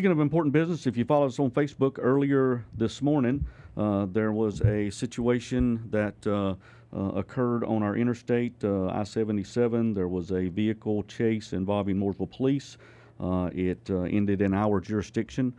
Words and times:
Speaking 0.00 0.12
of 0.12 0.20
important 0.20 0.52
business, 0.52 0.86
if 0.86 0.96
you 0.96 1.04
followed 1.04 1.26
us 1.26 1.40
on 1.40 1.50
Facebook 1.50 1.98
earlier 1.98 2.64
this 2.76 3.02
morning, 3.02 3.44
uh, 3.76 4.06
there 4.12 4.30
was 4.30 4.60
a 4.60 4.90
situation 4.90 5.82
that 5.90 6.14
uh, 6.24 6.54
uh, 6.96 7.18
occurred 7.18 7.64
on 7.64 7.82
our 7.82 7.96
interstate, 7.96 8.54
uh, 8.62 8.86
I 8.90 9.02
77. 9.02 9.94
There 9.94 10.06
was 10.06 10.30
a 10.30 10.50
vehicle 10.50 11.02
chase 11.02 11.52
involving 11.52 11.96
Mooresville 11.96 12.30
police. 12.30 12.78
Uh, 13.18 13.50
it 13.52 13.80
uh, 13.90 14.02
ended 14.02 14.40
in 14.40 14.54
our 14.54 14.78
jurisdiction. 14.80 15.52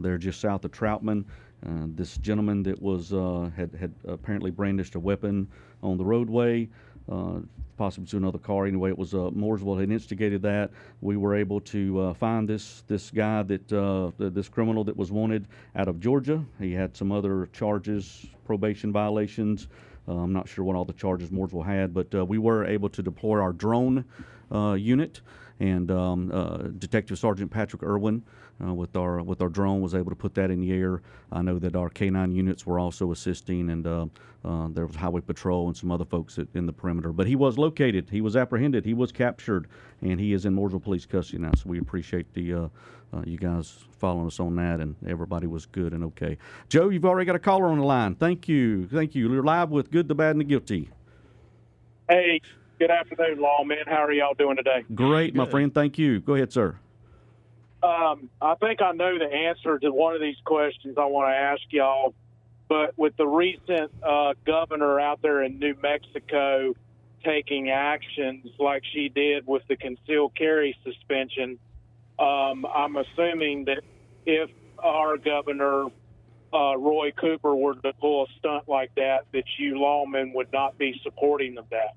they're 0.00 0.18
just 0.18 0.40
south 0.40 0.64
of 0.64 0.72
Troutman. 0.72 1.24
this 1.94 2.18
gentleman 2.18 2.64
that 2.64 2.82
was 2.82 3.10
had, 3.54 3.70
had 3.78 3.94
apparently 4.08 4.50
brandished 4.50 4.96
a 4.96 5.00
weapon 5.00 5.46
on 5.84 5.96
the 5.96 6.04
roadway 6.04 6.68
uh, 7.10 7.40
possibly 7.76 8.08
to 8.08 8.16
another 8.16 8.38
car. 8.38 8.66
Anyway, 8.66 8.90
it 8.90 8.98
was 8.98 9.14
uh, 9.14 9.30
Mooresville 9.30 9.80
had 9.80 9.90
instigated 9.90 10.42
that. 10.42 10.70
We 11.00 11.16
were 11.16 11.34
able 11.34 11.60
to 11.60 12.00
uh, 12.00 12.14
find 12.14 12.48
this 12.48 12.82
this 12.86 13.10
guy 13.10 13.42
that 13.44 13.72
uh, 13.72 14.10
this 14.18 14.48
criminal 14.48 14.84
that 14.84 14.96
was 14.96 15.10
wanted 15.10 15.46
out 15.76 15.88
of 15.88 16.00
Georgia. 16.00 16.44
He 16.58 16.72
had 16.72 16.96
some 16.96 17.12
other 17.12 17.48
charges, 17.52 18.26
probation 18.44 18.92
violations. 18.92 19.68
Uh, 20.06 20.14
I'm 20.14 20.32
not 20.32 20.48
sure 20.48 20.64
what 20.64 20.76
all 20.76 20.84
the 20.84 20.92
charges 20.92 21.30
Mooresville 21.30 21.64
had, 21.64 21.94
but 21.94 22.14
uh, 22.14 22.24
we 22.24 22.38
were 22.38 22.64
able 22.64 22.88
to 22.88 23.02
deploy 23.02 23.38
our 23.40 23.52
drone 23.52 24.04
unit 24.50 25.20
and 25.60 25.90
um, 25.90 26.74
Detective 26.78 27.18
Sergeant 27.18 27.50
Patrick 27.50 27.82
Irwin 27.82 28.22
uh, 28.64 28.74
with 28.74 28.96
our 28.96 29.22
with 29.22 29.40
our 29.40 29.48
drone 29.48 29.80
was 29.80 29.94
able 29.94 30.10
to 30.10 30.16
put 30.16 30.34
that 30.34 30.50
in 30.50 30.60
the 30.60 30.72
air. 30.72 31.02
I 31.30 31.42
know 31.42 31.58
that 31.58 31.76
our 31.76 31.90
K9 31.90 32.34
units 32.34 32.66
were 32.66 32.78
also 32.78 33.12
assisting, 33.12 33.70
and 33.70 33.86
uh, 33.86 34.06
uh, 34.44 34.68
there 34.68 34.86
was 34.86 34.96
Highway 34.96 35.20
Patrol 35.20 35.68
and 35.68 35.76
some 35.76 35.90
other 35.90 36.04
folks 36.04 36.38
in 36.54 36.66
the 36.66 36.72
perimeter. 36.72 37.12
But 37.12 37.26
he 37.26 37.36
was 37.36 37.58
located, 37.58 38.08
he 38.10 38.20
was 38.20 38.36
apprehended, 38.36 38.84
he 38.84 38.94
was 38.94 39.12
captured, 39.12 39.68
and 40.02 40.18
he 40.18 40.32
is 40.32 40.44
in 40.44 40.54
Mooresville 40.54 40.82
Police 40.82 41.06
custody 41.06 41.38
now. 41.38 41.52
So 41.56 41.64
we 41.66 41.78
appreciate 41.78 42.32
the 42.34 42.54
uh, 42.54 42.68
uh, 43.12 43.22
you 43.24 43.38
guys 43.38 43.84
following 43.98 44.26
us 44.26 44.40
on 44.40 44.56
that, 44.56 44.80
and 44.80 44.96
everybody 45.06 45.46
was 45.46 45.66
good 45.66 45.92
and 45.92 46.04
okay. 46.04 46.36
Joe, 46.68 46.88
you've 46.88 47.04
already 47.04 47.26
got 47.26 47.36
a 47.36 47.40
caller 47.40 47.66
on 47.66 47.78
the 47.78 47.84
line. 47.84 48.14
Thank 48.14 48.48
you, 48.48 48.86
thank 48.88 49.14
you. 49.14 49.32
You're 49.32 49.42
live 49.42 49.70
with 49.70 49.90
Good, 49.90 50.08
the 50.08 50.14
Bad, 50.14 50.32
and 50.32 50.40
the 50.40 50.44
Guilty. 50.44 50.90
Hey, 52.08 52.40
Good 52.78 52.92
afternoon, 52.92 53.40
lawman. 53.40 53.78
How 53.86 54.04
are 54.04 54.12
y'all 54.12 54.34
doing 54.34 54.54
today? 54.54 54.84
Great, 54.94 55.34
my 55.34 55.46
friend. 55.46 55.74
Thank 55.74 55.98
you. 55.98 56.20
Go 56.20 56.34
ahead, 56.34 56.52
sir. 56.52 56.78
Um, 57.82 58.28
I 58.40 58.54
think 58.56 58.82
I 58.82 58.92
know 58.92 59.18
the 59.18 59.32
answer 59.32 59.78
to 59.78 59.90
one 59.90 60.14
of 60.14 60.20
these 60.20 60.36
questions 60.44 60.96
I 60.98 61.04
want 61.04 61.30
to 61.32 61.36
ask 61.36 61.62
y'all, 61.70 62.14
but 62.68 62.98
with 62.98 63.16
the 63.16 63.26
recent 63.26 63.92
uh, 64.02 64.34
governor 64.44 64.98
out 64.98 65.22
there 65.22 65.42
in 65.42 65.58
New 65.58 65.76
Mexico 65.80 66.74
taking 67.24 67.70
actions 67.70 68.46
like 68.58 68.82
she 68.92 69.08
did 69.08 69.46
with 69.46 69.62
the 69.68 69.76
concealed 69.76 70.34
carry 70.34 70.76
suspension, 70.84 71.58
um, 72.18 72.66
I'm 72.66 72.96
assuming 72.96 73.66
that 73.66 73.82
if 74.26 74.50
our 74.82 75.16
governor 75.16 75.86
uh, 76.52 76.76
Roy 76.76 77.12
Cooper 77.12 77.54
were 77.54 77.74
to 77.74 77.92
pull 77.94 78.24
a 78.24 78.26
stunt 78.38 78.68
like 78.68 78.94
that, 78.96 79.26
that 79.32 79.44
you 79.58 79.74
lawmen 79.74 80.34
would 80.34 80.52
not 80.52 80.78
be 80.78 80.98
supporting 81.02 81.58
of 81.58 81.68
that. 81.70 81.94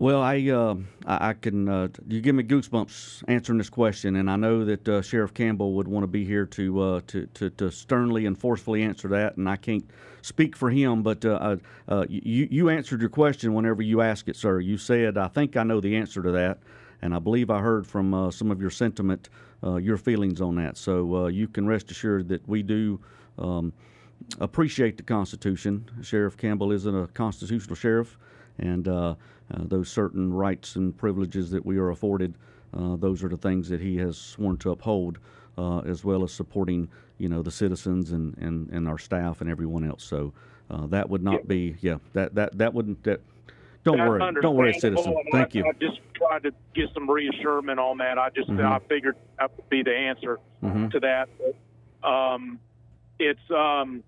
Well, 0.00 0.22
I, 0.22 0.48
uh, 0.48 0.76
I, 1.06 1.30
I 1.30 1.32
can 1.32 1.68
uh, 1.68 1.88
you 2.06 2.20
give 2.20 2.36
me 2.36 2.44
goosebumps 2.44 3.24
answering 3.26 3.58
this 3.58 3.68
question, 3.68 4.14
and 4.14 4.30
I 4.30 4.36
know 4.36 4.64
that 4.64 4.88
uh, 4.88 5.02
Sheriff 5.02 5.34
Campbell 5.34 5.72
would 5.72 5.88
want 5.88 6.04
to 6.04 6.06
be 6.06 6.24
here 6.24 6.46
to, 6.46 6.80
uh, 6.80 7.00
to, 7.08 7.26
to 7.26 7.50
to 7.50 7.72
sternly 7.72 8.24
and 8.24 8.38
forcefully 8.38 8.84
answer 8.84 9.08
that, 9.08 9.38
and 9.38 9.48
I 9.48 9.56
can't 9.56 9.84
speak 10.22 10.54
for 10.54 10.70
him, 10.70 11.02
but 11.02 11.24
uh, 11.24 11.56
uh, 11.88 12.06
you 12.08 12.46
you 12.48 12.68
answered 12.68 13.00
your 13.00 13.10
question 13.10 13.54
whenever 13.54 13.82
you 13.82 14.00
asked 14.00 14.28
it, 14.28 14.36
sir. 14.36 14.60
You 14.60 14.78
said, 14.78 15.18
"I 15.18 15.26
think 15.26 15.56
I 15.56 15.64
know 15.64 15.80
the 15.80 15.96
answer 15.96 16.22
to 16.22 16.30
that," 16.30 16.60
and 17.02 17.12
I 17.12 17.18
believe 17.18 17.50
I 17.50 17.58
heard 17.58 17.84
from 17.84 18.30
some 18.30 18.52
of 18.52 18.60
your 18.60 18.70
sentiment, 18.70 19.30
your 19.80 19.96
feelings 19.96 20.40
on 20.40 20.54
that. 20.56 20.76
So 20.76 21.26
you 21.26 21.48
can 21.48 21.66
rest 21.66 21.90
assured 21.90 22.28
that 22.28 22.46
we 22.46 22.62
do. 22.62 23.00
Um, 23.36 23.72
appreciate 24.40 24.96
the 24.96 25.02
Constitution. 25.02 25.90
Sheriff 26.02 26.36
Campbell 26.36 26.70
isn't 26.70 26.94
a 26.94 27.08
constitutional 27.08 27.74
sheriff, 27.74 28.16
and 28.58 28.88
uh, 28.88 29.14
those 29.50 29.88
certain 29.88 30.32
rights 30.32 30.76
and 30.76 30.96
privileges 30.96 31.50
that 31.50 31.64
we 31.64 31.78
are 31.78 31.90
afforded. 31.90 32.34
Uh, 32.76 32.96
those 32.96 33.24
are 33.24 33.28
the 33.28 33.36
things 33.36 33.68
that 33.68 33.80
he 33.80 33.96
has 33.96 34.16
sworn 34.16 34.56
to 34.58 34.70
uphold, 34.70 35.18
uh, 35.56 35.78
as 35.80 36.04
well 36.04 36.22
as 36.22 36.32
supporting, 36.32 36.88
you 37.16 37.28
know, 37.28 37.42
the 37.42 37.50
citizens 37.50 38.12
and, 38.12 38.36
and, 38.38 38.68
and 38.70 38.86
our 38.86 38.98
staff 38.98 39.40
and 39.40 39.48
everyone 39.48 39.84
else. 39.88 40.04
So 40.04 40.32
that 40.88 41.08
would 41.08 41.22
not 41.22 41.40
yeah. 41.40 41.46
be, 41.46 41.76
yeah, 41.80 41.98
that 42.12 42.34
that 42.34 42.58
that 42.58 42.74
wouldn't 42.74 43.02
that. 43.04 43.20
Don't 43.84 43.96
That's 43.96 44.08
worry, 44.08 44.42
don't 44.42 44.56
worry, 44.56 44.74
citizen. 44.74 45.16
Thank 45.32 45.56
I, 45.56 45.58
you. 45.58 45.64
I 45.66 45.72
just 45.80 46.00
tried 46.14 46.42
to 46.42 46.52
get 46.74 46.92
some 46.92 47.08
reassurance 47.08 47.78
on 47.78 47.98
that. 47.98 48.18
I 48.18 48.28
just 48.30 48.50
mm-hmm. 48.50 48.60
I 48.60 48.80
figured 48.80 49.16
that 49.38 49.56
would 49.56 49.68
be 49.70 49.82
the 49.82 49.94
answer 49.94 50.38
mm-hmm. 50.62 50.88
to 50.88 51.00
that. 51.00 51.28
But, 52.02 52.06
um, 52.06 52.58
it's 53.18 53.40
um, 53.50 54.02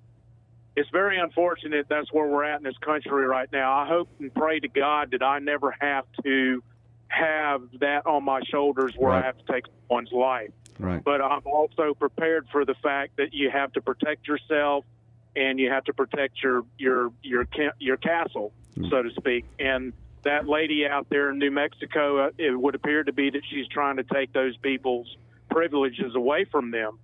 it's 0.76 0.90
very 0.90 1.18
unfortunate 1.18 1.86
that's 1.88 2.12
where 2.12 2.26
we're 2.26 2.44
at 2.44 2.58
in 2.58 2.62
this 2.62 2.78
country 2.78 3.26
right 3.26 3.50
now. 3.52 3.72
I 3.72 3.86
hope 3.86 4.08
and 4.18 4.32
pray 4.32 4.60
to 4.60 4.68
God 4.68 5.10
that 5.12 5.22
I 5.22 5.38
never 5.38 5.74
have 5.80 6.04
to 6.24 6.62
have 7.08 7.62
that 7.80 8.06
on 8.06 8.24
my 8.24 8.40
shoulders 8.42 8.94
where 8.96 9.10
right. 9.10 9.22
I 9.22 9.26
have 9.26 9.38
to 9.38 9.52
take 9.52 9.64
someone's 9.88 10.12
life. 10.12 10.50
Right. 10.78 11.02
But 11.02 11.20
I'm 11.20 11.42
also 11.44 11.94
prepared 11.94 12.48
for 12.50 12.64
the 12.64 12.74
fact 12.82 13.16
that 13.16 13.34
you 13.34 13.50
have 13.50 13.72
to 13.72 13.80
protect 13.80 14.26
yourself 14.28 14.84
and 15.36 15.58
you 15.58 15.70
have 15.70 15.84
to 15.84 15.92
protect 15.92 16.42
your 16.42 16.64
your 16.78 17.12
your 17.22 17.46
your 17.78 17.96
castle, 17.96 18.52
mm. 18.76 18.88
so 18.88 19.02
to 19.02 19.10
speak. 19.10 19.44
And 19.58 19.92
that 20.22 20.48
lady 20.48 20.86
out 20.86 21.08
there 21.10 21.30
in 21.30 21.38
New 21.38 21.50
Mexico, 21.50 22.26
uh, 22.26 22.30
it 22.38 22.58
would 22.58 22.74
appear 22.74 23.02
to 23.04 23.12
be 23.12 23.30
that 23.30 23.42
she's 23.50 23.66
trying 23.68 23.96
to 23.96 24.04
take 24.04 24.32
those 24.32 24.56
people's 24.58 25.16
privileges 25.50 26.14
away 26.14 26.44
from 26.44 26.70
them 26.70 26.98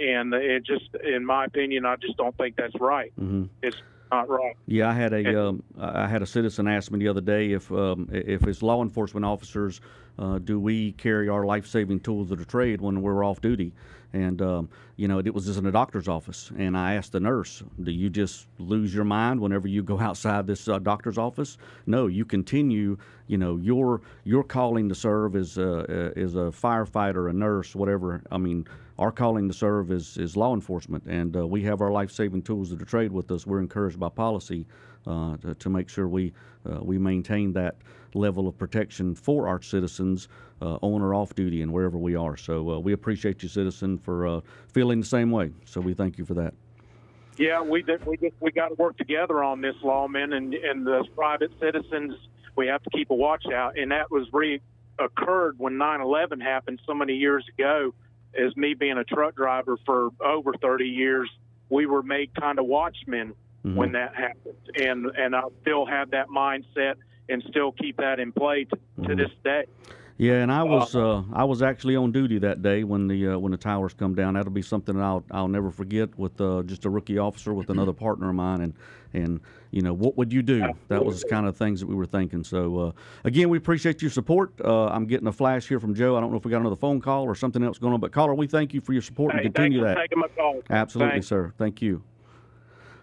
and 0.00 0.32
it 0.34 0.64
just, 0.64 0.88
in 1.04 1.24
my 1.24 1.44
opinion, 1.44 1.84
I 1.86 1.96
just 1.96 2.16
don't 2.16 2.36
think 2.36 2.56
that's 2.56 2.74
right. 2.80 3.12
Mm-hmm. 3.20 3.44
It's 3.62 3.76
not 4.10 4.28
right. 4.28 4.56
Yeah, 4.66 4.90
I 4.90 4.92
had 4.92 5.12
a 5.12 5.48
um, 5.48 5.62
I 5.78 6.08
had 6.08 6.22
a 6.22 6.26
citizen 6.26 6.66
ask 6.66 6.90
me 6.90 6.98
the 6.98 7.08
other 7.08 7.20
day 7.20 7.52
if 7.52 7.70
um, 7.70 8.08
if 8.10 8.46
as 8.46 8.62
law 8.62 8.82
enforcement 8.82 9.24
officers, 9.24 9.80
uh, 10.18 10.38
do 10.38 10.60
we 10.60 10.92
carry 10.92 11.28
our 11.28 11.44
life 11.44 11.66
saving 11.66 12.00
tools 12.00 12.30
of 12.30 12.38
the 12.38 12.44
trade 12.44 12.80
when 12.80 13.02
we're 13.02 13.24
off 13.24 13.40
duty? 13.40 13.72
And 14.12 14.42
um, 14.42 14.68
you 14.96 15.06
know, 15.06 15.18
it 15.18 15.32
was 15.32 15.46
just 15.46 15.58
in 15.58 15.66
a 15.66 15.72
doctor's 15.72 16.08
office, 16.08 16.50
and 16.58 16.76
I 16.76 16.94
asked 16.94 17.12
the 17.12 17.20
nurse, 17.20 17.62
"Do 17.80 17.92
you 17.92 18.10
just 18.10 18.48
lose 18.58 18.92
your 18.92 19.04
mind 19.04 19.40
whenever 19.40 19.68
you 19.68 19.82
go 19.82 19.98
outside 20.08 20.46
this 20.46 20.66
uh, 20.66 20.78
doctor's 20.80 21.16
office?" 21.16 21.58
No, 21.86 22.06
you 22.08 22.24
continue. 22.24 22.98
You 23.28 23.38
know, 23.38 23.56
your 23.56 24.00
your 24.24 24.42
calling 24.42 24.88
to 24.88 24.94
serve 24.96 25.36
is 25.36 25.58
a, 25.58 26.12
as 26.16 26.34
a 26.34 26.50
firefighter, 26.50 27.30
a 27.30 27.32
nurse, 27.32 27.76
whatever. 27.76 28.22
I 28.32 28.38
mean, 28.38 28.66
our 28.98 29.10
calling 29.10 29.48
to 29.48 29.54
serve 29.54 29.90
is, 29.90 30.18
is 30.18 30.36
law 30.36 30.54
enforcement, 30.54 31.04
and 31.06 31.34
uh, 31.34 31.46
we 31.46 31.62
have 31.62 31.80
our 31.80 31.90
life 31.90 32.10
saving 32.10 32.42
tools 32.42 32.70
of 32.70 32.78
the 32.78 32.84
trade 32.84 33.12
with 33.12 33.30
us. 33.30 33.46
We're 33.46 33.60
encouraged 33.60 33.98
by 33.98 34.10
policy 34.10 34.66
uh, 34.68 34.89
to, 35.04 35.54
to, 35.58 35.70
make 35.70 35.88
sure 35.88 36.08
we 36.08 36.32
uh, 36.66 36.78
we 36.82 36.98
maintain 36.98 37.52
that 37.52 37.76
level 38.14 38.48
of 38.48 38.58
protection 38.58 39.14
for 39.14 39.48
our 39.48 39.62
citizens 39.62 40.28
uh, 40.60 40.76
on 40.82 41.00
or 41.00 41.14
off 41.14 41.34
duty 41.34 41.62
and 41.62 41.72
wherever 41.72 41.96
we 41.96 42.14
are. 42.14 42.36
So 42.36 42.70
uh, 42.70 42.78
we 42.78 42.92
appreciate 42.92 43.42
you, 43.42 43.48
citizen, 43.48 43.98
for 43.98 44.26
uh, 44.26 44.40
feeling 44.72 45.00
the 45.00 45.06
same 45.06 45.30
way. 45.30 45.52
So 45.64 45.80
we 45.80 45.94
thank 45.94 46.18
you 46.18 46.24
for 46.24 46.34
that. 46.34 46.54
Yeah, 47.36 47.62
we 47.62 47.82
did, 47.82 48.04
we 48.04 48.16
just, 48.18 48.34
we 48.40 48.50
got 48.50 48.68
to 48.68 48.74
work 48.74 48.98
together 48.98 49.42
on 49.42 49.60
this, 49.60 49.76
lawmen 49.82 50.34
and 50.34 50.52
and 50.54 50.86
the 50.86 51.04
private 51.14 51.52
citizens. 51.60 52.14
We 52.56 52.66
have 52.66 52.82
to 52.82 52.90
keep 52.90 53.10
a 53.10 53.14
watch 53.14 53.46
out, 53.46 53.78
and 53.78 53.92
that 53.92 54.10
was 54.10 54.26
re 54.32 54.60
occurred 54.98 55.58
when 55.58 55.74
9/11 55.74 56.42
happened 56.42 56.80
so 56.86 56.92
many 56.92 57.14
years 57.14 57.44
ago 57.56 57.94
as 58.34 58.56
me 58.56 58.74
being 58.74 58.98
a 58.98 59.04
truck 59.04 59.34
driver 59.34 59.76
for 59.84 60.10
over 60.24 60.52
30 60.54 60.84
years, 60.84 61.28
we 61.68 61.86
were 61.86 62.02
made 62.02 62.34
kind 62.34 62.58
of 62.58 62.66
watchmen 62.66 63.34
mm-hmm. 63.64 63.76
when 63.76 63.92
that 63.92 64.14
happened, 64.14 64.56
and 64.76 65.06
and 65.16 65.34
I 65.34 65.42
still 65.62 65.86
have 65.86 66.10
that 66.10 66.28
mindset 66.28 66.94
and 67.28 67.42
still 67.48 67.72
keep 67.72 67.96
that 67.98 68.18
in 68.18 68.32
play 68.32 68.64
to, 68.64 68.76
mm-hmm. 68.76 69.06
to 69.06 69.14
this 69.14 69.30
day. 69.44 69.64
Yeah, 70.20 70.42
and 70.42 70.52
I 70.52 70.62
was 70.64 70.94
uh, 70.94 71.20
uh, 71.20 71.22
I 71.32 71.44
was 71.44 71.62
actually 71.62 71.96
on 71.96 72.12
duty 72.12 72.38
that 72.40 72.60
day 72.60 72.84
when 72.84 73.08
the 73.08 73.28
uh, 73.28 73.38
when 73.38 73.52
the 73.52 73.56
towers 73.56 73.94
come 73.94 74.14
down. 74.14 74.34
That'll 74.34 74.52
be 74.52 74.60
something 74.60 74.96
that 74.96 75.02
I'll 75.02 75.24
I'll 75.30 75.48
never 75.48 75.70
forget. 75.70 76.10
With 76.18 76.38
uh, 76.38 76.62
just 76.66 76.84
a 76.84 76.90
rookie 76.90 77.16
officer 77.16 77.54
with 77.54 77.70
another 77.70 77.94
partner 77.94 78.28
of 78.28 78.34
mine, 78.34 78.60
and 78.60 78.74
and 79.14 79.40
you 79.70 79.80
know 79.80 79.94
what 79.94 80.18
would 80.18 80.30
you 80.30 80.42
do? 80.42 80.74
That 80.88 81.02
was 81.02 81.22
the 81.22 81.28
kind 81.30 81.46
of 81.46 81.56
things 81.56 81.80
that 81.80 81.86
we 81.86 81.94
were 81.94 82.04
thinking. 82.04 82.44
So 82.44 82.78
uh, 82.78 82.92
again, 83.24 83.48
we 83.48 83.56
appreciate 83.56 84.02
your 84.02 84.10
support. 84.10 84.52
Uh, 84.62 84.88
I'm 84.88 85.06
getting 85.06 85.26
a 85.26 85.32
flash 85.32 85.66
here 85.66 85.80
from 85.80 85.94
Joe. 85.94 86.14
I 86.18 86.20
don't 86.20 86.30
know 86.30 86.36
if 86.36 86.44
we 86.44 86.50
got 86.50 86.60
another 86.60 86.76
phone 86.76 87.00
call 87.00 87.24
or 87.24 87.34
something 87.34 87.62
else 87.62 87.78
going 87.78 87.94
on, 87.94 88.00
but 88.00 88.12
caller, 88.12 88.34
we 88.34 88.46
thank 88.46 88.74
you 88.74 88.82
for 88.82 88.92
your 88.92 89.00
support 89.00 89.32
hey, 89.32 89.38
and 89.38 89.54
continue 89.54 89.82
that. 89.84 89.96
taking 89.96 90.18
my 90.18 90.28
call. 90.36 90.60
Absolutely, 90.68 91.12
Thanks. 91.12 91.28
sir. 91.28 91.54
Thank 91.56 91.80
you. 91.80 92.02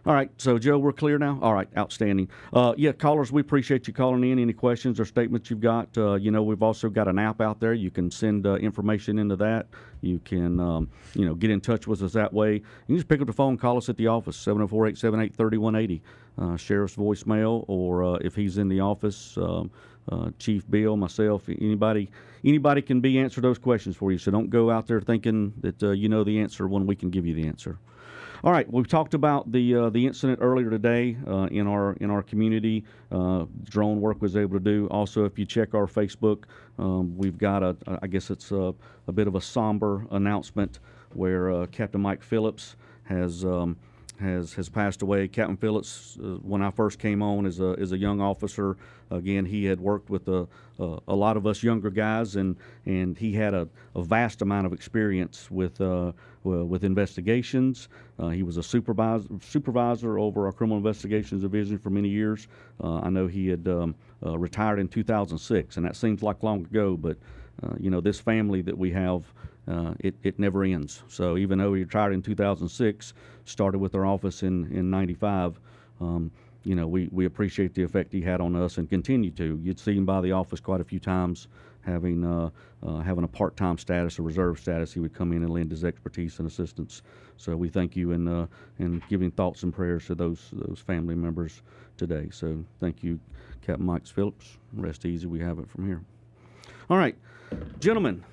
All 0.07 0.13
right, 0.13 0.31
so 0.38 0.57
Joe, 0.57 0.77
we're 0.77 0.94
clear 0.94 1.18
now. 1.18 1.38
All 1.42 1.54
right, 1.54 1.68
outstanding. 1.77 2.30
Uh, 2.54 2.74
yeah, 2.77 2.94
callers, 2.94 3.30
we 3.30 3.42
appreciate 3.42 3.89
you 3.89 3.94
calling 3.94 4.24
in. 4.24 4.39
Any 4.39 4.54
questions 4.54 5.01
or 5.01 5.06
statements 5.06 5.50
you've 5.50 5.59
got? 5.59 5.89
Uh, 5.98 6.13
you 6.13 6.31
know, 6.31 6.44
we've 6.44 6.63
also 6.63 6.88
got 6.88 7.09
an 7.09 7.19
app 7.19 7.42
out 7.42 7.59
there. 7.59 7.74
You 7.74 7.92
can 7.92 8.09
send 8.09 8.48
uh, 8.48 8.54
information 8.54 9.19
into 9.19 9.36
that. 9.36 9.68
You 10.00 10.19
can, 10.19 10.62
um, 10.62 10.89
you 11.13 11.25
know, 11.25 11.36
get 11.36 11.50
in 11.51 11.59
touch 11.59 11.88
with 11.88 12.01
us 12.04 12.13
that 12.13 12.31
way. 12.31 12.54
You 12.54 12.62
can 12.88 12.95
just 12.95 13.09
pick 13.09 13.19
up 13.19 13.27
the 13.27 13.33
phone, 13.33 13.57
call 13.57 13.75
us 13.75 13.89
at 13.89 13.98
the 13.98 14.07
office, 14.07 14.38
704-878-3180. 14.45 16.00
Uh, 16.38 16.56
sheriff's 16.56 16.95
voicemail, 16.95 17.65
or 17.68 18.06
uh, 18.06 18.13
if 18.21 18.33
he's 18.33 18.59
in 18.59 18.69
the 18.69 18.80
office, 18.80 19.36
um, 19.36 19.69
uh, 20.09 20.30
Chief 20.39 20.63
Bill, 20.71 20.95
myself, 20.95 21.50
anybody, 21.50 22.09
anybody 22.45 22.81
can 22.81 23.01
be 23.01 23.19
answer 23.19 23.42
those 23.42 23.57
questions 23.57 23.98
for 23.98 24.13
you. 24.13 24.18
So 24.18 24.31
don't 24.31 24.50
go 24.50 24.71
out 24.71 24.88
there 24.88 25.01
thinking 25.01 25.51
that 25.59 25.81
you 25.81 26.07
know 26.07 26.24
the 26.24 26.39
answer 26.39 26.65
when 26.65 26.88
we 26.88 26.95
can 26.95 27.09
give 27.09 27.25
you 27.25 27.33
the 27.33 27.45
answer. 27.45 27.77
All 28.43 28.51
right, 28.51 28.71
we've 28.71 28.87
talked 28.87 29.15
about 29.15 29.51
the 29.51 29.73
uh, 29.73 29.89
the 29.89 30.05
incident 30.05 30.37
earlier 30.41 30.69
today 30.69 31.17
uh, 31.25 31.47
in 31.49 31.65
our 31.65 31.93
in 31.93 32.11
our 32.11 32.21
community. 32.21 32.83
Uh, 33.11 33.45
drone 33.63 33.99
work 33.99 34.21
was 34.21 34.35
able 34.35 34.53
to 34.53 34.63
do. 34.63 34.87
Also, 34.91 35.25
if 35.25 35.39
you 35.39 35.45
check 35.45 35.73
our 35.73 35.87
Facebook, 35.87 36.43
um, 36.77 37.17
we've 37.17 37.39
got 37.39 37.63
a 37.63 37.75
I 38.03 38.05
guess 38.05 38.29
it's 38.29 38.51
a, 38.51 38.75
a 39.07 39.11
bit 39.11 39.27
of 39.27 39.33
a 39.33 39.41
somber 39.41 40.05
announcement 40.11 40.79
where 41.13 41.51
uh, 41.51 41.65
Captain 41.67 41.99
Mike 41.99 42.21
Phillips 42.21 42.75
has. 43.05 43.43
Um, 43.43 43.77
has 44.19 44.53
has 44.53 44.69
passed 44.69 45.01
away. 45.01 45.27
Captain 45.27 45.57
Phillips, 45.57 46.17
uh, 46.21 46.37
when 46.41 46.61
I 46.61 46.71
first 46.71 46.99
came 46.99 47.21
on 47.21 47.45
as 47.45 47.59
a 47.59 47.75
as 47.79 47.91
a 47.91 47.97
young 47.97 48.21
officer, 48.21 48.77
again 49.11 49.45
he 49.45 49.65
had 49.65 49.79
worked 49.79 50.09
with 50.09 50.27
a 50.27 50.47
a, 50.79 50.99
a 51.07 51.15
lot 51.15 51.37
of 51.37 51.45
us 51.47 51.63
younger 51.63 51.89
guys, 51.89 52.35
and 52.35 52.55
and 52.85 53.17
he 53.17 53.33
had 53.33 53.53
a, 53.53 53.67
a 53.95 54.03
vast 54.03 54.41
amount 54.41 54.65
of 54.65 54.73
experience 54.73 55.49
with 55.51 55.79
uh, 55.81 56.11
with 56.43 56.83
investigations. 56.83 57.89
Uh, 58.19 58.29
he 58.29 58.43
was 58.43 58.57
a 58.57 58.63
supervisor 58.63 59.27
supervisor 59.41 60.19
over 60.19 60.45
our 60.45 60.51
criminal 60.51 60.77
investigations 60.77 61.41
division 61.41 61.77
for 61.77 61.89
many 61.89 62.09
years. 62.09 62.47
Uh, 62.83 62.99
I 62.99 63.09
know 63.09 63.27
he 63.27 63.47
had 63.47 63.67
um, 63.67 63.95
uh, 64.25 64.37
retired 64.37 64.79
in 64.79 64.87
2006, 64.87 65.77
and 65.77 65.85
that 65.85 65.95
seems 65.95 66.23
like 66.23 66.43
long 66.43 66.61
ago, 66.61 66.97
but 66.97 67.17
uh, 67.63 67.73
you 67.79 67.89
know 67.89 68.01
this 68.01 68.19
family 68.19 68.61
that 68.61 68.77
we 68.77 68.91
have 68.91 69.23
uh, 69.67 69.93
it, 69.99 70.15
it 70.23 70.39
never 70.39 70.63
ends. 70.63 71.03
So 71.07 71.37
even 71.37 71.59
though 71.59 71.73
he 71.73 71.83
retired 71.83 72.13
in 72.13 72.21
2006, 72.21 73.13
started 73.45 73.79
with 73.79 73.95
our 73.95 74.05
office 74.05 74.43
in, 74.43 74.71
in 74.71 74.89
95, 74.89 75.59
um, 75.99 76.31
you 76.63 76.75
know, 76.75 76.87
we, 76.87 77.09
we 77.11 77.25
appreciate 77.25 77.73
the 77.73 77.83
effect 77.83 78.11
he 78.11 78.21
had 78.21 78.41
on 78.41 78.55
us 78.55 78.77
and 78.77 78.89
continue 78.89 79.31
to. 79.31 79.59
You'd 79.63 79.79
see 79.79 79.95
him 79.95 80.05
by 80.05 80.21
the 80.21 80.31
office 80.31 80.59
quite 80.59 80.81
a 80.81 80.83
few 80.83 80.99
times, 80.99 81.47
having 81.81 82.23
uh, 82.25 82.49
uh, 82.85 82.99
having 82.99 83.23
a 83.23 83.27
part-time 83.27 83.77
status, 83.77 84.19
a 84.19 84.21
reserve 84.21 84.59
status. 84.59 84.93
He 84.93 84.99
would 84.99 85.13
come 85.13 85.31
in 85.31 85.43
and 85.43 85.49
lend 85.51 85.71
his 85.71 85.85
expertise 85.85 86.39
and 86.39 86.47
assistance. 86.47 87.01
So 87.37 87.55
we 87.55 87.69
thank 87.69 87.95
you 87.95 88.11
and 88.11 88.27
uh, 88.27 88.47
and 88.79 89.01
giving 89.07 89.31
thoughts 89.31 89.63
and 89.63 89.73
prayers 89.73 90.07
to 90.07 90.15
those 90.15 90.49
those 90.51 90.79
family 90.79 91.15
members 91.15 91.61
today. 91.95 92.27
So 92.31 92.63
thank 92.81 93.01
you, 93.01 93.17
Captain 93.65 93.85
Mike 93.85 94.05
Phillips. 94.05 94.57
Rest 94.73 95.05
easy. 95.05 95.25
We 95.25 95.39
have 95.39 95.59
it 95.59 95.69
from 95.69 95.87
here. 95.87 96.01
All 96.89 96.97
right, 96.97 97.15
gentlemen 97.79 98.23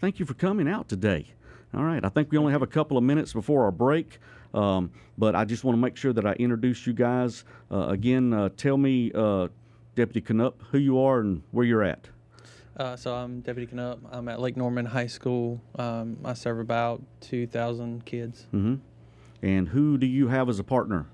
thank 0.00 0.18
you 0.18 0.26
for 0.26 0.34
coming 0.34 0.68
out 0.68 0.88
today. 0.88 1.26
All 1.74 1.84
right, 1.84 2.04
I 2.04 2.08
think 2.08 2.32
we 2.32 2.38
only 2.38 2.52
have 2.52 2.62
a 2.62 2.66
couple 2.66 2.96
of 2.96 3.04
minutes 3.04 3.32
before 3.32 3.64
our 3.64 3.70
break, 3.70 4.18
um, 4.54 4.90
but 5.18 5.34
I 5.34 5.44
just 5.44 5.64
want 5.64 5.76
to 5.76 5.80
make 5.80 5.96
sure 5.96 6.12
that 6.14 6.24
I 6.26 6.32
introduce 6.34 6.86
you 6.86 6.94
guys. 6.94 7.44
Uh, 7.70 7.88
again, 7.88 8.32
uh, 8.32 8.48
tell 8.56 8.76
me, 8.78 9.12
uh, 9.14 9.48
Deputy 9.94 10.20
Kanupp, 10.22 10.54
who 10.70 10.78
you 10.78 10.98
are 11.00 11.20
and 11.20 11.42
where 11.50 11.66
you're 11.66 11.82
at. 11.82 12.08
Uh, 12.76 12.94
so 12.96 13.12
I'm 13.14 13.40
Deputy 13.40 13.66
Kanupp. 13.66 13.98
I'm 14.10 14.28
at 14.28 14.40
Lake 14.40 14.56
Norman 14.56 14.86
High 14.86 15.08
School. 15.08 15.60
Um, 15.78 16.16
I 16.24 16.34
serve 16.34 16.60
about 16.60 17.02
2,000 17.22 18.04
kids. 18.04 18.46
hmm 18.52 18.76
And 19.42 19.68
who 19.68 19.98
do 19.98 20.06
you 20.06 20.28
have 20.28 20.48
as 20.48 20.58
a 20.60 20.64
partner? 20.64 21.06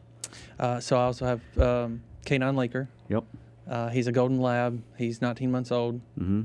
Uh, 0.61 0.79
so 0.79 0.99
I 0.99 1.05
also 1.05 1.25
have 1.25 1.41
um, 1.59 2.03
K9 2.27 2.55
Laker. 2.57 2.89
Yep. 3.09 3.25
Uh, 3.69 3.89
he's 3.89 4.07
a 4.07 4.13
Golden 4.13 4.41
Lab. 4.41 4.83
He's 4.99 5.23
19 5.23 5.51
months 5.51 5.73
old. 5.73 6.01
hmm 6.19 6.43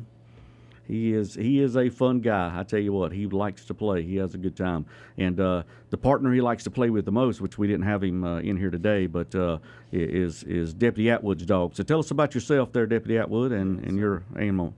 He 0.90 1.14
is 1.14 1.36
he 1.36 1.62
is 1.62 1.78
a 1.78 1.90
fun 1.90 2.20
guy. 2.20 2.52
I 2.60 2.64
tell 2.64 2.80
you 2.80 2.92
what, 2.92 3.12
he 3.12 3.28
likes 3.28 3.64
to 3.66 3.76
play. 3.76 4.02
He 4.02 4.16
has 4.16 4.34
a 4.34 4.40
good 4.40 4.56
time. 4.58 4.88
And 5.20 5.40
uh, 5.40 5.62
the 5.92 5.98
partner 5.98 6.34
he 6.34 6.42
likes 6.42 6.64
to 6.64 6.72
play 6.72 6.90
with 6.90 7.06
the 7.06 7.12
most, 7.12 7.42
which 7.42 7.60
we 7.60 7.68
didn't 7.68 7.84
have 7.86 8.04
him 8.04 8.24
uh, 8.24 8.40
in 8.40 8.58
here 8.58 8.72
today, 8.72 9.06
but 9.06 9.34
uh, 9.36 9.60
is 9.92 10.42
is 10.44 10.74
Deputy 10.74 11.12
Atwood's 11.12 11.46
dog. 11.46 11.76
So 11.76 11.84
tell 11.84 12.00
us 12.00 12.10
about 12.10 12.34
yourself, 12.34 12.72
there, 12.74 12.88
Deputy 12.88 13.20
Atwood, 13.20 13.52
and, 13.52 13.80
and 13.86 14.00
your 14.00 14.24
animal. 14.36 14.74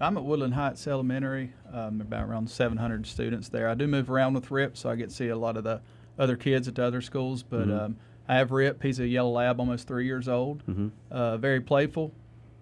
I'm 0.00 0.16
at 0.16 0.22
Woodland 0.24 0.54
Heights 0.54 0.86
Elementary. 0.86 1.52
Um, 1.72 2.00
about 2.00 2.28
around 2.28 2.48
700 2.48 3.06
students 3.06 3.48
there. 3.48 3.68
I 3.68 3.74
do 3.74 3.88
move 3.88 4.08
around 4.08 4.34
with 4.34 4.50
Rip, 4.52 4.76
so 4.76 4.88
I 4.88 4.94
get 4.94 5.08
to 5.08 5.14
see 5.14 5.28
a 5.28 5.36
lot 5.36 5.56
of 5.56 5.64
the 5.64 5.80
other 6.16 6.36
kids 6.36 6.68
at 6.68 6.76
the 6.76 6.84
other 6.84 7.00
schools. 7.00 7.42
But 7.42 7.66
Mhm. 7.68 7.80
um, 7.86 7.96
I 8.28 8.36
have 8.36 8.52
Rip. 8.52 8.82
He's 8.84 9.00
a 9.00 9.06
yellow 9.06 9.30
lab, 9.32 9.58
almost 9.58 9.88
three 9.88 10.06
years 10.06 10.28
old. 10.28 10.64
Mhm. 10.66 10.92
Uh, 11.10 11.36
very 11.38 11.60
playful. 11.60 12.12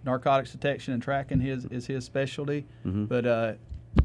Narcotics 0.04 0.52
detection 0.52 0.94
and 0.94 1.02
tracking 1.02 1.40
his 1.40 1.64
is 1.66 1.86
his 1.86 2.04
specialty. 2.04 2.66
Mhm. 2.86 3.08
But 3.08 3.26
uh, 3.26 3.52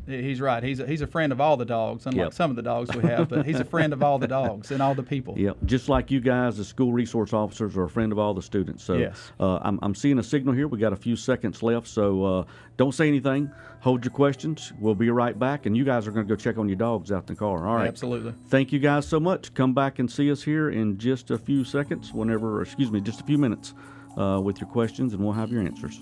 he's 0.06 0.40
right. 0.40 0.62
He's 0.64 0.80
a, 0.80 0.86
he's 0.86 1.02
a 1.02 1.08
friend 1.08 1.32
of 1.32 1.42
all 1.42 1.58
the 1.58 1.66
dogs, 1.66 2.06
unlike 2.06 2.26
Yep. 2.26 2.34
some 2.34 2.50
of 2.52 2.56
the 2.56 2.62
dogs 2.62 2.96
we 2.96 3.02
have. 3.10 3.28
But 3.28 3.46
he's 3.46 3.60
a 3.60 3.66
friend 3.66 3.92
of 3.92 4.04
all 4.04 4.20
the 4.20 4.28
dogs 4.28 4.70
and 4.72 4.82
all 4.84 4.94
the 4.94 5.02
people. 5.04 5.34
Yep, 5.38 5.58
just 5.66 5.90
like 5.90 6.12
you 6.12 6.20
guys, 6.20 6.58
the 6.58 6.64
school 6.64 6.94
resource 6.94 7.34
officers 7.34 7.76
are 7.76 7.84
a 7.86 7.90
friend 7.90 8.12
of 8.12 8.20
all 8.20 8.34
the 8.36 8.42
students. 8.42 8.84
So 8.84 8.94
Yes. 8.94 9.32
uh, 9.40 9.58
I'm, 9.64 9.80
I'm 9.82 9.96
seeing 9.96 10.20
a 10.20 10.24
signal 10.24 10.54
here. 10.54 10.68
We 10.68 10.78
got 10.78 10.94
a 10.94 10.98
few 10.98 11.16
seconds 11.16 11.64
left, 11.64 11.88
so 11.88 12.24
uh, 12.24 12.44
don't 12.78 12.94
say 12.94 13.08
anything. 13.08 13.52
Hold 13.82 14.06
your 14.06 14.12
questions. 14.12 14.74
We'll 14.80 14.94
be 14.96 15.10
right 15.10 15.38
back, 15.38 15.66
and 15.66 15.76
you 15.76 15.86
guys 15.86 16.06
are 16.08 16.12
going 16.12 16.26
to 16.28 16.30
go 16.32 16.36
check 16.36 16.58
on 16.58 16.68
your 16.70 16.78
dogs 16.78 17.12
out 17.12 17.28
in 17.30 17.34
the 17.36 17.40
car. 17.40 17.66
All 17.68 17.76
right. 17.76 17.88
Absolutely. 17.88 18.34
Thank 18.48 18.72
you 18.72 18.80
guys 18.80 19.08
so 19.08 19.20
much. 19.20 19.54
Come 19.54 19.74
back 19.74 20.00
and 20.00 20.10
see 20.12 20.32
us 20.32 20.44
here 20.44 20.70
in 20.70 20.98
just 20.98 21.32
a 21.32 21.38
few 21.38 21.64
seconds, 21.64 22.14
whenever, 22.14 22.62
excuse 22.62 22.92
me, 22.92 23.02
just 23.02 23.22
a 23.22 23.24
few 23.24 23.38
minutes 23.38 23.74
uh, 24.18 24.40
with 24.42 24.60
your 24.60 24.70
questions, 24.70 25.14
and 25.14 25.24
we'll 25.24 25.34
have 25.34 25.52
your 25.52 25.62
answers. 25.62 26.00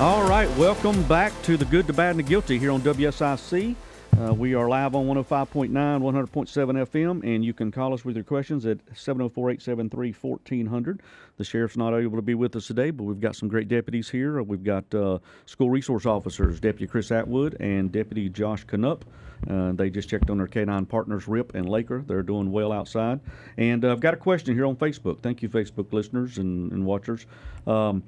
All 0.00 0.28
right, 0.28 0.50
welcome 0.56 1.00
back 1.04 1.32
to 1.42 1.56
the 1.56 1.64
Good, 1.64 1.86
the 1.86 1.92
Bad, 1.92 2.10
and 2.10 2.18
the 2.18 2.24
Guilty 2.24 2.58
here 2.58 2.72
on 2.72 2.80
WSIC. 2.80 3.76
Uh, 4.22 4.32
we 4.32 4.54
are 4.54 4.68
live 4.68 4.94
on 4.94 5.06
105.9, 5.06 5.70
100.7 5.70 6.26
FM, 6.30 7.24
and 7.24 7.44
you 7.44 7.52
can 7.52 7.72
call 7.72 7.92
us 7.92 8.04
with 8.04 8.14
your 8.14 8.24
questions 8.24 8.64
at 8.66 8.78
704 8.94 9.50
873 9.50 10.12
1400. 10.12 11.02
The 11.38 11.44
sheriff's 11.44 11.76
not 11.76 11.92
able 11.92 12.16
to 12.16 12.22
be 12.22 12.34
with 12.34 12.54
us 12.54 12.68
today, 12.68 12.92
but 12.92 13.02
we've 13.02 13.18
got 13.18 13.34
some 13.34 13.48
great 13.48 13.66
deputies 13.66 14.08
here. 14.08 14.40
We've 14.40 14.62
got 14.62 14.84
uh, 14.94 15.18
school 15.46 15.70
resource 15.70 16.06
officers, 16.06 16.60
Deputy 16.60 16.86
Chris 16.86 17.10
Atwood 17.10 17.56
and 17.58 17.90
Deputy 17.90 18.28
Josh 18.28 18.64
Kanupp. 18.64 19.02
Uh, 19.50 19.72
they 19.72 19.90
just 19.90 20.08
checked 20.08 20.30
on 20.30 20.38
their 20.38 20.46
K9 20.46 20.88
partners, 20.88 21.26
Rip 21.26 21.56
and 21.56 21.68
Laker. 21.68 22.04
They're 22.06 22.22
doing 22.22 22.52
well 22.52 22.70
outside. 22.70 23.18
And 23.56 23.84
uh, 23.84 23.90
I've 23.90 24.00
got 24.00 24.14
a 24.14 24.18
question 24.18 24.54
here 24.54 24.66
on 24.66 24.76
Facebook. 24.76 25.18
Thank 25.20 25.42
you, 25.42 25.48
Facebook 25.48 25.92
listeners 25.92 26.38
and, 26.38 26.70
and 26.70 26.84
watchers. 26.84 27.26
Um, 27.66 28.04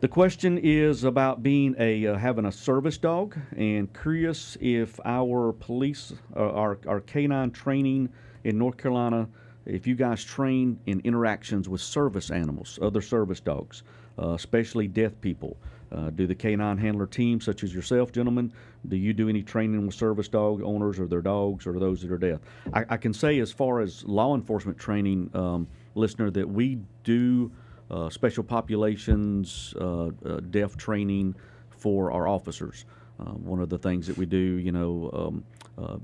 the 0.00 0.08
question 0.08 0.58
is 0.58 1.02
about 1.02 1.42
being 1.42 1.74
a 1.78 2.06
uh, 2.06 2.16
having 2.16 2.44
a 2.44 2.52
service 2.52 2.98
dog, 2.98 3.36
and 3.56 3.92
curious 3.92 4.56
if 4.60 5.00
our 5.04 5.52
police, 5.52 6.12
uh, 6.36 6.52
our 6.52 6.78
our 6.86 7.00
canine 7.00 7.50
training 7.50 8.08
in 8.44 8.58
North 8.58 8.76
Carolina, 8.76 9.28
if 9.66 9.86
you 9.88 9.96
guys 9.96 10.22
train 10.22 10.78
in 10.86 11.00
interactions 11.00 11.68
with 11.68 11.80
service 11.80 12.30
animals, 12.30 12.78
other 12.80 13.00
service 13.00 13.40
dogs, 13.40 13.82
uh, 14.18 14.30
especially 14.30 14.86
deaf 14.86 15.12
people. 15.20 15.56
Uh, 15.90 16.10
do 16.10 16.26
the 16.26 16.34
canine 16.34 16.76
handler 16.76 17.06
team, 17.06 17.40
such 17.40 17.64
as 17.64 17.74
yourself, 17.74 18.12
gentlemen, 18.12 18.52
do 18.88 18.96
you 18.96 19.14
do 19.14 19.26
any 19.30 19.42
training 19.42 19.86
with 19.86 19.94
service 19.94 20.28
dog 20.28 20.60
owners 20.62 21.00
or 21.00 21.06
their 21.06 21.22
dogs 21.22 21.66
or 21.66 21.78
those 21.78 22.02
that 22.02 22.12
are 22.12 22.18
deaf? 22.18 22.40
I, 22.74 22.84
I 22.90 22.96
can 22.98 23.14
say, 23.14 23.38
as 23.38 23.52
far 23.52 23.80
as 23.80 24.04
law 24.04 24.34
enforcement 24.34 24.76
training, 24.76 25.30
um, 25.32 25.66
listener, 25.94 26.30
that 26.32 26.46
we 26.46 26.78
do 27.04 27.50
special 28.10 28.44
populations, 28.44 29.74
uh, 29.80 30.06
uh, 30.06 30.40
deaf 30.50 30.76
training 30.76 31.34
for 31.70 32.12
our 32.12 32.26
officers. 32.28 32.84
Uh, 33.20 33.32
one 33.32 33.60
of 33.60 33.68
the 33.68 33.78
things 33.78 34.06
that 34.06 34.16
we 34.16 34.26
do, 34.26 34.36
you 34.38 34.70
know, 34.70 35.10
um, 35.12 35.44
uh, 35.76 35.96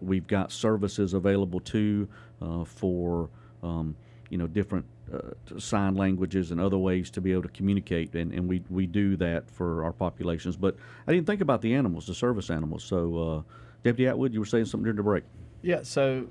we've 0.00 0.26
got 0.26 0.50
services 0.50 1.14
available 1.14 1.60
too 1.60 2.08
uh, 2.42 2.64
for, 2.64 3.30
um, 3.62 3.94
you 4.30 4.38
know, 4.38 4.48
different 4.48 4.84
uh, 5.12 5.58
sign 5.58 5.94
languages 5.94 6.50
and 6.50 6.60
other 6.60 6.78
ways 6.78 7.10
to 7.10 7.20
be 7.20 7.30
able 7.32 7.42
to 7.42 7.48
communicate, 7.48 8.14
and, 8.14 8.32
and 8.32 8.48
we, 8.48 8.62
we 8.68 8.86
do 8.86 9.16
that 9.16 9.48
for 9.50 9.84
our 9.84 9.92
populations. 9.92 10.56
But 10.56 10.76
I 11.06 11.12
didn't 11.12 11.26
think 11.26 11.40
about 11.40 11.60
the 11.60 11.74
animals, 11.74 12.06
the 12.06 12.14
service 12.14 12.50
animals. 12.50 12.82
So, 12.82 13.16
uh, 13.16 13.42
Deputy 13.82 14.08
Atwood, 14.08 14.34
you 14.34 14.40
were 14.40 14.46
saying 14.46 14.66
something 14.66 14.84
during 14.84 14.96
the 14.96 15.02
break. 15.02 15.24
Yeah, 15.62 15.82
so 15.82 16.26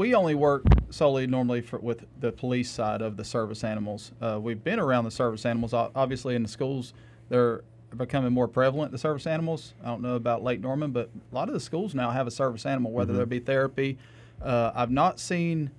we 0.00 0.14
only 0.14 0.34
work 0.34 0.64
solely 0.88 1.26
normally 1.26 1.60
for, 1.60 1.78
with 1.78 2.06
the 2.20 2.32
police 2.32 2.70
side 2.70 3.02
of 3.02 3.18
the 3.18 3.24
service 3.24 3.62
animals. 3.62 4.12
Uh, 4.18 4.38
we've 4.40 4.64
been 4.64 4.80
around 4.80 5.04
the 5.04 5.10
service 5.10 5.44
animals. 5.44 5.74
Obviously, 5.74 6.34
in 6.34 6.42
the 6.42 6.48
schools, 6.48 6.94
they're 7.28 7.64
becoming 7.94 8.32
more 8.32 8.48
prevalent, 8.48 8.92
the 8.92 8.98
service 8.98 9.26
animals. 9.26 9.74
I 9.84 9.88
don't 9.88 10.00
know 10.00 10.14
about 10.14 10.42
Lake 10.42 10.60
Norman, 10.60 10.90
but 10.90 11.10
a 11.30 11.34
lot 11.34 11.48
of 11.48 11.52
the 11.52 11.60
schools 11.60 11.94
now 11.94 12.10
have 12.12 12.26
a 12.26 12.30
service 12.30 12.64
animal, 12.64 12.92
whether 12.92 13.12
there 13.12 13.26
be 13.26 13.40
therapy. 13.40 13.98
Uh, 14.40 14.72
I've 14.74 14.90
not 14.90 15.20
seen 15.20 15.70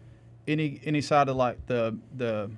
any 0.48 0.80
any 0.84 1.02
side 1.02 1.28
of 1.28 1.36
like 1.36 1.66
the 1.66 1.98
the 2.16 2.52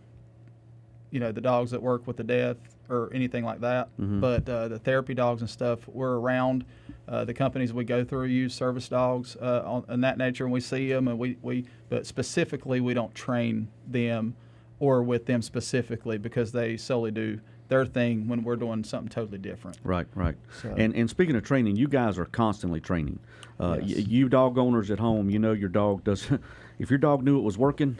you 1.11 1.21
know 1.21 1.31
the 1.31 1.39
dogs 1.39 1.71
that 1.71 1.81
work 1.81 2.05
with 2.05 2.17
the 2.17 2.25
deaf 2.25 2.57
or 2.89 3.09
anything 3.13 3.45
like 3.45 3.61
that. 3.61 3.87
Mm-hmm. 3.97 4.19
But 4.19 4.49
uh, 4.49 4.67
the 4.67 4.79
therapy 4.79 5.13
dogs 5.13 5.39
and 5.39 5.49
stuff, 5.49 5.87
we're 5.87 6.17
around. 6.17 6.65
Uh, 7.07 7.25
the 7.25 7.33
companies 7.33 7.73
we 7.73 7.83
go 7.83 8.03
through 8.03 8.25
use 8.25 8.53
service 8.53 8.87
dogs 8.87 9.35
uh, 9.41 9.61
on, 9.65 9.83
on 9.89 10.01
that 10.01 10.17
nature, 10.17 10.45
and 10.45 10.53
we 10.53 10.61
see 10.61 10.87
them, 10.89 11.07
and 11.07 11.19
we, 11.19 11.37
we 11.41 11.65
but 11.89 12.05
specifically 12.05 12.79
we 12.79 12.93
don't 12.93 13.13
train 13.13 13.67
them 13.87 14.35
or 14.79 15.03
with 15.03 15.25
them 15.25 15.41
specifically 15.41 16.17
because 16.17 16.51
they 16.53 16.77
solely 16.77 17.11
do 17.11 17.39
their 17.67 17.85
thing 17.85 18.27
when 18.27 18.43
we're 18.43 18.55
doing 18.55 18.83
something 18.83 19.09
totally 19.09 19.37
different. 19.37 19.77
Right, 19.83 20.07
right. 20.15 20.35
So- 20.61 20.73
And 20.77 20.95
and 20.95 21.09
speaking 21.09 21.35
of 21.35 21.43
training, 21.43 21.75
you 21.75 21.87
guys 21.89 22.17
are 22.17 22.25
constantly 22.25 22.79
training. 22.79 23.19
Uh, 23.59 23.77
y- 23.81 23.85
you 23.87 24.29
dog 24.29 24.57
owners 24.57 24.89
at 24.89 24.99
home, 24.99 25.29
you 25.29 25.39
know 25.39 25.51
your 25.51 25.69
dog 25.69 26.03
does. 26.05 26.27
if 26.79 26.89
your 26.89 26.99
dog 26.99 27.21
knew 27.23 27.37
it 27.37 27.43
was 27.43 27.57
working, 27.57 27.97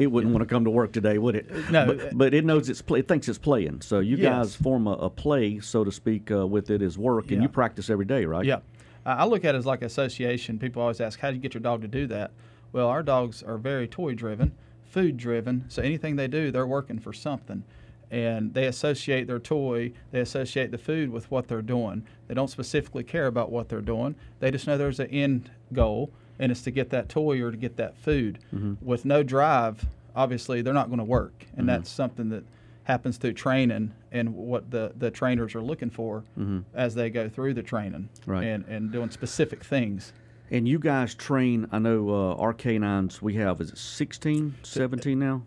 it 0.00 0.06
wouldn't 0.10 0.32
want 0.32 0.46
to 0.46 0.52
come 0.52 0.64
to 0.64 0.70
work 0.70 0.92
today, 0.92 1.18
would 1.18 1.36
it? 1.36 1.70
No, 1.70 1.82
uh, 1.82 1.86
but, 1.92 2.16
but 2.16 2.34
it 2.34 2.44
knows 2.44 2.68
it's 2.70 2.80
play, 2.80 3.00
it 3.00 3.08
thinks 3.08 3.28
it's 3.28 3.38
playing. 3.38 3.82
So 3.82 3.98
you 4.00 4.16
Yes. 4.16 4.30
guys 4.30 4.56
form 4.56 4.86
a, 4.86 4.92
a 4.92 5.10
play, 5.10 5.60
so 5.60 5.84
to 5.84 5.92
speak, 5.92 6.30
uh, 6.30 6.46
with 6.46 6.70
it 6.70 6.80
as 6.82 6.96
work, 6.96 7.24
and 7.24 7.36
Yeah. 7.36 7.42
you 7.42 7.48
practice 7.48 7.90
every 7.90 8.06
day, 8.06 8.24
right? 8.24 8.44
Yeah. 8.44 8.60
I 9.04 9.12
I 9.12 9.24
look 9.26 9.44
at 9.44 9.54
it 9.54 9.58
as 9.58 9.66
like 9.66 9.82
association. 9.82 10.58
People 10.58 10.80
always 10.82 11.00
ask, 11.00 11.20
how 11.20 11.28
do 11.30 11.36
you 11.36 11.42
get 11.42 11.52
your 11.54 11.60
dog 11.60 11.82
to 11.82 11.88
do 11.88 12.06
that? 12.08 12.30
Well, 12.72 12.88
our 12.88 13.02
dogs 13.02 13.42
are 13.42 13.58
very 13.58 13.86
toy 13.86 14.14
driven, 14.14 14.52
food 14.84 15.16
driven. 15.18 15.64
So 15.68 15.82
anything 15.82 16.16
they 16.16 16.28
do, 16.28 16.50
they're 16.50 16.66
working 16.66 16.98
for 16.98 17.12
something. 17.12 17.62
And 18.10 18.54
they 18.54 18.66
associate 18.66 19.26
their 19.28 19.38
toy, 19.38 19.92
they 20.10 20.20
associate 20.20 20.70
the 20.72 20.78
food 20.78 21.10
with 21.10 21.30
what 21.30 21.46
they're 21.46 21.62
doing. 21.62 22.04
They 22.26 22.34
don't 22.34 22.50
specifically 22.50 23.04
care 23.04 23.26
about 23.26 23.52
what 23.52 23.68
they're 23.68 23.80
doing. 23.80 24.16
They 24.40 24.50
just 24.50 24.66
know 24.66 24.76
there's 24.76 24.98
an 24.98 25.06
end 25.10 25.50
goal, 25.72 26.10
and 26.40 26.50
it's 26.50 26.62
to 26.62 26.70
get 26.72 26.90
that 26.90 27.08
toy 27.08 27.40
or 27.42 27.50
to 27.52 27.56
get 27.56 27.76
that 27.76 27.96
food. 27.98 28.40
Mm-hmm. 28.52 28.84
With 28.84 29.04
no 29.04 29.22
drive, 29.22 29.84
obviously, 30.16 30.62
they're 30.62 30.74
not 30.74 30.88
going 30.88 30.98
to 30.98 31.04
work. 31.04 31.44
And 31.52 31.58
mm-hmm. 31.58 31.66
that's 31.66 31.90
something 31.90 32.30
that 32.30 32.44
happens 32.84 33.18
through 33.18 33.34
training 33.34 33.92
and 34.10 34.34
what 34.34 34.70
the, 34.70 34.92
the 34.96 35.10
trainers 35.10 35.54
are 35.54 35.60
looking 35.60 35.90
for 35.90 36.24
mm-hmm. 36.36 36.60
as 36.74 36.94
they 36.94 37.10
go 37.10 37.28
through 37.28 37.54
the 37.54 37.62
training 37.62 38.08
Right. 38.26 38.44
and, 38.44 38.64
and 38.64 38.90
doing 38.90 39.10
specific 39.10 39.62
things. 39.62 40.14
And 40.50 40.66
you 40.66 40.78
guys 40.80 41.14
train, 41.14 41.68
I 41.70 41.78
know 41.78 42.08
uh, 42.08 42.34
our 42.34 42.54
canines, 42.54 43.22
we 43.22 43.34
have, 43.34 43.60
is 43.60 43.70
it 43.70 43.78
16, 43.78 44.56
17 44.62 45.18
now? 45.18 45.42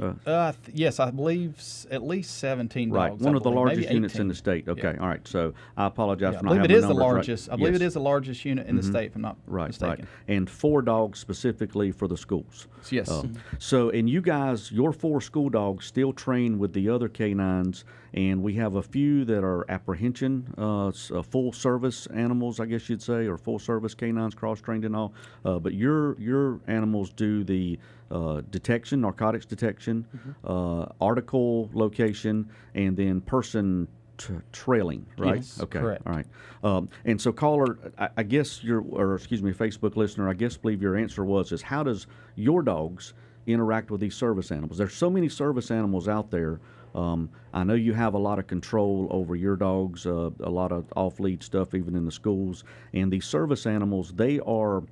Uh, 0.00 0.14
Uh, 0.26 0.52
th- 0.64 0.76
yes, 0.76 0.98
I 1.00 1.10
believe 1.10 1.54
s- 1.58 1.86
at 1.90 2.02
least 2.02 2.38
17 2.38 2.90
Right, 2.90 3.10
dogs. 3.10 3.22
one 3.22 3.34
I 3.34 3.36
of 3.36 3.42
the 3.42 3.50
believe. 3.50 3.66
Maybe 3.66 3.76
largest 3.82 3.94
units 3.94 4.18
in 4.18 4.28
the 4.28 4.34
state. 4.34 4.68
Okay, 4.68 4.96
all 5.00 5.08
right. 5.08 5.26
So 5.26 5.52
I 5.76 5.86
apologize 5.86 6.32
Yeah, 6.32 6.38
I 6.38 6.40
for 6.40 6.44
not 6.46 6.50
believe 6.50 6.64
it 6.64 6.70
having 6.70 6.76
is 6.76 6.82
the 6.82 6.88
numbers 6.88 7.00
right. 7.04 7.12
largest. 7.12 7.48
I 7.50 7.56
believe 7.56 7.72
Yes. 7.74 7.82
it 7.82 7.84
is 7.86 7.94
the 7.94 8.00
largest 8.00 8.44
unit 8.44 8.66
in 8.66 8.76
the 8.76 8.82
state, 8.82 9.06
if 9.06 9.16
I'm 9.16 9.22
not 9.22 9.36
Right, 9.46 9.68
mistaken. 9.68 9.88
right. 10.00 10.04
And 10.28 10.50
four 10.50 10.82
dogs 10.82 11.18
specifically 11.18 11.92
for 11.92 12.08
the 12.08 12.16
schools. 12.16 12.66
Yes. 12.90 13.10
Uh, 13.10 13.24
so, 13.58 13.90
and 13.90 14.08
you 14.10 14.20
guys, 14.20 14.70
your 14.72 14.92
four 14.92 15.20
school 15.20 15.50
dogs 15.50 15.86
still 15.86 16.12
train 16.12 16.58
with 16.58 16.72
the 16.72 16.88
other 16.88 17.08
canines, 17.08 17.84
and 18.14 18.42
we 18.42 18.54
have 18.54 18.74
a 18.76 18.82
few 18.82 19.24
that 19.26 19.44
are 19.44 19.64
apprehension, 19.70 20.46
uh, 20.58 20.88
s- 20.88 21.10
uh, 21.14 21.22
full 21.22 21.52
service 21.52 22.06
animals, 22.08 22.60
I 22.60 22.66
guess 22.66 22.88
you'd 22.88 23.02
say, 23.02 23.26
or 23.26 23.36
full 23.36 23.58
service 23.58 23.94
canines, 23.94 24.34
cross 24.34 24.60
trained 24.60 24.84
and 24.84 24.96
all. 24.96 25.12
Uh, 25.44 25.58
but 25.58 25.74
your 25.74 26.18
your 26.20 26.60
animals 26.66 27.10
do 27.12 27.44
the 27.44 27.78
uh, 28.10 28.42
detection, 28.50 29.00
narcotics 29.00 29.46
detection, 29.46 30.04
uh, 30.44 30.86
article 31.00 31.70
location, 31.74 32.48
and 32.74 32.96
then 32.96 33.20
person. 33.20 33.88
T- 34.18 34.32
trailing, 34.50 35.04
right? 35.18 35.36
Yes, 35.36 35.60
okay. 35.60 35.78
correct. 35.78 36.06
All 36.06 36.14
right. 36.14 36.26
Um, 36.64 36.88
and 37.04 37.20
so, 37.20 37.32
caller, 37.32 37.76
I, 37.98 38.08
I 38.16 38.22
guess 38.22 38.64
your, 38.64 38.80
or 38.80 39.14
excuse 39.14 39.42
me, 39.42 39.52
Facebook 39.52 39.94
listener, 39.94 40.26
I 40.26 40.32
guess 40.32 40.56
believe 40.56 40.80
your 40.80 40.96
answer 40.96 41.22
was 41.22 41.52
is 41.52 41.60
how 41.60 41.82
does 41.82 42.06
your 42.34 42.62
dogs 42.62 43.12
interact 43.46 43.90
with 43.90 44.00
these 44.00 44.14
service 44.14 44.50
animals? 44.50 44.78
There's 44.78 44.94
so 44.94 45.10
many 45.10 45.28
service 45.28 45.70
animals 45.70 46.08
out 46.08 46.30
there. 46.30 46.60
Um, 46.94 47.28
I 47.52 47.62
know 47.62 47.74
you 47.74 47.92
have 47.92 48.14
a 48.14 48.18
lot 48.18 48.38
of 48.38 48.46
control 48.46 49.06
over 49.10 49.36
your 49.36 49.54
dogs, 49.54 50.06
uh, 50.06 50.30
a 50.40 50.48
lot 50.48 50.72
of 50.72 50.86
off-lead 50.96 51.42
stuff, 51.42 51.74
even 51.74 51.94
in 51.94 52.06
the 52.06 52.10
schools. 52.10 52.64
And 52.94 53.12
these 53.12 53.26
service 53.26 53.66
animals, 53.66 54.14
they 54.14 54.40
are 54.40 54.82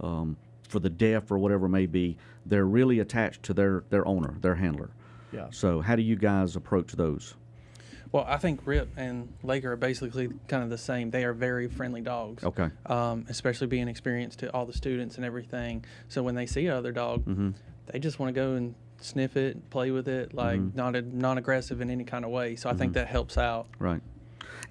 um, 0.00 0.36
for 0.66 0.78
the 0.80 0.90
deaf 0.90 1.30
or 1.30 1.38
whatever 1.38 1.66
it 1.66 1.70
may 1.70 1.86
be. 1.86 2.16
They're 2.44 2.64
really 2.66 2.98
attached 3.00 3.42
to 3.44 3.54
their 3.54 3.84
their 3.90 4.06
owner, 4.06 4.36
their 4.40 4.54
handler. 4.56 4.90
Yeah. 5.32 5.48
So, 5.50 5.80
how 5.80 5.96
do 5.96 6.02
you 6.02 6.16
guys 6.16 6.56
approach 6.56 6.92
those? 6.92 7.34
Well, 8.12 8.24
I 8.28 8.36
think 8.38 8.60
Rip 8.64 8.88
and 8.96 9.32
Laker 9.42 9.72
are 9.72 9.76
basically 9.76 10.28
kind 10.48 10.62
of 10.62 10.70
the 10.70 10.78
same. 10.78 11.10
They 11.10 11.24
are 11.24 11.32
very 11.32 11.66
friendly 11.68 12.00
dogs. 12.00 12.44
Okay. 12.44 12.70
Um, 12.86 13.26
especially 13.28 13.66
being 13.66 13.88
experienced 13.88 14.38
to 14.38 14.52
all 14.54 14.64
the 14.64 14.72
students 14.72 15.16
and 15.16 15.24
everything. 15.24 15.84
So 16.08 16.22
when 16.22 16.34
they 16.36 16.46
see 16.46 16.66
another 16.66 16.92
dog, 16.92 17.24
Mm-hmm. 17.26 17.50
they 17.86 17.98
just 17.98 18.18
want 18.20 18.32
to 18.34 18.40
go 18.40 18.52
and 18.54 18.74
sniff 19.00 19.36
it, 19.36 19.68
play 19.70 19.90
with 19.90 20.06
it, 20.08 20.32
like 20.34 20.60
Mm-hmm. 20.60 20.76
not 20.76 20.94
a, 20.94 21.02
non-aggressive 21.02 21.80
in 21.80 21.90
any 21.90 22.04
kind 22.04 22.24
of 22.24 22.30
way. 22.30 22.54
So 22.56 22.70
I 22.70 22.74
think 22.74 22.92
that 22.94 23.08
helps 23.08 23.36
out. 23.36 23.66
Right. 23.80 24.00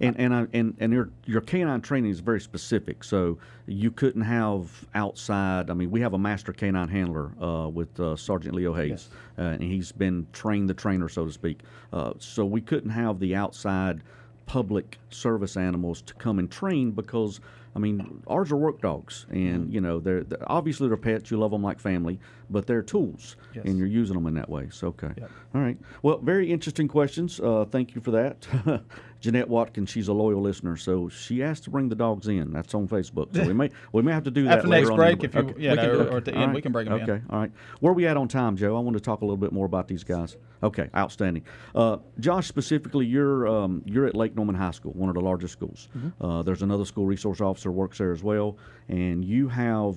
And 0.00 0.18
and 0.18 0.34
I, 0.34 0.46
and 0.52 0.74
and 0.78 0.92
your 0.92 1.10
your 1.24 1.40
canine 1.40 1.80
training 1.80 2.10
is 2.10 2.20
very 2.20 2.40
specific. 2.40 3.02
So 3.04 3.38
you 3.66 3.90
couldn't 3.90 4.22
have 4.22 4.84
outside. 4.94 5.70
I 5.70 5.74
mean, 5.74 5.90
we 5.90 6.00
have 6.02 6.12
a 6.14 6.18
master 6.18 6.52
canine 6.52 6.88
handler 6.88 7.32
uh, 7.42 7.68
with 7.68 7.98
uh, 7.98 8.14
Sergeant 8.16 8.54
Leo 8.54 8.72
Hayes, 8.74 9.08
uh, 9.38 9.42
and 9.42 9.62
he's 9.62 9.92
been 9.92 10.26
trained 10.32 10.68
the 10.68 10.74
trainer, 10.74 11.08
so 11.08 11.24
to 11.26 11.32
speak. 11.32 11.60
Uh, 11.92 12.12
so 12.18 12.44
we 12.44 12.60
couldn't 12.60 12.90
have 12.90 13.18
the 13.20 13.34
outside 13.34 14.02
public 14.46 14.98
service 15.10 15.56
animals 15.56 16.02
to 16.02 16.14
come 16.14 16.38
and 16.38 16.48
train 16.50 16.92
because 16.92 17.40
I 17.74 17.78
mean 17.80 18.22
ours 18.28 18.52
are 18.52 18.56
work 18.56 18.80
dogs, 18.80 19.26
and 19.30 19.72
you 19.72 19.80
know 19.80 19.98
they're, 19.98 20.22
they're 20.22 20.38
obviously 20.50 20.86
they're 20.88 20.96
pets. 20.96 21.30
You 21.30 21.38
love 21.38 21.50
them 21.50 21.62
like 21.64 21.80
family, 21.80 22.20
but 22.48 22.66
they're 22.66 22.82
tools, 22.82 23.36
Yes. 23.54 23.64
and 23.64 23.76
you're 23.76 23.88
using 23.88 24.14
them 24.14 24.26
in 24.28 24.34
that 24.34 24.48
way. 24.48 24.68
So 24.70 24.88
okay, 24.88 25.10
Yep. 25.18 25.30
all 25.54 25.60
right. 25.62 25.76
Well, 26.02 26.18
very 26.18 26.50
interesting 26.52 26.86
questions. 26.86 27.40
Uh, 27.40 27.64
thank 27.68 27.94
you 27.96 28.00
for 28.00 28.12
that. 28.12 28.46
Jeanette 29.26 29.48
Watkins, 29.48 29.90
she's 29.90 30.06
a 30.06 30.12
loyal 30.12 30.40
listener, 30.40 30.76
so 30.76 31.08
she 31.08 31.42
asked 31.42 31.64
to 31.64 31.70
bring 31.70 31.88
the 31.88 31.96
dogs 31.96 32.28
in. 32.28 32.52
That's 32.52 32.72
on 32.76 32.86
Facebook. 32.86 33.34
So 33.34 33.44
we 33.44 33.52
may 33.52 33.70
we 33.92 34.02
may 34.02 34.12
have 34.12 34.22
to 34.22 34.30
do 34.30 34.44
that 34.44 34.58
After 34.58 34.68
next 34.68 34.90
break, 34.90 35.18
the 35.18 35.24
if 35.26 35.34
you- 35.34 35.42
break. 35.42 35.56
yeah, 35.58 35.74
no, 35.74 36.00
it. 36.02 36.08
or 36.12 36.16
at 36.18 36.24
the 36.26 36.36
All 36.36 36.42
end, 36.44 36.54
we 36.54 36.62
can 36.62 36.70
bring 36.70 36.86
'em 36.86 36.94
in. 37.00 37.02
Okay, 37.10 37.22
all 37.28 37.40
right. 37.40 37.50
Where 37.80 37.90
are 37.90 37.94
we 37.94 38.06
at 38.06 38.16
on 38.16 38.28
time, 38.28 38.56
Joe? 38.56 38.76
I 38.76 38.80
want 38.80 38.96
to 38.96 39.00
talk 39.02 39.22
a 39.22 39.24
little 39.24 39.36
bit 39.36 39.50
more 39.50 39.66
about 39.66 39.88
these 39.88 40.04
guys. 40.04 40.36
Okay, 40.62 40.88
outstanding. 40.96 41.42
Uh, 41.74 41.96
Josh, 42.20 42.46
specifically, 42.46 43.04
you're 43.04 43.48
um, 43.48 43.82
you're 43.84 44.06
at 44.06 44.14
Lake 44.14 44.36
Norman 44.36 44.54
High 44.54 44.70
School, 44.70 44.92
one 44.92 45.08
of 45.08 45.16
the 45.16 45.20
largest 45.20 45.54
schools. 45.54 45.88
Mm-hmm. 45.98 46.24
Uh, 46.24 46.42
there's 46.44 46.62
another 46.62 46.84
school 46.84 47.04
resource 47.06 47.40
officer 47.40 47.72
works 47.72 47.98
there 47.98 48.12
as 48.12 48.22
well, 48.22 48.56
and 48.88 49.24
you 49.24 49.48
have 49.48 49.96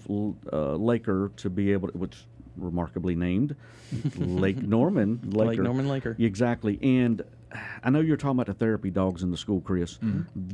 uh, 0.51 0.73
Laker 0.75 1.31
to 1.37 1.51
be 1.51 1.71
able, 1.71 1.89
to, 1.89 1.97
which 1.99 2.17
remarkably 2.57 3.15
named 3.15 3.55
Lake 4.17 4.57
Norman. 4.61 5.19
Laker. 5.23 5.45
Lake 5.51 5.59
Norman 5.61 5.87
Laker. 5.87 6.15
Exactly. 6.19 6.79
And 6.81 7.21
I 7.83 7.89
know 7.89 7.99
you're 7.99 8.17
talking 8.17 8.31
about 8.39 8.47
the 8.47 8.53
therapy 8.53 8.89
dogs 8.89 9.23
in 9.23 9.31
the 9.31 9.37
school, 9.37 9.61
Chris. 9.61 9.99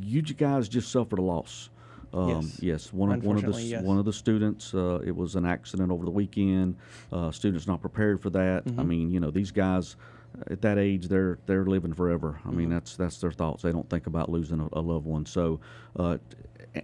You 0.01 0.21
guys 0.21 0.67
just 0.69 0.91
suffered 0.91 1.19
a 1.19 1.23
loss. 1.23 1.69
Um, 2.13 2.29
Yes. 2.29 2.59
yes. 2.61 2.93
One 2.93 3.11
of 3.11 3.23
one 3.25 3.35
of 3.37 3.43
the 3.53 3.61
yes. 3.61 3.83
one 3.83 3.97
of 3.97 4.05
the 4.05 4.13
students. 4.13 4.73
Uh, 4.73 5.01
it 5.05 5.15
was 5.15 5.35
an 5.35 5.45
accident 5.45 5.91
over 5.91 6.05
the 6.05 6.11
weekend. 6.11 6.77
Uh, 7.11 7.31
students 7.31 7.67
not 7.67 7.81
prepared 7.81 8.21
for 8.21 8.29
that. 8.31 8.63
I 8.65 8.69
Mm-hmm. 8.69 8.87
mean, 8.87 9.09
you 9.11 9.19
know, 9.19 9.31
these 9.31 9.51
guys 9.51 9.95
uh, 10.39 10.53
at 10.53 10.61
that 10.61 10.77
age, 10.77 11.07
they're 11.09 11.39
they're 11.45 11.65
living 11.65 11.93
forever. 11.93 12.39
I 12.45 12.47
Mm-hmm. 12.49 12.57
mean, 12.57 12.69
that's 12.69 12.95
that's 12.95 13.17
their 13.19 13.31
thoughts. 13.31 13.63
They 13.63 13.71
don't 13.73 13.89
think 13.89 14.07
about 14.07 14.29
losing 14.29 14.61
a, 14.61 14.69
a 14.79 14.81
loved 14.81 15.05
one. 15.05 15.25
So, 15.25 15.59
uh, 15.97 16.17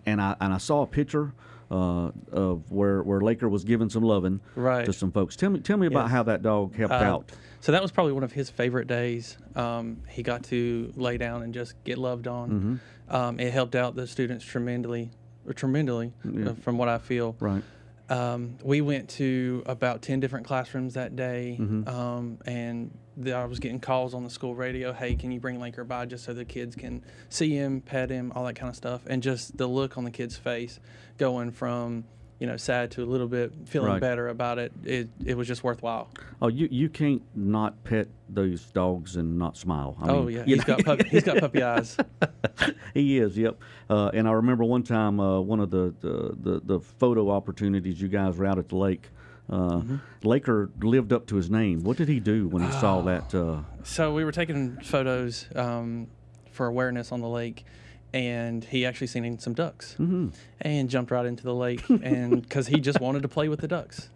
and 0.06 0.22
I 0.22 0.36
and 0.42 0.54
I 0.54 0.58
saw 0.58 0.82
a 0.82 0.88
picture. 0.88 1.34
Uh, 1.72 2.12
of 2.34 2.70
where 2.70 3.02
where 3.02 3.22
Laker 3.22 3.48
was 3.48 3.64
giving 3.64 3.90
some 3.90 4.04
loving 4.04 4.42
Right. 4.56 4.86
to 4.86 4.92
some 4.92 5.10
folks. 5.10 5.38
Tell 5.38 5.50
me 5.50 5.62
tell 5.62 5.78
me 5.78 5.88
about 5.88 6.10
how 6.10 6.22
that 6.24 6.42
dog 6.42 6.76
helped 6.76 6.92
Uh, 6.94 6.98
out. 6.98 7.32
So 7.62 7.72
that 7.72 7.82
was 7.82 7.92
probably 7.94 8.12
one 8.12 8.24
of 8.26 8.34
his 8.34 8.50
favorite 8.50 8.88
days. 8.88 9.38
Um, 9.56 10.02
he 10.10 10.22
got 10.22 10.44
to 10.46 10.92
lay 10.98 11.18
down 11.18 11.44
and 11.44 11.54
just 11.54 11.82
get 11.86 11.98
loved 11.98 12.28
on. 12.28 12.50
Mm-hmm. 12.50 13.16
Um, 13.16 13.40
it 13.40 13.54
helped 13.54 13.76
out 13.76 13.96
the 13.96 14.06
students 14.06 14.44
tremendously, 14.44 15.12
tremendously, 15.56 16.12
uh, 16.46 16.56
from 16.56 16.78
what 16.78 16.90
I 16.90 16.98
feel. 16.98 17.38
Right. 17.40 17.64
Um, 18.10 18.58
we 18.64 18.82
went 18.82 19.08
to 19.12 19.64
about 19.66 20.02
10 20.02 20.20
different 20.20 20.46
classrooms 20.46 20.96
that 20.96 21.16
day, 21.16 21.56
Mm-hmm. 21.58 21.88
um, 21.88 22.38
and 22.46 22.92
the, 23.24 23.34
I 23.34 23.46
was 23.46 23.60
getting 23.60 23.80
calls 23.80 24.14
on 24.14 24.24
the 24.24 24.30
school 24.30 24.56
radio 24.56 24.94
hey, 24.94 25.16
can 25.16 25.32
you 25.32 25.40
bring 25.40 25.60
Laker 25.60 25.84
by 25.84 26.06
just 26.06 26.24
so 26.26 26.34
the 26.34 26.46
kids 26.46 26.76
can 26.76 27.04
see 27.30 27.52
him, 27.56 27.82
pet 27.82 28.10
him, 28.10 28.32
all 28.36 28.46
that 28.46 28.56
kind 28.56 28.70
of 28.70 28.76
stuff. 28.76 29.02
And 29.08 29.22
just 29.24 29.58
the 29.58 29.68
look 29.68 29.98
on 29.98 30.04
the 30.04 30.12
kid's 30.12 30.38
face 30.38 30.80
going 31.18 31.52
from, 31.52 32.06
you 32.40 32.48
know, 32.48 32.58
sad 32.58 32.92
to 32.92 33.04
a 33.04 33.06
little 33.06 33.28
bit 33.28 33.54
feeling 33.66 33.92
Right. 33.92 34.02
better 34.02 34.28
about 34.30 34.58
it, 34.58 34.72
it, 34.84 35.10
it 35.26 35.38
was 35.38 35.48
just 35.48 35.64
worthwhile. 35.64 36.10
Oh, 36.42 36.48
you 36.48 36.68
you 36.72 36.90
can't 36.90 37.22
not 37.36 37.84
pet 37.84 38.08
those 38.30 38.64
dogs 38.66 39.16
and 39.16 39.38
not 39.38 39.58
smile. 39.58 39.96
I 40.02 40.10
oh, 40.10 40.24
mean, 40.24 40.38
yeah. 40.38 40.44
He's 40.46 40.64
got, 40.64 40.84
pup, 40.84 41.04
he's 41.04 41.24
got 41.24 41.38
puppy 41.38 41.62
eyes. 41.62 41.98
he 42.94 43.20
is. 43.20 43.38
Yep. 43.38 43.60
Uh, 43.90 44.10
and 44.14 44.28
I 44.28 44.32
remember 44.32 44.64
one 44.64 44.84
time 44.84 45.20
uh, 45.20 45.40
one 45.40 45.60
of 45.60 45.70
the, 45.70 45.94
the, 46.00 46.36
the, 46.40 46.62
the 46.64 46.80
photo 46.80 47.30
opportunities 47.30 48.02
you 48.02 48.08
guys 48.08 48.38
were 48.38 48.46
out 48.46 48.58
at 48.58 48.70
the 48.70 48.76
lake. 48.78 49.10
Uh, 49.52 49.56
Mm-hmm. 49.82 49.96
Laker 50.24 50.70
lived 50.82 51.12
up 51.12 51.26
to 51.28 51.36
his 51.36 51.50
name. 51.50 51.84
What 51.84 51.98
did 51.98 52.08
he 52.08 52.20
do 52.20 52.48
when 52.48 52.64
he 52.64 52.72
saw 52.80 53.02
that? 53.02 53.34
Uh, 53.36 53.62
So 53.84 54.14
we 54.14 54.24
were 54.24 54.32
taking 54.32 54.78
photos 54.82 55.48
um, 55.56 56.08
for 56.52 56.68
awareness 56.68 57.12
on 57.12 57.22
the 57.22 57.28
lake, 57.30 57.66
and 58.14 58.64
he 58.64 58.86
actually 58.86 59.08
seen 59.08 59.40
some 59.40 59.54
ducks, 59.54 59.96
Mm-hmm. 60.00 60.30
and 60.62 60.90
jumped 60.90 61.12
right 61.12 61.26
into 61.26 61.44
the 61.44 61.56
lake, 61.56 61.84
and 61.90 62.42
because 62.42 62.68
he 62.68 62.80
just 62.80 63.00
wanted 63.02 63.24
to 63.24 63.28
play 63.28 63.50
with 63.50 63.60
the 63.62 63.68
ducks. 63.68 64.10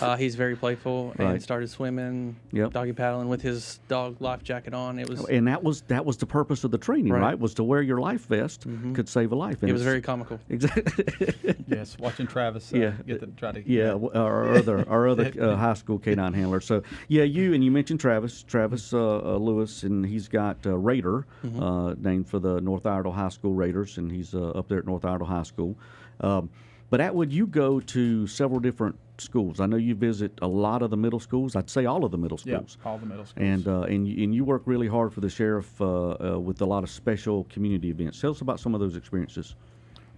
Uh, 0.00 0.16
he's 0.16 0.34
very 0.36 0.54
playful 0.54 1.14
Right. 1.18 1.30
and 1.32 1.42
started 1.42 1.68
swimming, 1.70 2.36
Yep. 2.52 2.72
doggy 2.72 2.92
paddling 2.92 3.28
with 3.28 3.40
his 3.42 3.80
dog 3.88 4.20
life 4.20 4.44
jacket 4.44 4.74
on. 4.74 4.98
It 4.98 5.08
was 5.08 5.24
and 5.24 5.48
that 5.48 5.62
was 5.64 5.80
that 5.88 6.04
was 6.04 6.18
the 6.18 6.26
purpose 6.26 6.62
of 6.62 6.70
the 6.70 6.78
training, 6.78 7.12
right? 7.12 7.20
Right. 7.20 7.34
Mm-hmm. 7.34 7.42
Was 7.42 7.54
to 7.54 7.64
wear 7.64 7.82
your 7.82 7.98
life 7.98 8.26
vest 8.26 8.66
could 8.94 9.08
save 9.08 9.32
a 9.32 9.34
life. 9.34 9.60
and 9.62 9.70
it 9.70 9.72
was 9.72 9.82
very 9.82 10.00
comical. 10.02 10.38
exactly. 10.48 11.54
Yes, 11.66 11.96
watching 11.98 12.26
Travis. 12.26 12.72
Uh, 12.72 12.78
Yeah. 12.78 12.92
Get 13.06 13.20
the 13.20 13.26
try 13.28 13.52
to. 13.52 13.68
Yeah, 13.70 13.88
w- 13.88 14.10
our 14.14 14.50
other 14.54 14.88
our 14.88 15.08
other 15.08 15.32
uh, 15.40 15.56
high 15.56 15.74
school 15.74 15.98
canine 15.98 16.32
handler. 16.34 16.60
So 16.60 16.82
yeah, 17.08 17.24
you 17.24 17.52
and 17.54 17.62
you 17.64 17.70
mentioned 17.70 18.00
Travis, 18.00 18.42
Travis 18.42 18.92
uh, 18.92 18.98
uh, 19.18 19.36
Lewis, 19.36 19.82
and 19.82 20.04
he's 20.06 20.28
got 20.28 20.56
uh, 20.66 20.76
Raider, 20.76 21.26
Mm-hmm. 21.44 21.62
uh, 21.62 21.94
named 21.94 22.28
for 22.28 22.38
the 22.38 22.60
North 22.60 22.84
Iredell 22.86 23.12
High 23.12 23.28
School 23.30 23.54
Raiders, 23.54 23.98
and 23.98 24.10
he's 24.10 24.34
uh, 24.34 24.50
up 24.50 24.68
there 24.68 24.78
at 24.78 24.86
North 24.86 25.04
Iredell 25.04 25.26
High 25.26 25.42
School. 25.44 25.76
Um, 26.20 26.50
but 26.90 27.00
Atwood, 27.00 27.32
you 27.32 27.46
go 27.46 27.80
to 27.80 28.26
several 28.26 28.60
different 28.60 28.96
schools. 29.18 29.60
I 29.60 29.66
know 29.66 29.76
you 29.76 29.94
visit 29.94 30.32
a 30.40 30.46
lot 30.46 30.82
of 30.82 30.90
the 30.90 30.96
middle 30.96 31.20
schools. 31.20 31.56
I'd 31.56 31.68
say 31.68 31.84
all 31.84 32.04
of 32.04 32.10
the 32.10 32.18
middle 32.18 32.38
schools. 32.38 32.78
Yeah, 32.80 32.88
all 32.88 32.98
the 32.98 33.06
middle 33.06 33.26
schools. 33.26 33.44
And 33.44 33.68
uh, 33.68 33.82
and 33.82 34.08
you, 34.08 34.24
and 34.24 34.34
you 34.34 34.44
work 34.44 34.62
really 34.64 34.88
hard 34.88 35.12
for 35.12 35.20
the 35.20 35.28
sheriff 35.28 35.80
uh, 35.80 36.10
uh, 36.10 36.38
with 36.38 36.60
a 36.60 36.66
lot 36.66 36.82
of 36.82 36.90
special 36.90 37.44
community 37.44 37.90
events. 37.90 38.20
Tell 38.20 38.30
us 38.30 38.40
about 38.40 38.60
some 38.60 38.74
of 38.74 38.80
those 38.80 38.96
experiences. 38.96 39.54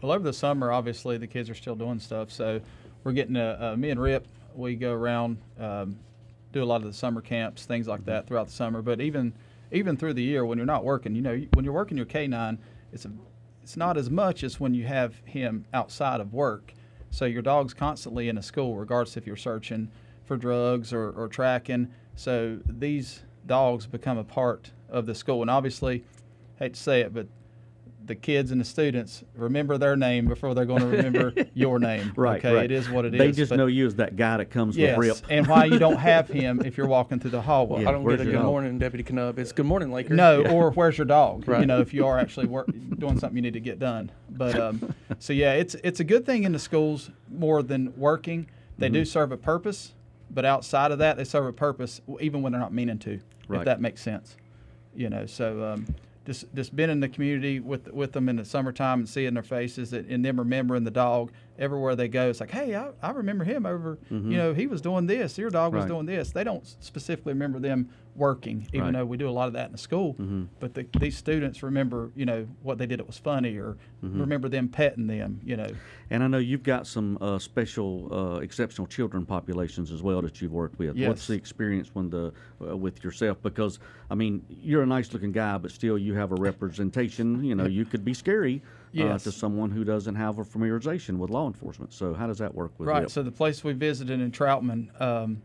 Well, 0.00 0.12
over 0.12 0.24
the 0.24 0.32
summer, 0.32 0.72
obviously 0.72 1.18
the 1.18 1.26
kids 1.26 1.50
are 1.50 1.54
still 1.54 1.74
doing 1.74 1.98
stuff. 1.98 2.30
So 2.30 2.60
we're 3.04 3.12
getting 3.12 3.36
uh, 3.36 3.72
uh, 3.72 3.76
me 3.76 3.90
and 3.90 4.00
Rip. 4.00 4.26
We 4.54 4.74
go 4.74 4.92
around, 4.92 5.38
um, 5.58 5.98
do 6.52 6.62
a 6.62 6.64
lot 6.64 6.76
of 6.76 6.86
the 6.86 6.92
summer 6.92 7.20
camps, 7.20 7.64
things 7.64 7.86
like 7.86 8.04
that 8.06 8.26
throughout 8.26 8.46
the 8.46 8.52
summer. 8.52 8.82
But 8.82 9.00
even 9.00 9.32
even 9.72 9.96
through 9.96 10.14
the 10.14 10.22
year, 10.22 10.44
when 10.44 10.58
you're 10.58 10.66
not 10.66 10.84
working, 10.84 11.14
you 11.14 11.22
know, 11.22 11.40
when 11.54 11.64
you're 11.64 11.74
working 11.74 11.96
your 11.96 12.06
K9, 12.06 12.58
it's 12.92 13.04
a, 13.04 13.12
it's 13.62 13.76
not 13.76 13.96
as 13.96 14.10
much 14.10 14.42
as 14.42 14.58
when 14.58 14.74
you 14.74 14.86
have 14.86 15.20
him 15.24 15.64
outside 15.72 16.20
of 16.20 16.32
work. 16.32 16.74
So 17.10 17.24
your 17.24 17.42
dog's 17.42 17.74
constantly 17.74 18.28
in 18.28 18.38
a 18.38 18.42
school, 18.42 18.76
regardless 18.76 19.16
if 19.16 19.26
you're 19.26 19.36
searching 19.36 19.90
for 20.24 20.36
drugs 20.36 20.92
or, 20.92 21.10
or 21.10 21.28
tracking. 21.28 21.88
So 22.14 22.58
these 22.66 23.22
dogs 23.46 23.86
become 23.86 24.18
a 24.18 24.24
part 24.24 24.70
of 24.88 25.06
the 25.06 25.14
school, 25.14 25.40
and 25.42 25.50
obviously, 25.50 26.04
hate 26.58 26.74
to 26.74 26.80
say 26.80 27.00
it, 27.00 27.14
but 27.14 27.26
the 28.06 28.14
kids 28.14 28.50
and 28.50 28.60
the 28.60 28.64
students 28.64 29.22
remember 29.36 29.78
their 29.78 29.94
name 29.94 30.26
before 30.26 30.54
they're 30.54 30.64
going 30.64 30.80
to 30.80 30.86
remember 30.86 31.32
your 31.54 31.78
name. 31.78 32.12
Right. 32.16 32.38
Okay. 32.38 32.54
right. 32.54 32.64
It 32.64 32.70
is 32.72 32.88
what 32.90 33.04
it 33.04 33.14
is. 33.14 33.18
They 33.18 33.30
just 33.30 33.50
but- 33.50 33.56
know 33.56 33.66
you 33.66 33.86
as 33.86 33.94
that 33.96 34.16
guy 34.16 34.38
that 34.38 34.46
comes 34.50 34.76
Yes. 34.76 34.96
with 34.98 35.06
Rip. 35.22 35.30
and 35.30 35.46
why 35.46 35.66
you 35.66 35.78
don't 35.78 35.96
have 36.10 36.26
him 36.28 36.62
if 36.64 36.76
you're 36.76 36.88
walking 36.88 37.20
through 37.20 37.30
the 37.32 37.40
hallway. 37.42 37.82
Yeah. 37.82 37.90
I 37.90 37.92
don't 37.92 38.04
get 38.08 38.20
a 38.20 38.24
good 38.24 38.32
dog? 38.32 38.44
morning, 38.46 38.78
Deputy 38.78 39.04
Kanupp. 39.04 39.38
It's 39.38 39.52
good 39.52 39.66
morning, 39.66 39.92
Laker. 39.92 40.14
No, 40.14 40.44
or 40.46 40.70
where's 40.72 40.98
your 40.98 41.04
dog? 41.04 41.46
Right. 41.46 41.60
You 41.60 41.66
know, 41.66 41.80
if 41.80 41.94
you 41.94 42.06
are 42.06 42.18
actually 42.18 42.46
work, 42.46 42.66
doing 42.98 43.18
something 43.18 43.36
you 43.36 43.42
need 43.42 43.52
to 43.54 43.60
get 43.60 43.78
done. 43.78 44.10
But 44.30 44.58
um, 44.58 44.94
so 45.18 45.32
yeah, 45.32 45.52
it's 45.54 45.74
it's 45.84 46.00
a 46.00 46.04
good 46.04 46.26
thing 46.26 46.44
in 46.44 46.52
the 46.52 46.58
schools 46.58 47.10
more 47.30 47.62
than 47.62 47.92
working. 47.96 48.48
They 48.78 48.86
Mm-hmm. 48.86 48.94
do 48.94 49.04
serve 49.04 49.30
a 49.30 49.36
purpose, 49.36 49.92
but 50.30 50.44
outside 50.46 50.90
of 50.90 50.98
that, 50.98 51.16
they 51.18 51.24
serve 51.24 51.44
a 51.46 51.52
purpose 51.52 52.00
even 52.18 52.40
when 52.42 52.52
they're 52.52 52.60
not 52.60 52.72
meaning 52.72 52.98
to. 53.00 53.20
Right. 53.46 53.58
If 53.60 53.64
that 53.66 53.80
makes 53.80 54.00
sense, 54.00 54.36
you 54.94 55.10
know. 55.10 55.26
So 55.26 55.62
um, 55.74 55.86
just 56.26 56.44
just 56.54 56.74
being 56.76 56.90
in 56.90 57.00
the 57.00 57.08
community 57.08 57.60
with 57.60 57.88
with 57.92 58.12
them 58.12 58.28
in 58.28 58.36
the 58.36 58.44
summertime 58.44 59.00
and 59.00 59.08
seeing 59.08 59.34
their 59.34 59.42
faces 59.42 59.92
and, 59.92 60.24
them 60.24 60.38
remembering 60.38 60.84
the 60.84 60.90
dog 60.90 61.32
everywhere 61.60 61.94
they 61.94 62.08
go. 62.08 62.30
It's 62.30 62.40
like, 62.40 62.50
hey, 62.50 62.74
I, 62.74 62.90
I 63.02 63.10
remember 63.10 63.44
him 63.44 63.66
over. 63.66 63.98
You 64.10 64.18
know, 64.18 64.54
he 64.54 64.66
was 64.66 64.80
doing 64.80 65.06
this. 65.06 65.36
Your 65.38 65.50
dog 65.50 65.74
was 65.74 65.80
Mm-hmm. 65.84 65.90
Doing 65.92 66.06
this. 66.06 66.30
They 66.30 66.44
don't 66.44 66.66
specifically 66.82 67.32
remember 67.32 67.58
them 67.58 67.90
working, 68.16 68.66
even 68.72 68.86
Right. 68.86 68.92
though 68.92 69.04
we 69.06 69.16
do 69.16 69.28
a 69.28 69.30
lot 69.30 69.46
of 69.48 69.52
that 69.54 69.66
in 69.66 69.72
the 69.72 69.78
school. 69.78 70.14
Mm-hmm. 70.14 70.44
But 70.58 70.74
the, 70.74 70.86
these 70.98 71.16
students 71.16 71.62
remember, 71.62 72.10
you 72.16 72.26
know, 72.26 72.46
what 72.62 72.78
they 72.78 72.86
did. 72.86 72.98
It 73.00 73.06
was 73.06 73.18
funny, 73.18 73.56
or 73.56 73.76
Mm-hmm. 74.04 74.18
remember 74.20 74.48
them 74.48 74.68
petting 74.68 75.06
them. 75.06 75.40
You 75.44 75.56
know, 75.58 75.66
And 76.08 76.22
I 76.22 76.26
know 76.26 76.38
you've 76.38 76.62
got 76.62 76.86
some 76.86 77.18
uh, 77.20 77.38
special, 77.38 78.08
uh, 78.10 78.38
exceptional 78.40 78.86
children 78.86 79.26
populations 79.26 79.92
as 79.92 80.02
well 80.02 80.22
that 80.22 80.40
you've 80.40 80.52
worked 80.52 80.78
with. 80.78 80.96
What's 80.98 81.26
the 81.26 81.34
experience 81.34 81.90
when 81.94 82.08
the 82.08 82.32
uh, 82.66 82.74
with 82.76 83.04
yourself? 83.04 83.36
Because 83.42 83.78
I 84.10 84.14
mean, 84.14 84.42
you're 84.48 84.82
a 84.82 84.86
nice-looking 84.86 85.32
guy, 85.32 85.58
but 85.58 85.70
still, 85.70 85.98
you 85.98 86.14
have 86.14 86.32
a 86.32 86.36
representation. 86.36 87.44
You 87.44 87.54
know, 87.54 87.66
you 87.66 87.84
could 87.84 88.04
be 88.04 88.14
scary 88.14 88.62
Yes. 88.92 89.24
to 89.24 89.32
someone 89.32 89.70
who 89.70 89.84
doesn't 89.84 90.14
have 90.16 90.38
a 90.38 90.44
familiarization 90.44 91.16
with 91.18 91.30
law 91.30 91.46
enforcement. 91.46 91.92
So, 91.92 92.12
how 92.14 92.26
does 92.26 92.38
that 92.38 92.54
work 92.54 92.72
with 92.78 92.88
right. 92.88 93.10
So 93.10 93.22
the 93.22 93.30
place 93.30 93.62
we 93.62 93.72
visited 93.72 94.20
in 94.20 94.30
Troutman. 94.32 95.00
Um, 95.00 95.42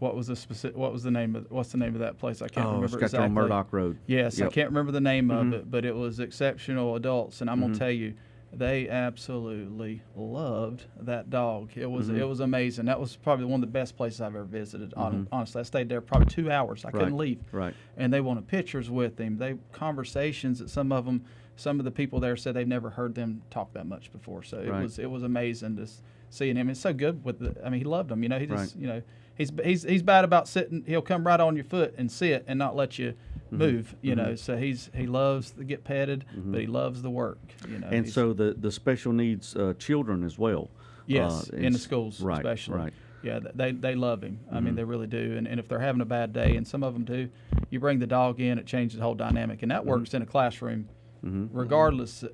what 0.00 0.16
was 0.16 0.28
the 0.28 0.36
specific? 0.36 0.76
What 0.76 0.92
was 0.92 1.02
the 1.02 1.10
name 1.10 1.36
of? 1.36 1.46
What's 1.50 1.72
the 1.72 1.78
name 1.78 1.92
of 1.94 2.00
that 2.00 2.16
place? 2.18 2.40
I 2.40 2.48
can't 2.48 2.66
oh, 2.66 2.70
remember 2.70 2.86
it's 2.96 3.12
exactly. 3.12 3.26
on 3.26 3.34
Murdoch 3.34 3.68
Road. 3.70 3.98
Yes, 4.06 4.40
I 4.40 4.48
can't 4.48 4.70
remember 4.70 4.92
the 4.92 5.00
name 5.00 5.28
Mhm. 5.28 5.48
of 5.48 5.52
it, 5.52 5.70
but 5.70 5.84
it 5.84 5.94
was 5.94 6.20
exceptional 6.20 6.96
adults, 6.96 7.40
and 7.42 7.50
I'm 7.50 7.58
Mm-hmm. 7.58 7.66
gonna 7.66 7.78
tell 7.78 7.90
you, 7.90 8.14
they 8.52 8.88
absolutely 8.88 10.00
loved 10.16 10.86
that 11.02 11.28
dog. 11.28 11.70
It 11.76 11.90
was 11.90 12.08
Mhm. 12.08 12.16
it 12.18 12.24
was 12.24 12.40
amazing. 12.40 12.86
That 12.86 12.98
was 12.98 13.14
probably 13.16 13.44
one 13.44 13.56
of 13.62 13.68
the 13.68 13.72
best 13.72 13.94
places 13.96 14.22
I've 14.22 14.34
ever 14.34 14.44
visited. 14.44 14.94
hon- 14.96 15.28
Honestly, 15.30 15.60
I 15.60 15.64
stayed 15.64 15.90
there 15.90 16.00
probably 16.00 16.26
two 16.26 16.50
hours. 16.50 16.84
I 16.86 16.90
couldn't 16.90 17.08
Mm-hmm. 17.08 17.16
Leave. 17.18 17.44
Right. 17.52 17.74
And 17.98 18.10
they 18.12 18.22
wanted 18.22 18.48
pictures 18.48 18.90
with 18.90 19.18
him. 19.18 19.36
They 19.36 19.56
conversations 19.72 20.60
that 20.60 20.70
some 20.70 20.92
of 20.92 21.04
them, 21.04 21.24
some 21.60 21.78
of 21.78 21.84
the 21.84 21.90
people 21.90 22.20
there 22.20 22.36
said 22.36 22.54
they've 22.54 22.66
never 22.66 22.90
heard 22.90 23.14
them 23.14 23.42
talk 23.50 23.72
that 23.74 23.86
much 23.86 24.10
before. 24.12 24.42
So 24.42 24.58
it 24.58 24.68
Right. 24.70 24.82
was 24.82 24.98
it 24.98 25.10
was 25.10 25.22
amazing 25.22 25.76
just 25.76 26.02
seeing 26.30 26.56
him. 26.56 26.70
It's 26.70 26.80
so 26.80 26.92
good 26.92 27.24
with 27.24 27.38
the. 27.38 27.54
I 27.64 27.68
mean, 27.70 27.80
he 27.80 27.84
loved 27.84 28.08
them. 28.08 28.22
You 28.22 28.28
know, 28.28 28.38
he 28.38 28.46
just 28.46 28.74
Right. 28.74 28.80
you 28.82 28.86
know 28.88 29.02
he's 29.36 29.52
he's 29.62 29.82
he's 29.82 30.02
bad 30.02 30.24
about 30.24 30.48
sitting. 30.48 30.84
He'll 30.86 31.02
come 31.02 31.26
right 31.26 31.40
on 31.40 31.54
your 31.56 31.64
foot 31.64 31.94
and 31.98 32.10
sit 32.10 32.44
and 32.48 32.58
not 32.58 32.74
let 32.76 32.98
you 32.98 33.14
Mm-hmm. 33.52 33.58
move. 33.58 33.96
You 34.00 34.14
know, 34.14 34.34
so 34.36 34.56
he's 34.56 34.90
he 34.94 35.06
loves 35.08 35.50
to 35.52 35.64
get 35.64 35.82
petted, 35.82 36.24
but 36.36 36.60
he 36.60 36.66
loves 36.68 37.02
the 37.02 37.10
work. 37.10 37.40
You 37.68 37.78
know, 37.80 37.88
And 37.88 38.08
so 38.08 38.32
the 38.32 38.54
the 38.58 38.70
special 38.70 39.12
needs 39.12 39.56
uh, 39.56 39.74
children 39.78 40.22
as 40.24 40.38
well. 40.38 40.70
yes, 41.06 41.50
uh, 41.52 41.56
in 41.56 41.72
the 41.72 41.78
schools 41.80 42.20
right, 42.22 42.38
especially. 42.38 42.76
Right. 42.76 42.92
Yeah, 43.22 43.40
they 43.54 43.72
they 43.72 43.94
love 43.96 44.22
him. 44.22 44.38
I 44.52 44.60
mean, 44.60 44.72
Mhm. 44.74 44.76
they 44.76 44.84
really 44.84 45.06
do. 45.08 45.34
And, 45.36 45.46
and 45.48 45.58
if 45.60 45.66
they're 45.68 45.80
having 45.80 46.00
a 46.00 46.06
bad 46.06 46.32
day, 46.32 46.56
and 46.56 46.66
some 46.66 46.82
of 46.84 46.94
them 46.94 47.04
do, 47.04 47.28
you 47.70 47.80
bring 47.80 47.98
the 47.98 48.06
dog 48.06 48.40
in, 48.40 48.56
it 48.58 48.66
changes 48.66 48.96
the 48.98 49.02
whole 49.04 49.14
dynamic, 49.16 49.62
and 49.62 49.70
that 49.72 49.84
works 49.84 50.14
in 50.14 50.22
a 50.22 50.26
classroom, 50.26 50.88
Mhm. 51.24 51.48
regardless, 51.52 52.24
uh, 52.24 52.28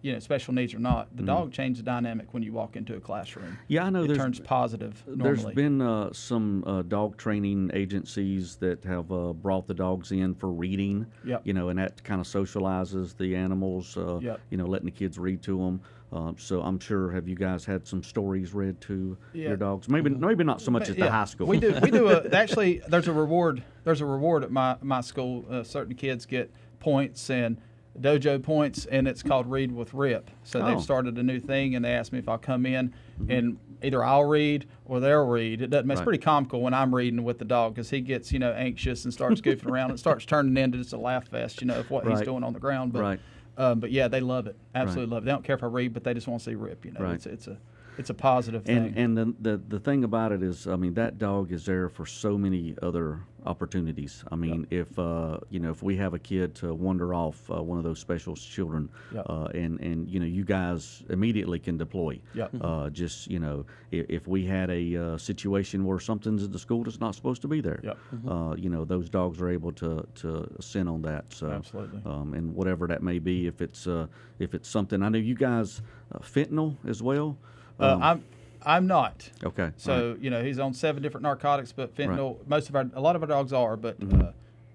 you 0.00 0.12
know, 0.12 0.18
special 0.18 0.52
needs 0.52 0.74
or 0.74 0.80
not. 0.80 1.14
The 1.16 1.22
Mhm. 1.22 1.26
dog 1.26 1.52
changes 1.52 1.82
the 1.84 1.90
dynamic 1.90 2.34
when 2.34 2.42
you 2.42 2.52
walk 2.52 2.74
into 2.76 2.96
a 2.96 3.00
classroom. 3.00 3.56
Yeah, 3.68 3.84
I 3.84 3.90
know 3.90 4.02
it 4.02 4.14
turns 4.16 4.40
positive 4.40 5.04
There's 5.06 5.44
been 5.44 5.80
uh, 5.80 6.12
some 6.12 6.64
uh, 6.66 6.82
dog 6.82 7.16
training 7.16 7.70
agencies 7.72 8.56
that 8.56 8.82
have 8.84 9.12
uh, 9.12 9.32
brought 9.32 9.68
the 9.68 9.74
dogs 9.74 10.10
in 10.10 10.34
for 10.34 10.50
reading. 10.50 11.06
Yep. 11.24 11.42
You 11.44 11.52
know, 11.52 11.68
and 11.68 11.78
that 11.78 12.02
kind 12.02 12.20
of 12.20 12.26
socializes 12.26 13.16
the 13.16 13.36
animals. 13.36 13.96
Uh, 13.96 14.18
Yep. 14.20 14.40
You 14.50 14.58
know, 14.58 14.66
letting 14.66 14.86
the 14.86 14.90
kids 14.92 15.18
read 15.18 15.40
to 15.42 15.58
them. 15.58 15.80
Um, 16.12 16.34
so 16.36 16.60
I'm 16.62 16.78
sure. 16.80 17.10
Have 17.12 17.26
you 17.28 17.36
guys 17.36 17.64
had 17.64 17.86
some 17.86 18.02
stories 18.02 18.52
read 18.52 18.80
to 18.82 19.16
Yeah. 19.32 19.48
your 19.48 19.56
dogs? 19.56 19.88
Maybe 19.88 20.10
maybe 20.10 20.42
not 20.44 20.60
so 20.60 20.70
much 20.70 20.90
at 20.90 20.96
the 20.96 21.04
Yeah, 21.04 21.10
high 21.10 21.24
school. 21.24 21.46
We 21.46 21.58
do. 21.60 21.74
We 21.80 21.90
do. 21.92 22.08
A, 22.08 22.28
actually, 22.32 22.82
there's 22.88 23.08
a 23.08 23.12
reward. 23.12 23.62
There's 23.84 24.00
a 24.00 24.06
reward 24.06 24.42
at 24.44 24.50
my 24.50 24.76
my 24.82 25.00
school. 25.00 25.46
Uh, 25.48 25.62
certain 25.62 25.94
kids 25.94 26.26
get 26.26 26.52
points 26.80 27.30
and 27.30 27.56
dojo 28.00 28.42
points, 28.42 28.86
and 28.86 29.06
it's 29.06 29.22
called 29.22 29.46
Read 29.50 29.72
with 29.72 29.92
Rip. 29.94 30.30
So 30.44 30.60
Oh. 30.60 30.66
they've 30.66 30.80
started 30.80 31.18
a 31.18 31.22
new 31.22 31.38
thing, 31.40 31.74
and 31.74 31.84
they 31.84 31.90
asked 31.92 32.12
me 32.12 32.18
if 32.18 32.28
I'll 32.28 32.38
come 32.38 32.64
in 32.66 32.92
and 33.28 33.58
either 33.82 34.02
I'll 34.04 34.24
read 34.24 34.66
or 34.84 35.00
they'll 35.00 35.26
read. 35.26 35.60
It 35.62 35.68
doesn't. 35.70 35.90
It's 35.90 35.98
Right. 36.00 36.04
pretty 36.04 36.18
comical 36.22 36.62
when 36.62 36.72
I'm 36.74 36.94
reading 36.94 37.22
with 37.24 37.38
the 37.38 37.44
dog 37.44 37.74
because 37.74 37.90
he 37.90 38.00
gets 38.00 38.32
you 38.32 38.38
know 38.38 38.52
anxious 38.52 39.04
and 39.04 39.12
starts 39.12 39.40
goofing 39.40 39.70
around 39.70 39.90
and 39.90 39.98
starts 39.98 40.24
turning 40.24 40.56
into 40.56 40.78
just 40.78 40.92
a 40.92 40.98
laugh 40.98 41.28
fest, 41.28 41.60
you 41.60 41.66
know, 41.66 41.74
of 41.80 41.90
what 41.90 42.06
he's 42.06 42.20
doing 42.22 42.44
on 42.44 42.52
the 42.52 42.60
ground. 42.60 42.92
But 42.92 43.02
Right. 43.02 43.20
um, 43.58 43.80
but 43.80 43.90
yeah, 43.90 44.08
they 44.08 44.20
love 44.20 44.46
it. 44.46 44.56
Absolutely 44.74 45.12
love 45.14 45.22
it. 45.24 45.26
They 45.26 45.32
don't 45.32 45.44
care 45.44 45.56
if 45.56 45.62
I 45.62 45.66
read, 45.66 45.92
but 45.92 46.04
they 46.04 46.14
just 46.14 46.26
want 46.28 46.40
to 46.42 46.50
see 46.50 46.54
Rip. 46.54 46.84
You 46.84 46.92
know, 46.92 47.00
Right. 47.00 47.14
it's 47.14 47.26
it's 47.26 47.46
a 47.48 47.58
it's 47.98 48.10
a 48.10 48.14
positive 48.14 48.64
thing. 48.64 48.94
and 48.96 49.16
the, 49.16 49.34
the 49.40 49.56
the 49.68 49.80
thing 49.80 50.04
about 50.04 50.32
it 50.32 50.42
is, 50.42 50.66
I 50.66 50.76
mean, 50.76 50.94
that 50.94 51.18
dog 51.18 51.52
is 51.52 51.64
there 51.66 51.88
for 51.88 52.06
so 52.06 52.36
many 52.38 52.74
other 52.82 53.20
opportunities. 53.44 54.24
I 54.30 54.36
mean, 54.36 54.66
if 54.70 54.98
uh, 54.98 55.38
you 55.50 55.58
know, 55.60 55.70
if 55.70 55.82
we 55.82 55.96
have 55.96 56.14
a 56.14 56.18
kid 56.18 56.54
to 56.56 56.72
wander 56.74 57.12
off 57.12 57.50
uh, 57.50 57.62
one 57.62 57.76
of 57.78 57.84
those 57.84 57.98
special 57.98 58.34
children, 58.36 58.88
Yep. 59.14 59.26
uh, 59.28 59.44
and 59.54 59.80
and 59.80 60.08
you 60.08 60.20
know, 60.20 60.26
you 60.26 60.44
guys 60.44 61.02
immediately 61.10 61.58
can 61.58 61.76
deploy. 61.76 62.20
Yep. 62.34 62.50
Uh, 62.60 62.88
just 62.90 63.28
you 63.30 63.38
know, 63.38 63.64
if, 63.90 64.06
if 64.08 64.28
we 64.28 64.46
had 64.46 64.70
a 64.70 64.96
uh, 64.96 65.18
situation 65.18 65.84
where 65.84 65.98
something's 66.00 66.44
at 66.44 66.52
the 66.52 66.58
school 66.58 66.84
that's 66.84 67.00
not 67.00 67.14
supposed 67.14 67.42
to 67.42 67.48
be 67.48 67.60
there, 67.60 67.80
Yep. 67.82 67.98
uh, 68.28 68.54
you 68.56 68.70
know, 68.70 68.84
those 68.84 69.08
dogs 69.10 69.40
are 69.40 69.50
able 69.50 69.72
to 69.72 70.06
to 70.16 70.48
send 70.60 70.88
on 70.88 71.02
that. 71.02 71.24
So 71.32 71.50
Absolutely. 71.50 72.00
um, 72.06 72.34
and 72.34 72.54
whatever 72.54 72.86
that 72.86 73.02
may 73.02 73.18
be, 73.18 73.46
if 73.46 73.60
it's 73.60 73.86
uh, 73.86 74.06
if 74.38 74.54
it's 74.54 74.68
something. 74.68 75.02
I 75.02 75.08
know 75.08 75.18
you 75.18 75.34
guys 75.34 75.82
uh, 76.14 76.18
fentanyl 76.20 76.76
as 76.88 77.02
well. 77.02 77.36
Uh, 77.82 77.94
Um, 77.94 78.02
I'm 78.02 78.24
I'm 78.64 78.86
not. 78.86 79.28
Okay. 79.42 79.70
So 79.76 80.10
right. 80.12 80.20
you 80.20 80.30
know 80.30 80.42
he's 80.42 80.58
on 80.58 80.72
seven 80.74 81.02
different 81.02 81.22
narcotics, 81.24 81.72
but 81.72 81.94
fentanyl. 81.96 82.36
Most 82.46 82.68
of 82.68 82.76
our 82.76 82.86
a 82.94 83.00
lot 83.00 83.16
of 83.16 83.22
our 83.22 83.28
dogs 83.28 83.52
are, 83.52 83.76
but 83.76 83.96
uh, 84.02 84.32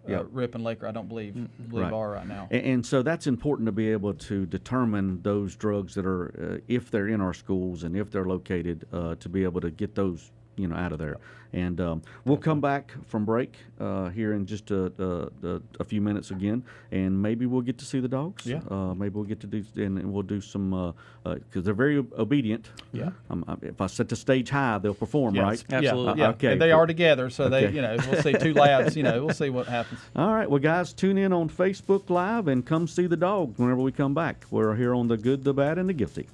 Yep. 0.07 0.21
uh, 0.21 0.23
Rip 0.31 0.55
and 0.55 0.63
Laker 0.63 0.87
I 0.87 0.91
don't 0.91 1.07
believe 1.09 1.33
believe 1.33 1.49
Mm-hmm. 1.67 1.77
Right. 1.77 1.93
are 1.93 2.11
right 2.11 2.27
now. 2.27 2.47
And, 2.51 2.65
and 2.65 2.85
so 2.85 3.01
that's 3.01 3.27
important 3.27 3.65
to 3.65 3.71
be 3.73 3.89
able 3.91 4.13
to 4.13 4.45
determine 4.45 5.21
those 5.21 5.55
drugs 5.57 5.95
that 5.95 6.05
are, 6.05 6.55
uh, 6.59 6.61
if 6.69 6.89
they're 6.91 7.09
in 7.09 7.19
our 7.19 7.33
schools 7.33 7.83
and 7.83 7.95
if 7.95 8.09
they're 8.11 8.25
located, 8.25 8.85
uh, 8.93 9.15
to 9.15 9.27
be 9.29 9.43
able 9.43 9.59
to 9.61 9.69
get 9.71 9.95
those 9.95 10.31
you 10.57 10.67
know, 10.67 10.75
out 10.75 10.91
of 10.91 10.99
there. 10.99 11.17
And 11.53 11.79
um, 11.79 12.01
we'll 12.25 12.35
come 12.37 12.59
back 12.59 12.93
from 13.07 13.23
break 13.23 13.55
uh, 13.79 14.09
here 14.09 14.33
in 14.33 14.45
just 14.45 14.69
a, 14.69 14.91
a, 15.01 15.47
a, 15.47 15.61
a 15.79 15.83
few 15.85 16.01
minutes 16.01 16.29
again, 16.29 16.61
and 16.91 17.21
maybe 17.21 17.45
we'll 17.45 17.61
get 17.61 17.77
to 17.77 17.85
see 17.85 18.01
the 18.01 18.07
dogs. 18.09 18.45
Yeah. 18.45 18.59
Uh, 18.69 18.93
maybe 18.93 19.15
we'll 19.15 19.23
get 19.23 19.39
to 19.39 19.47
do, 19.47 19.63
and, 19.77 19.97
and 19.97 20.11
we'll 20.11 20.23
do 20.23 20.41
some 20.41 20.93
because 21.23 21.63
they're 21.63 21.73
very 21.73 21.99
obedient. 22.17 22.69
Yeah. 22.91 23.11
Um, 23.29 23.45
if 23.61 23.79
I 23.79 23.87
set 23.87 24.09
the 24.09 24.17
stage 24.17 24.49
high, 24.49 24.77
they'll 24.79 24.93
perform, 24.93 25.35
Yes. 25.35 25.43
right? 25.43 25.63
Absolutely. 25.71 26.19
Yeah. 26.21 26.29
Okay, 26.31 26.51
And 26.51 26.61
they 26.61 26.73
are 26.73 26.85
together, 26.85 27.29
so 27.29 27.47
they, 27.47 27.67
Okay. 27.67 27.75
you 27.75 27.81
know, 27.81 27.95
we'll 28.11 28.21
see 28.21 28.33
two 28.33 28.53
labs. 28.53 28.97
You 28.97 29.03
know, 29.03 29.23
we'll 29.25 29.33
see 29.33 29.49
what 29.49 29.67
happens. 29.67 30.01
All 30.17 30.33
right, 30.33 30.49
well, 30.49 30.59
guys, 30.59 30.91
tune 30.91 31.17
in 31.17 31.31
on 31.31 31.49
Facebook 31.49 32.09
Live 32.09 32.49
and 32.49 32.65
come 32.65 32.89
see 32.89 33.07
the 33.07 33.17
dogs 33.17 33.57
whenever 33.57 33.79
we 33.81 33.93
come 33.93 34.13
back. 34.13 34.45
We're 34.51 34.75
here 34.75 34.93
on 34.93 35.07
the 35.07 35.15
good, 35.17 35.45
the 35.45 35.53
bad, 35.53 35.77
and 35.77 35.87
the 35.87 35.93
guilty. 35.93 36.27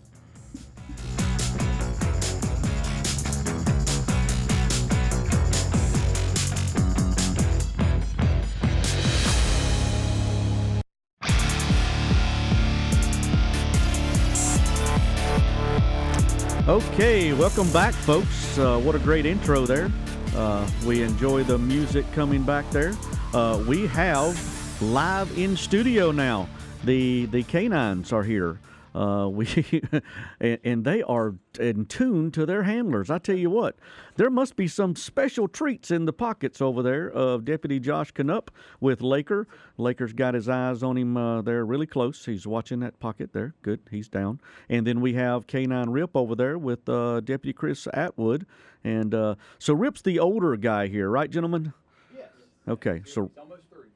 Okay, 16.93 17.33
welcome 17.33 17.73
back, 17.73 17.91
folks. 17.91 18.55
Uh, 18.55 18.79
what 18.79 18.93
a 18.93 18.99
great 18.99 19.25
intro 19.25 19.65
there. 19.65 19.91
Uh, 20.35 20.69
we 20.85 21.01
enjoy 21.01 21.43
the 21.43 21.57
music 21.57 22.05
coming 22.11 22.43
back 22.43 22.69
there. 22.69 22.93
Uh, 23.33 23.63
we 23.67 23.87
have 23.87 24.37
live 24.79 25.35
in 25.35 25.57
studio 25.57 26.11
now. 26.11 26.47
The 26.83 27.25
the 27.25 27.41
canines 27.41 28.13
are 28.13 28.21
here. 28.21 28.59
Uh, 28.93 29.27
we 29.31 29.47
and, 30.39 30.59
and 30.63 30.85
they 30.85 31.01
are 31.03 31.35
in 31.59 31.85
tune 31.85 32.31
to 32.31 32.45
their 32.45 32.63
handlers. 32.63 33.09
I 33.09 33.17
tell 33.17 33.37
you 33.37 33.49
what, 33.49 33.75
there 34.15 34.29
must 34.29 34.55
be 34.55 34.67
some 34.67 34.95
special 34.95 35.47
treats 35.47 35.91
in 35.91 36.05
the 36.05 36.13
pockets 36.13 36.61
over 36.61 36.83
there 36.83 37.09
of 37.09 37.45
Deputy 37.45 37.79
Josh 37.79 38.13
Kanupp 38.13 38.49
with 38.79 39.01
Laker. 39.01 39.47
Laker's 39.77 40.13
got 40.13 40.33
his 40.33 40.47
eyes 40.47 40.83
on 40.83 40.97
him 40.97 41.17
uh, 41.17 41.41
there 41.41 41.65
really 41.65 41.87
close. 41.87 42.25
He's 42.25 42.45
watching 42.45 42.79
that 42.81 42.99
pocket 42.99 43.33
there. 43.33 43.55
Good, 43.61 43.79
he's 43.89 44.07
down. 44.07 44.39
And 44.69 44.85
then 44.85 45.01
we 45.01 45.13
have 45.13 45.47
Canine 45.47 45.89
Rip 45.89 46.15
over 46.15 46.35
there 46.35 46.57
with 46.57 46.87
uh, 46.87 47.21
Deputy 47.21 47.53
Chris 47.53 47.87
Atwood. 47.93 48.45
And 48.83 49.15
uh, 49.15 49.35
so 49.59 49.73
Rip's 49.73 50.01
the 50.01 50.19
older 50.19 50.55
guy 50.57 50.87
here, 50.87 51.09
right, 51.09 51.29
gentlemen? 51.29 51.73
Yes. 52.15 52.27
Okay, 52.67 53.01
so 53.05 53.31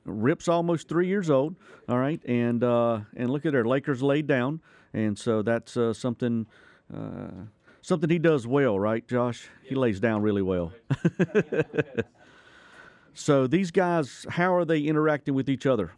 Rip's 0.06 0.48
almost 0.48 0.88
three 0.88 1.08
years 1.08 1.30
old. 1.30 1.56
All 1.88 2.00
right, 2.00 2.22
and 2.26 2.64
uh, 2.64 3.02
and 3.16 3.30
look 3.30 3.46
at 3.46 3.52
there, 3.52 3.66
Lakers 3.66 4.02
laid 4.02 4.26
down, 4.28 4.62
and 4.94 5.18
so 5.18 5.42
that's 5.42 5.78
uh, 5.78 5.94
something 5.94 6.48
uh, 6.94 7.46
something 7.82 8.10
he 8.10 8.20
does 8.20 8.46
well, 8.46 8.80
right, 8.80 9.08
Josh? 9.08 9.48
He 9.64 9.76
lays 9.76 10.00
down 10.00 10.22
really 10.22 10.42
well. 10.42 10.74
so 13.14 13.48
these 13.48 13.72
guys, 13.72 14.26
how 14.30 14.54
are 14.54 14.66
they 14.66 14.82
interacting 14.82 15.34
with 15.34 15.50
each 15.50 15.66
other? 15.66 15.92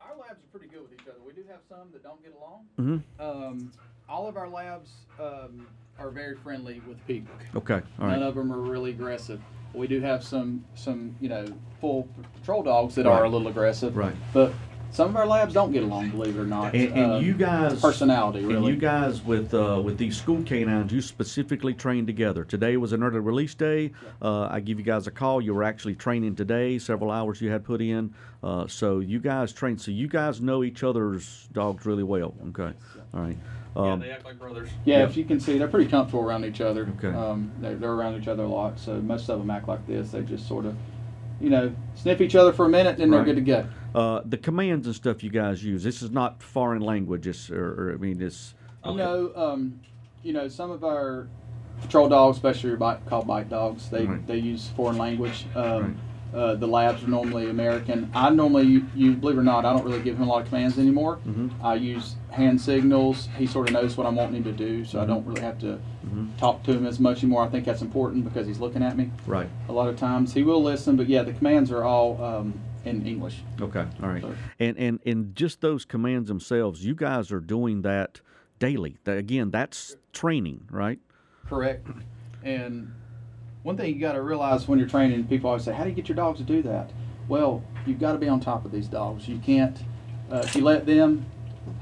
Our 0.00 0.16
labs 0.16 0.42
are 0.44 0.58
pretty 0.58 0.68
good 0.68 0.82
with 0.82 0.92
each 0.92 1.08
other. 1.08 1.18
We 1.26 1.32
do 1.32 1.42
have 1.50 1.60
some 1.68 1.88
that 1.92 2.02
don't 2.02 2.22
get 2.22 2.34
along. 2.34 2.66
Mm-hmm. 2.78 3.20
Um, 3.20 3.72
all 4.08 4.28
of 4.28 4.36
our 4.36 4.48
labs 4.48 4.90
um, 5.20 5.66
are 5.98 6.10
very 6.10 6.36
friendly 6.36 6.82
with 6.86 7.04
people. 7.06 7.34
Okay, 7.54 7.80
all 7.98 8.08
None 8.08 8.22
of 8.22 8.34
them 8.34 8.52
are 8.52 8.60
really 8.60 8.90
aggressive. 8.90 9.40
We 9.72 9.86
do 9.86 10.00
have 10.00 10.24
some 10.24 10.64
some 10.74 11.14
you 11.20 11.28
know 11.28 11.46
full 11.80 12.08
patrol 12.40 12.64
dogs 12.64 12.96
that 12.96 13.06
are 13.06 13.24
a 13.24 13.28
little 13.28 13.46
aggressive. 13.46 13.96
Right. 13.96 14.16
But 14.32 14.52
some 14.92 15.10
of 15.10 15.16
our 15.16 15.26
labs 15.26 15.54
don't 15.54 15.72
get 15.72 15.82
along, 15.84 16.10
believe 16.10 16.36
it 16.36 16.40
or 16.40 16.46
not. 16.46 16.74
and, 16.74 16.92
and 16.94 17.12
Um, 17.12 17.24
you 17.24 17.32
guys, 17.34 17.80
personality 17.80 18.40
and 18.40 18.48
really. 18.48 18.72
you 18.72 18.76
guys 18.78 19.22
with 19.24 19.54
uh, 19.54 19.80
with 19.84 19.98
these 19.98 20.16
school 20.16 20.42
canines, 20.42 20.92
you 20.92 21.00
specifically 21.00 21.74
trained 21.74 22.06
together. 22.06 22.44
Today 22.44 22.76
was 22.76 22.92
an 22.92 23.02
early 23.02 23.20
release 23.20 23.54
day. 23.54 23.92
Uh, 24.20 24.48
I 24.50 24.60
give 24.60 24.78
you 24.78 24.84
guys 24.84 25.06
a 25.06 25.10
call. 25.10 25.40
You 25.40 25.54
were 25.54 25.62
actually 25.64 25.94
training 25.94 26.34
today. 26.36 26.78
Several 26.78 27.10
hours 27.10 27.40
you 27.40 27.50
had 27.50 27.64
put 27.64 27.80
in. 27.80 28.12
Uh, 28.42 28.66
so 28.66 28.98
you 29.00 29.20
guys 29.20 29.52
trained. 29.52 29.80
So 29.80 29.90
you 29.92 30.08
guys 30.08 30.40
know 30.40 30.64
each 30.64 30.82
other's 30.82 31.48
dogs 31.52 31.86
really 31.86 32.02
well. 32.02 32.34
Okay. 32.48 32.72
All 33.14 33.20
right. 33.22 33.36
yeah, 33.76 33.82
Um, 33.92 34.00
they 34.00 34.10
act 34.10 34.24
like 34.24 34.38
brothers. 34.38 34.70
Yeah, 34.84 34.98
Yeah. 34.98 35.04
if 35.04 35.16
you 35.16 35.24
can 35.24 35.38
see, 35.40 35.56
they're 35.58 35.68
pretty 35.68 35.88
comfortable 35.90 36.24
around 36.24 36.44
each 36.44 36.60
other. 36.60 36.88
Okay. 36.98 37.16
Um, 37.16 37.52
they're, 37.60 37.76
they're 37.76 37.92
around 37.92 38.20
each 38.20 38.28
other 38.28 38.42
a 38.44 38.48
lot, 38.48 38.78
so 38.78 39.00
most 39.00 39.28
of 39.28 39.38
them 39.38 39.50
act 39.50 39.68
like 39.68 39.86
this. 39.86 40.10
They 40.10 40.22
just 40.22 40.48
sort 40.48 40.64
of, 40.66 40.74
you 41.40 41.50
know, 41.50 41.72
sniff 41.94 42.20
each 42.20 42.34
other 42.34 42.52
for 42.52 42.66
a 42.66 42.68
minute, 42.68 42.98
then 42.98 43.10
they're 43.10 43.24
good 43.24 43.36
to 43.36 43.42
go. 43.42 43.66
Uh, 43.94 44.20
the 44.24 44.36
commands 44.36 44.86
and 44.86 44.94
stuff 44.94 45.22
you 45.22 45.30
guys 45.30 45.62
use. 45.64 45.82
This 45.82 46.02
is 46.02 46.10
not 46.10 46.42
foreign 46.42 46.82
language. 46.82 47.26
It's, 47.26 47.50
or, 47.50 47.90
or 47.90 47.92
I 47.94 47.96
mean, 47.96 48.20
it's. 48.22 48.54
Okay. 48.84 48.96
No, 48.96 49.32
um, 49.34 49.80
you 50.22 50.32
know, 50.32 50.48
some 50.48 50.70
of 50.70 50.84
our 50.84 51.26
patrol 51.82 52.08
dogs, 52.08 52.36
especially 52.36 52.68
your 52.70 52.78
bite, 52.78 53.04
called 53.06 53.26
bite 53.26 53.48
dogs, 53.48 53.88
they, 53.90 54.04
Right. 54.06 54.26
they 54.26 54.38
use 54.38 54.68
foreign 54.76 54.98
language. 54.98 55.46
Um, 55.54 55.96
uh, 56.32 56.54
the 56.54 56.66
labs 56.66 57.02
are 57.02 57.08
normally 57.08 57.50
American. 57.50 58.08
I 58.14 58.30
normally, 58.30 58.84
you 58.94 59.14
believe 59.14 59.36
it 59.36 59.40
or 59.40 59.42
not, 59.42 59.64
I 59.64 59.72
don't 59.72 59.84
really 59.84 60.00
give 60.00 60.16
him 60.16 60.22
a 60.22 60.26
lot 60.30 60.42
of 60.42 60.48
commands 60.48 60.78
anymore. 60.78 61.18
Mhm. 61.26 61.50
I 61.60 61.74
use 61.74 62.14
hand 62.30 62.60
signals. 62.60 63.28
He 63.36 63.46
sort 63.46 63.68
of 63.68 63.74
knows 63.74 63.96
what 63.96 64.06
I'm 64.06 64.14
wanting 64.14 64.36
him 64.36 64.44
to 64.44 64.52
do, 64.52 64.84
so 64.84 65.00
I 65.00 65.04
Mhm. 65.04 65.06
don't 65.08 65.26
really 65.26 65.40
have 65.40 65.58
to 65.58 65.80
Mhm. 66.06 66.36
talk 66.36 66.62
to 66.64 66.72
him 66.72 66.86
as 66.86 67.00
much 67.00 67.24
anymore. 67.24 67.42
I 67.42 67.48
think 67.48 67.64
that's 67.64 67.82
important 67.82 68.22
because 68.24 68.46
he's 68.46 68.60
looking 68.60 68.80
at 68.84 68.96
me 68.96 69.10
Right. 69.26 69.48
a 69.68 69.72
lot 69.72 69.88
of 69.88 69.96
times. 69.96 70.32
He 70.34 70.44
will 70.44 70.62
listen, 70.62 70.94
but 70.96 71.08
yeah, 71.08 71.24
the 71.24 71.32
commands 71.32 71.72
are 71.72 71.82
all 71.82 72.22
um, 72.22 72.54
in 72.84 73.06
English. 73.06 73.42
Okay. 73.60 73.86
All 74.02 74.08
right. 74.08 74.22
So- 74.22 74.34
And 74.58 74.78
and 74.78 75.00
and 75.04 75.36
just 75.36 75.60
those 75.60 75.84
commands 75.84 76.28
themselves, 76.28 76.84
you 76.84 76.94
guys 76.94 77.30
are 77.32 77.40
doing 77.40 77.82
that 77.82 78.20
daily. 78.58 78.98
That, 79.04 79.18
again, 79.18 79.50
that's 79.50 79.96
training, 80.12 80.68
right? 80.70 80.98
Correct. 81.46 81.86
And 82.42 82.92
one 83.62 83.76
thing 83.76 83.94
you 83.94 84.00
got 84.00 84.12
to 84.12 84.22
realize 84.22 84.66
when 84.68 84.78
you're 84.78 84.88
training, 84.88 85.24
people 85.26 85.48
always 85.50 85.64
say, 85.64 85.72
"How 85.72 85.84
do 85.84 85.90
you 85.90 85.96
get 85.96 86.08
your 86.08 86.16
dogs 86.16 86.38
to 86.38 86.44
do 86.44 86.62
that?" 86.62 86.90
Well, 87.28 87.62
you've 87.86 88.00
got 88.00 88.12
to 88.12 88.18
be 88.18 88.28
on 88.28 88.40
top 88.40 88.64
of 88.64 88.72
these 88.72 88.88
dogs. 88.88 89.28
You 89.28 89.38
can't 89.38 89.78
uh, 90.30 90.42
if 90.44 90.56
you 90.56 90.62
let 90.62 90.86
them 90.86 91.26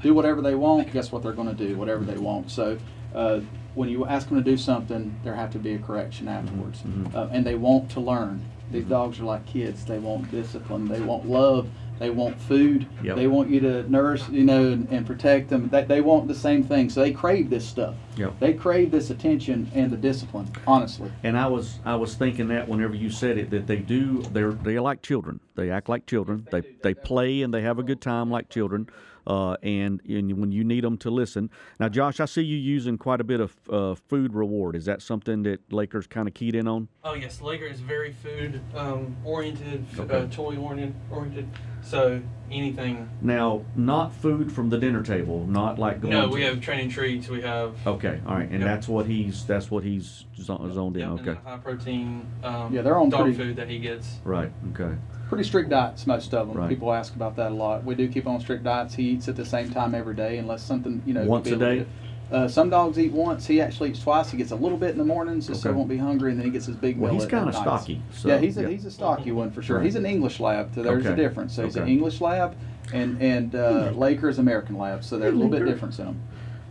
do 0.01 0.13
whatever 0.13 0.41
they 0.41 0.55
want. 0.55 0.91
Guess 0.91 1.11
what 1.11 1.23
they're 1.23 1.33
going 1.33 1.55
to 1.55 1.67
do? 1.67 1.77
Whatever 1.77 2.03
they 2.03 2.17
want. 2.17 2.51
So. 2.51 2.77
Uh, 3.13 3.41
when 3.75 3.87
you 3.87 4.05
ask 4.05 4.27
them 4.27 4.37
to 4.37 4.43
do 4.43 4.57
something, 4.57 5.17
there 5.23 5.35
have 5.35 5.51
to 5.51 5.59
be 5.59 5.73
a 5.73 5.79
correction 5.79 6.27
afterwards, 6.27 6.81
mhm. 6.81 7.13
uh, 7.15 7.27
and 7.31 7.45
they 7.45 7.55
want 7.55 7.89
to 7.91 7.99
learn. 7.99 8.43
These 8.71 8.85
dogs 8.85 9.19
are 9.19 9.23
like 9.23 9.45
kids; 9.45 9.85
they 9.85 9.99
want 9.99 10.29
discipline, 10.31 10.87
they 10.87 10.99
want 11.01 11.27
love, 11.27 11.69
they 11.99 12.09
want 12.09 12.39
food, 12.39 12.87
Yep. 13.03 13.15
they 13.17 13.27
want 13.27 13.49
you 13.49 13.59
to 13.61 13.89
nurse, 13.91 14.27
you 14.29 14.43
know, 14.43 14.71
and, 14.71 14.87
and 14.89 15.05
protect 15.05 15.49
them. 15.49 15.69
They, 15.69 15.83
they 15.83 16.01
want 16.01 16.27
the 16.27 16.35
same 16.35 16.63
thing, 16.63 16.89
so 16.89 17.01
they 17.01 17.11
crave 17.11 17.49
this 17.49 17.67
stuff. 17.67 17.95
Yep. 18.15 18.39
They 18.39 18.53
crave 18.53 18.91
this 18.91 19.09
attention 19.09 19.69
and 19.73 19.91
the 19.91 19.97
discipline, 19.97 20.51
honestly. 20.65 21.11
And 21.23 21.37
I 21.37 21.47
was 21.47 21.79
I 21.85 21.95
was 21.95 22.15
thinking 22.15 22.47
that 22.49 22.67
whenever 22.67 22.95
you 22.95 23.09
said 23.09 23.37
it, 23.37 23.49
that 23.51 23.67
they 23.67 23.77
do 23.77 24.21
they're 24.31 24.51
they're 24.53 24.81
like 24.81 25.01
children. 25.01 25.39
They 25.55 25.71
act 25.71 25.89
like 25.89 26.05
children. 26.05 26.47
They 26.51 26.61
they 26.81 26.93
play 26.93 27.41
and 27.41 27.53
they 27.53 27.61
have 27.61 27.79
a 27.79 27.83
good 27.83 28.01
time 28.01 28.29
like 28.29 28.49
children. 28.49 28.87
Uh, 29.29 29.55
and, 29.61 30.01
and 30.09 30.39
when 30.39 30.51
you 30.51 30.63
need 30.63 30.83
them 30.83 30.97
to 30.97 31.11
listen. 31.11 31.51
Now, 31.79 31.87
Josh, 31.87 32.19
I 32.19 32.25
see 32.25 32.41
you 32.41 32.57
using 32.57 32.97
quite 32.97 33.21
a 33.21 33.23
bit 33.23 33.39
of 33.39 33.55
uh, 33.69 33.93
food 33.93 34.33
reward. 34.33 34.75
Is 34.75 34.85
that 34.85 35.03
something 35.03 35.43
that 35.43 35.71
Lakers 35.71 36.07
kind 36.07 36.27
of 36.27 36.33
keyed 36.33 36.55
in 36.55 36.67
on? 36.67 36.87
Oh 37.03 37.13
yes, 37.13 37.39
Laker 37.39 37.65
is 37.65 37.79
very 37.79 38.11
food 38.11 38.59
um, 38.75 39.15
oriented, 39.23 39.85
Okay. 39.99 40.17
uh, 40.17 40.25
toy 40.31 40.57
oriented, 40.57 40.95
oriented. 41.11 41.47
So 41.83 42.21
anything. 42.49 43.07
Now, 43.21 43.63
not 43.75 44.13
food 44.15 44.51
from 44.51 44.69
the 44.71 44.79
dinner 44.79 45.03
table, 45.03 45.45
not 45.45 45.77
like 45.77 46.01
going. 46.01 46.11
No, 46.11 46.23
to- 46.27 46.33
we 46.33 46.41
have 46.41 46.59
training 46.59 46.89
treats. 46.89 47.29
We 47.29 47.41
have. 47.43 47.75
Okay, 47.85 48.19
all 48.25 48.33
right, 48.33 48.49
and 48.49 48.61
Yep. 48.61 48.67
that's 48.67 48.87
what 48.87 49.05
he's 49.05 49.45
that's 49.45 49.69
what 49.69 49.83
he's 49.83 50.25
zo- 50.37 50.69
zoned 50.73 50.97
in. 50.97 51.01
Yep, 51.01 51.09
and 51.11 51.19
Okay, 51.29 51.39
the 51.43 51.49
high 51.51 51.57
protein. 51.57 52.25
Um, 52.43 52.73
Yeah, 52.73 52.81
they're 52.81 52.97
on 52.97 53.09
dog 53.09 53.21
pretty- 53.25 53.37
food 53.37 53.55
that 53.57 53.69
he 53.69 53.77
gets. 53.77 54.17
right. 54.23 54.51
Okay, 54.73 54.95
Pretty 55.29 55.43
strict 55.43 55.69
diets, 55.69 56.07
most 56.07 56.33
of 56.33 56.47
them. 56.47 56.57
Right. 56.57 56.67
People 56.69 56.91
ask 56.91 57.15
about 57.15 57.35
that 57.35 57.51
a 57.51 57.55
lot. 57.55 57.83
We 57.83 57.93
do 57.93 58.07
keep 58.07 58.25
on 58.25 58.39
strict 58.41 58.63
diets. 58.63 58.95
He 58.95 59.03
eats 59.03 59.27
at 59.27 59.35
the 59.35 59.45
same 59.45 59.69
time 59.69 59.93
every 59.93 60.15
day, 60.15 60.37
unless 60.39 60.63
something, 60.63 61.03
you 61.05 61.13
know. 61.13 61.23
Once 61.23 61.47
a 61.49 61.55
day? 61.55 61.85
Uh, 62.31 62.47
some 62.47 62.69
dogs 62.69 62.97
eat 62.99 63.11
once. 63.11 63.45
He 63.45 63.61
actually 63.61 63.91
eats 63.91 64.01
twice. 64.01 64.31
He 64.31 64.37
gets 64.37 64.51
a 64.51 64.55
little 64.55 64.77
bit 64.77 64.89
in 64.91 64.97
the 64.97 65.05
mornings, 65.05 65.47
just 65.47 65.61
so 65.61 65.69
he 65.69 65.75
won't 65.75 65.87
be 65.87 65.97
hungry, 65.97 66.31
and 66.31 66.39
then 66.39 66.45
he 66.45 66.51
gets 66.51 66.65
his 66.65 66.75
big 66.75 66.97
meal. 66.97 67.05
well, 67.05 67.13
he's 67.13 67.27
kind 67.27 67.47
of 67.47 67.53
stocky. 67.55 68.01
So, 68.11 68.27
yeah, 68.27 68.37
he's 68.39 68.57
a 68.57 68.63
yeah. 68.63 68.69
he's 68.69 68.85
a 68.85 68.91
stocky 68.91 69.31
one 69.31 69.51
for 69.51 69.61
sure. 69.61 69.77
Right. 69.77 69.85
He's 69.85 69.95
an 69.95 70.05
English 70.05 70.39
lab, 70.39 70.73
so 70.73 70.81
there's 70.81 71.05
Okay. 71.05 71.13
a 71.13 71.15
difference. 71.15 71.55
So 71.55 71.63
he's 71.63 71.75
an 71.75 71.87
English 71.87 72.21
lab, 72.21 72.55
and 72.91 73.21
and 73.21 73.53
uh, 73.55 73.91
Laker 73.95 74.29
is 74.29 74.39
American 74.39 74.77
lab, 74.77 75.03
so 75.03 75.17
there's 75.19 75.33
a 75.33 75.35
little 75.35 75.51
bit 75.51 75.65
difference 75.65 75.99
in 75.99 76.05
them. 76.05 76.21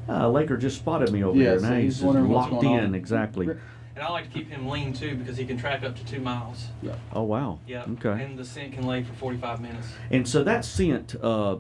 Uh, 0.09 0.29
Laker 0.29 0.57
just 0.57 0.79
spotted 0.79 1.13
me 1.13 1.23
over 1.23 1.37
Yeah, 1.39 1.51
here. 1.51 1.61
Now 1.61 1.75
he's 1.75 2.01
he's, 2.01 2.03
locked 2.03 2.65
in 2.65 2.81
on. 2.81 2.95
exactly. 2.95 3.49
And 3.99 4.07
I 4.07 4.11
like 4.13 4.27
to 4.27 4.31
keep 4.31 4.49
him 4.49 4.69
lean 4.69 4.93
too 4.93 5.17
because 5.17 5.37
he 5.37 5.45
can 5.45 5.57
track 5.59 5.83
up 5.83 5.97
to 5.97 6.05
two 6.05 6.21
miles. 6.21 6.69
Yeah. 6.83 6.95
Oh 7.13 7.25
wow. 7.25 7.59
Yeah. 7.67 7.85
Okay. 7.95 8.23
And 8.23 8.39
the 8.39 8.45
scent 8.45 8.73
can 8.75 8.87
lay 8.87 9.03
for 9.03 9.13
45 9.15 9.61
minutes. 9.61 9.89
And 10.13 10.27
so 10.29 10.45
that 10.45 10.65
scent, 10.65 11.17
uh, 11.21 11.57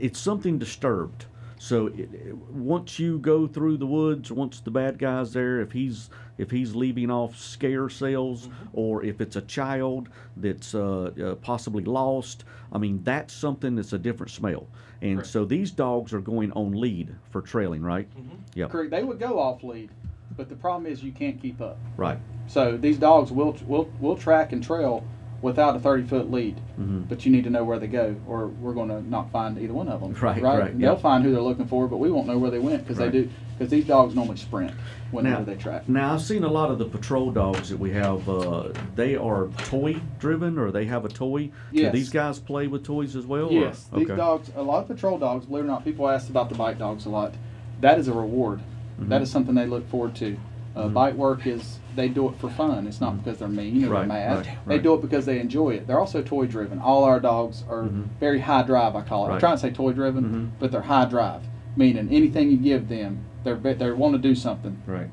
it's 0.00 0.18
something 0.18 0.58
disturbed. 0.58 1.26
So 1.58 1.88
it, 1.88 2.08
it- 2.14 2.34
once 2.50 2.98
you 2.98 3.18
go 3.18 3.46
through 3.46 3.76
the 3.76 3.86
woods, 3.86 4.32
once 4.32 4.60
the 4.60 4.70
bad 4.70 4.98
guy's 4.98 5.34
there, 5.34 5.60
if 5.60 5.72
he's 5.72 6.08
if 6.38 6.50
he's 6.50 6.74
leaving 6.74 7.10
off 7.10 7.36
scare 7.36 7.90
cells, 7.90 8.46
Mm-hmm. 8.48 8.68
or 8.72 9.04
if 9.04 9.20
it's 9.20 9.36
a 9.36 9.42
child 9.42 10.08
that's 10.38 10.74
uh, 10.74 11.10
uh, 11.22 11.34
possibly 11.42 11.84
lost, 11.84 12.44
I 12.72 12.78
mean 12.78 13.02
that's 13.04 13.34
something 13.34 13.74
that's 13.76 13.92
a 13.92 13.98
different 13.98 14.30
smell. 14.32 14.66
And 15.02 15.16
Correct. 15.18 15.28
so 15.30 15.44
these 15.44 15.70
dogs 15.70 16.14
are 16.14 16.20
going 16.22 16.52
on 16.52 16.72
lead 16.72 17.14
for 17.30 17.42
trailing, 17.42 17.82
right? 17.82 18.08
Mhm. 18.18 18.38
Yep. 18.54 18.70
Correct. 18.70 18.90
They 18.90 19.02
would 19.04 19.18
go 19.18 19.38
off 19.38 19.62
lead. 19.62 19.90
But 20.36 20.48
the 20.48 20.56
problem 20.56 20.90
is 20.90 21.02
you 21.02 21.12
can't 21.12 21.40
keep 21.40 21.60
up. 21.60 21.78
Right. 21.96 22.18
So 22.46 22.76
these 22.76 22.98
dogs 22.98 23.30
will 23.32 23.56
will 23.66 23.88
will 24.00 24.16
track 24.16 24.52
and 24.52 24.62
trail 24.62 25.04
without 25.42 25.74
a 25.74 25.80
30 25.80 26.04
foot 26.04 26.30
lead, 26.30 26.54
Mhm. 26.80 27.08
but 27.08 27.26
you 27.26 27.32
need 27.32 27.42
to 27.42 27.50
know 27.50 27.64
where 27.64 27.76
they 27.80 27.88
go, 27.88 28.14
or 28.28 28.46
we're 28.46 28.74
going 28.74 28.88
to 28.90 29.02
not 29.10 29.28
find 29.32 29.58
either 29.58 29.74
one 29.74 29.88
of 29.88 30.00
them. 30.00 30.12
Right, 30.12 30.40
right. 30.40 30.58
right, 30.60 30.78
They'll 30.78 30.92
yeah. 30.92 30.96
find 30.98 31.24
who 31.24 31.32
they're 31.32 31.42
looking 31.42 31.66
for, 31.66 31.88
but 31.88 31.96
we 31.96 32.12
won't 32.12 32.28
know 32.28 32.38
where 32.38 32.52
they 32.52 32.60
went 32.60 32.84
because 32.84 32.98
Right. 33.00 33.10
they 33.10 33.22
do 33.22 33.28
because 33.58 33.68
these 33.68 33.84
dogs 33.84 34.14
normally 34.14 34.36
sprint 34.36 34.70
whenever 35.10 35.40
Now- 35.40 35.44
they 35.44 35.54
track. 35.56 35.88
Now 35.88 36.14
I've 36.14 36.20
seen 36.22 36.44
a 36.44 36.48
lot 36.48 36.70
of 36.70 36.78
the 36.78 36.84
patrol 36.84 37.32
dogs 37.32 37.70
that 37.70 37.80
we 37.80 37.90
have. 37.90 38.28
Uh, 38.28 38.68
they 38.94 39.16
are 39.16 39.48
toy 39.68 39.96
driven, 40.20 40.58
or 40.58 40.70
they 40.70 40.84
have 40.84 41.04
a 41.04 41.08
toy. 41.08 41.50
Yes. 41.72 41.90
Do 41.92 41.98
these 41.98 42.10
guys 42.10 42.38
play 42.38 42.68
with 42.68 42.84
toys 42.84 43.16
as 43.16 43.26
well? 43.26 43.46
or- 43.46 43.52
Yes, 43.52 43.88
these 43.92 44.08
okay. 44.08 44.16
dogs. 44.16 44.52
A 44.56 44.62
lot 44.62 44.82
of 44.82 44.88
patrol 44.88 45.18
dogs. 45.18 45.46
Believe 45.46 45.64
it 45.64 45.66
or 45.66 45.70
not, 45.70 45.84
people 45.84 46.08
ask 46.08 46.30
about 46.30 46.50
the 46.50 46.54
bite 46.54 46.78
dogs 46.78 47.04
a 47.04 47.10
lot. 47.10 47.34
That 47.80 47.98
is 47.98 48.06
a 48.06 48.12
reward. 48.14 48.60
That 48.98 49.20
Mhm. 49.20 49.22
is 49.22 49.30
something 49.30 49.54
they 49.54 49.66
look 49.66 49.88
forward 49.88 50.14
to. 50.16 50.36
Uh, 50.74 50.84
Mhm. 50.88 50.94
Bite 50.94 51.16
work 51.16 51.46
is 51.46 51.78
they 51.96 52.08
do 52.08 52.28
it 52.28 52.36
for 52.36 52.48
fun. 52.48 52.86
It's 52.86 53.00
not 53.00 53.18
because 53.22 53.38
they're 53.38 53.48
mean 53.48 53.84
or 53.84 53.90
Right, 53.90 53.98
they're 54.00 54.06
mad. 54.08 54.36
right, 54.46 54.58
They 54.66 54.78
do 54.78 54.94
it 54.94 55.02
because 55.02 55.26
they 55.26 55.38
enjoy 55.38 55.70
it. 55.70 55.86
They're 55.86 56.00
also 56.00 56.22
toy 56.22 56.46
driven. 56.46 56.78
All 56.78 57.04
our 57.04 57.20
dogs 57.20 57.64
are 57.68 57.82
Mhm. 57.82 58.04
very 58.20 58.40
high 58.40 58.62
drive. 58.62 58.96
I 58.96 59.02
call 59.02 59.24
it. 59.24 59.26
I'm 59.26 59.32
Right. 59.32 59.40
trying 59.40 59.56
to 59.56 59.60
say 59.60 59.70
toy 59.70 59.92
driven, 59.92 60.24
Mhm. 60.24 60.48
but 60.58 60.72
they're 60.72 60.80
high 60.82 61.04
drive, 61.04 61.42
meaning 61.76 62.08
anything 62.10 62.50
you 62.50 62.56
give 62.56 62.88
them, 62.88 63.18
they're 63.44 63.56
they 63.56 63.90
want 63.92 64.14
to 64.14 64.18
do 64.18 64.34
something. 64.34 64.78
Right. 64.86 65.08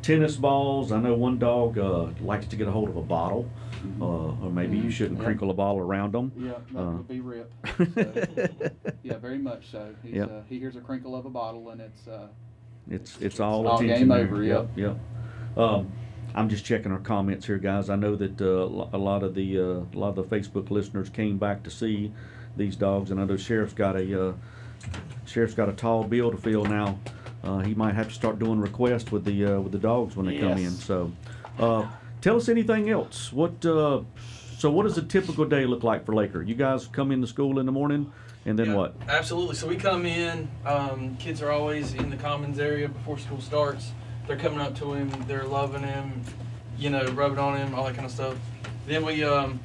Tennis 0.00 0.36
balls. 0.36 0.92
I 0.92 1.00
know 1.00 1.14
one 1.14 1.38
dog 1.38 1.78
uh, 1.78 2.06
likes 2.22 2.46
to 2.46 2.56
get 2.56 2.68
a 2.68 2.70
hold 2.70 2.88
of 2.88 2.96
a 2.96 3.02
bottle, 3.02 3.46
uh, 4.00 4.04
or 4.04 4.50
maybe 4.50 4.76
you 4.78 4.90
shouldn't 4.90 5.20
crinkle 5.20 5.50
a 5.50 5.54
ball 5.54 5.78
around 5.78 6.12
them. 6.12 6.32
Yeah, 6.38 6.52
that 6.72 6.80
Uh. 6.80 6.90
would 6.92 7.08
be 7.08 7.20
Rip. 7.20 7.50
So, 7.94 8.92
yeah, 9.02 9.18
very 9.18 9.38
much 9.38 9.70
so. 9.70 9.88
He's, 10.02 10.14
Yep. 10.14 10.30
uh, 10.30 10.40
he 10.48 10.58
hears 10.58 10.76
a 10.76 10.80
crinkle 10.80 11.14
of 11.16 11.26
a 11.26 11.30
bottle, 11.30 11.68
and 11.70 11.80
it's. 11.82 12.06
It's 12.90 13.20
it's 13.20 13.40
all, 13.40 13.66
all 13.66 13.76
attention 13.76 13.98
game 13.98 14.08
there. 14.08 14.26
over, 14.26 14.42
Yep. 14.42 14.68
Yep. 14.76 14.98
Um, 15.56 15.92
I'm 16.34 16.48
just 16.48 16.64
checking 16.64 16.90
our 16.90 16.98
comments 16.98 17.46
here, 17.46 17.58
guys. 17.58 17.88
I 17.88 17.96
know 17.96 18.16
that 18.16 18.40
uh, 18.40 18.96
a 18.96 18.98
lot 18.98 19.22
of 19.22 19.34
the 19.34 19.58
uh, 19.58 19.62
a 19.62 19.98
lot 19.98 20.16
of 20.16 20.16
the 20.16 20.24
Facebook 20.24 20.70
listeners 20.70 21.08
came 21.08 21.38
back 21.38 21.62
to 21.62 21.70
see 21.70 22.12
these 22.56 22.76
dogs, 22.76 23.10
and 23.10 23.20
I 23.20 23.24
know 23.24 23.36
Sheriff's 23.36 23.72
got 23.72 23.96
a 23.96 24.28
uh, 24.28 24.32
Sheriff's 25.26 25.54
got 25.54 25.68
a 25.68 25.72
tall 25.72 26.04
bill 26.04 26.30
to 26.30 26.36
fill 26.36 26.64
now. 26.64 26.98
Uh, 27.42 27.58
he 27.60 27.74
might 27.74 27.94
have 27.94 28.08
to 28.08 28.14
start 28.14 28.38
doing 28.38 28.58
requests 28.58 29.12
with 29.12 29.24
the 29.24 29.44
uh, 29.44 29.60
with 29.60 29.72
the 29.72 29.78
dogs 29.78 30.16
when 30.16 30.26
they 30.26 30.38
come 30.38 30.58
in. 30.58 30.70
So, 30.70 31.12
uh, 31.58 31.86
tell 32.20 32.36
us 32.36 32.48
anything 32.48 32.90
else. 32.90 33.32
What 33.32 33.64
uh, 33.64 34.00
so 34.58 34.70
what 34.70 34.84
does 34.84 34.98
a 34.98 35.02
typical 35.02 35.44
day 35.44 35.66
look 35.66 35.84
like 35.84 36.04
for 36.04 36.14
Laker? 36.14 36.42
You 36.42 36.54
guys 36.54 36.86
come 36.86 37.12
into 37.12 37.26
school 37.26 37.58
in 37.58 37.66
the 37.66 37.72
morning, 37.72 38.10
and 38.46 38.58
then 38.58 38.66
Yeah, 38.66 38.74
what? 38.74 38.94
Absolutely. 39.08 39.54
So 39.56 39.66
we 39.66 39.76
come 39.76 40.06
in. 40.06 40.48
Um, 40.66 41.16
kids 41.18 41.42
are 41.42 41.50
always 41.50 41.94
in 41.94 42.10
the 42.10 42.16
commons 42.16 42.58
area 42.58 42.88
before 42.88 43.18
school 43.18 43.40
starts. 43.40 43.92
They're 44.26 44.36
coming 44.36 44.60
up 44.60 44.74
to 44.78 44.92
him. 44.94 45.10
They're 45.26 45.44
loving 45.44 45.82
him. 45.82 46.22
You 46.78 46.90
know, 46.90 47.04
rubbing 47.06 47.38
on 47.38 47.56
him, 47.56 47.74
all 47.74 47.84
that 47.84 47.94
kind 47.94 48.06
of 48.06 48.12
stuff. 48.12 48.36
Then 48.86 49.04
we 49.04 49.22
um, 49.24 49.60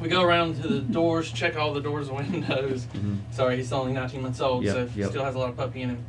we 0.00 0.08
go 0.08 0.22
around 0.22 0.60
to 0.62 0.68
the 0.68 0.80
doors, 0.80 1.30
check 1.32 1.56
all 1.56 1.72
the 1.72 1.80
doors 1.80 2.08
and 2.08 2.16
windows. 2.32 2.86
Mhm. 2.94 3.18
Sorry, 3.32 3.56
he's 3.56 3.72
only 3.72 3.92
19 3.92 4.22
months 4.22 4.40
old, 4.40 4.64
Yep, 4.64 4.74
so 4.74 4.86
he 4.88 5.00
yep. 5.00 5.10
still 5.10 5.24
has 5.24 5.34
a 5.34 5.38
lot 5.38 5.50
of 5.50 5.56
puppy 5.56 5.82
in 5.82 5.90
him. 5.90 6.04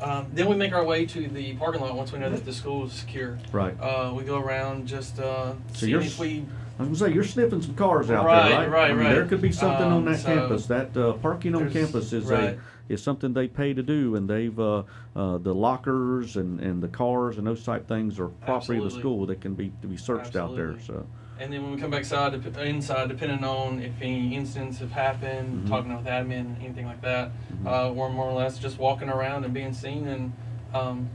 Um, 0.00 0.26
then 0.34 0.46
we 0.48 0.56
make 0.56 0.72
our 0.74 0.84
way 0.84 1.06
to 1.06 1.26
the 1.28 1.54
parking 1.54 1.80
lot 1.80 1.94
once 1.96 2.12
we 2.12 2.18
know 2.18 2.28
that 2.28 2.44
the 2.44 2.52
school 2.52 2.84
is 2.86 2.92
secure. 2.92 3.38
Right. 3.50 3.74
Uh, 3.80 4.12
we 4.14 4.24
go 4.24 4.38
around 4.38 4.86
just 4.86 5.18
uh, 5.18 5.52
So 5.72 5.86
seeing 5.86 6.02
if 6.02 6.18
we 6.18 6.44
I 6.78 6.82
was 6.82 7.00
gonna 7.00 7.10
say 7.10 7.14
you're 7.14 7.24
sniffing 7.24 7.62
some 7.62 7.74
cars 7.74 8.10
out 8.10 8.26
Right, 8.26 8.48
there, 8.50 8.58
right? 8.58 8.70
right, 8.70 8.90
I 8.90 8.94
mean, 8.94 9.06
right. 9.06 9.14
There 9.14 9.24
could 9.26 9.40
be 9.40 9.50
something 9.52 9.86
on 9.86 9.92
Um, 9.92 10.04
that 10.04 10.18
so 10.20 10.26
campus. 10.26 10.66
That 10.66 10.94
uh, 10.96 11.12
parking 11.14 11.54
on 11.54 11.70
campus 11.70 12.12
is 12.12 12.24
right. 12.26 12.58
a 12.88 12.92
is 12.92 13.02
something 13.02 13.32
they 13.32 13.48
pay 13.48 13.72
to 13.74 13.82
do, 13.82 14.14
and 14.14 14.28
they've 14.28 14.58
uh, 14.60 14.82
uh, 15.16 15.38
the 15.38 15.54
lockers 15.54 16.36
and, 16.36 16.60
and 16.60 16.82
the 16.82 16.88
cars 16.88 17.38
and 17.38 17.46
those 17.46 17.64
type 17.64 17.88
things 17.88 18.20
are 18.20 18.28
property 18.28 18.78
of 18.78 18.84
the 18.84 18.90
school 18.90 19.26
that 19.26 19.40
can 19.40 19.54
be 19.54 19.72
to 19.80 19.88
be 19.88 19.96
searched 19.96 20.36
out 20.36 20.54
there. 20.54 20.78
So 20.80 21.06
And 21.40 21.50
then 21.52 21.62
when 21.62 21.72
we 21.72 21.80
come 21.80 21.90
back 21.90 22.04
side, 22.04 22.34
inside, 22.34 23.08
depending 23.08 23.42
on 23.42 23.80
if 23.80 23.92
any 24.02 24.34
incidents 24.34 24.78
have 24.78 24.92
happened, 24.92 25.64
Mhm. 25.64 25.68
talking 25.68 25.96
with 25.96 26.06
admin, 26.06 26.60
anything 26.62 26.86
like 26.86 27.00
that, 27.02 27.30
Mhm. 27.64 27.66
uh, 27.66 27.92
we're 27.92 28.08
more 28.10 28.26
or 28.26 28.34
less 28.34 28.58
just 28.58 28.78
walking 28.78 29.08
around 29.08 29.44
and 29.44 29.52
being 29.52 29.72
seen 29.72 30.06
and, 30.06 30.32
um, 30.74 31.08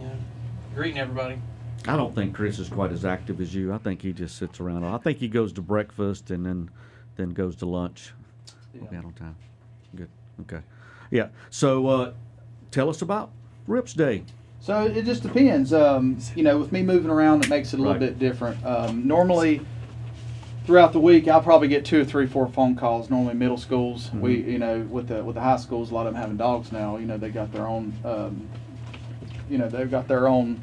you 0.00 0.06
know, 0.06 0.14
greeting 0.74 0.98
everybody. 0.98 1.38
I 1.88 1.96
don't 1.96 2.14
think 2.14 2.34
Chris 2.34 2.58
is 2.58 2.68
quite 2.68 2.92
as 2.92 3.04
active 3.04 3.40
as 3.40 3.54
you. 3.54 3.72
I 3.72 3.78
think 3.78 4.02
he 4.02 4.12
just 4.12 4.36
sits 4.36 4.60
around. 4.60 4.84
I 4.84 4.98
think 4.98 5.18
he 5.18 5.28
goes 5.28 5.52
to 5.54 5.62
breakfast 5.62 6.30
and 6.30 6.44
then 6.44 6.70
then 7.16 7.30
goes 7.30 7.56
to 7.56 7.66
lunch. 7.66 8.12
Yeah. 8.74 8.80
We'll 8.82 8.90
be 8.90 8.96
out 8.96 9.04
on 9.06 9.12
time. 9.14 9.36
Good. 9.96 10.08
Okay. 10.42 10.60
Yeah. 11.10 11.28
So 11.50 11.86
uh, 11.88 12.12
tell 12.70 12.88
us 12.90 13.02
about 13.02 13.30
Rips 13.66 13.94
Day. 13.94 14.24
So 14.60 14.84
it 14.84 15.04
just 15.06 15.22
depends. 15.22 15.72
Um, 15.72 16.18
you 16.36 16.42
know, 16.42 16.58
with 16.58 16.70
me 16.70 16.82
moving 16.82 17.10
around, 17.10 17.44
it 17.44 17.48
makes 17.48 17.72
it 17.72 17.76
a 17.78 17.82
little 17.82 17.94
Right. 17.94 18.00
bit 18.00 18.18
different. 18.18 18.64
Um, 18.64 19.06
normally, 19.06 19.62
throughout 20.66 20.92
the 20.92 21.00
week, 21.00 21.28
I'll 21.28 21.42
probably 21.42 21.68
get 21.68 21.84
two 21.86 22.02
or 22.02 22.04
three, 22.04 22.26
four 22.26 22.46
phone 22.46 22.76
calls. 22.76 23.08
Normally, 23.08 23.34
middle 23.34 23.56
schools. 23.56 24.10
We, 24.12 24.36
Mm-hmm. 24.36 24.50
you 24.50 24.58
know, 24.58 24.80
with 24.90 25.08
the 25.08 25.24
with 25.24 25.34
the 25.36 25.40
high 25.40 25.56
schools, 25.56 25.90
a 25.90 25.94
lot 25.94 26.06
of 26.06 26.12
them 26.12 26.20
having 26.20 26.36
dogs 26.36 26.72
now. 26.72 26.98
You 26.98 27.06
know, 27.06 27.16
they 27.16 27.30
got 27.30 27.50
their 27.52 27.66
own. 27.66 27.92
Um, 28.04 28.48
you 29.48 29.56
know, 29.58 29.68
they've 29.68 29.90
got 29.90 30.06
their 30.08 30.28
own 30.28 30.60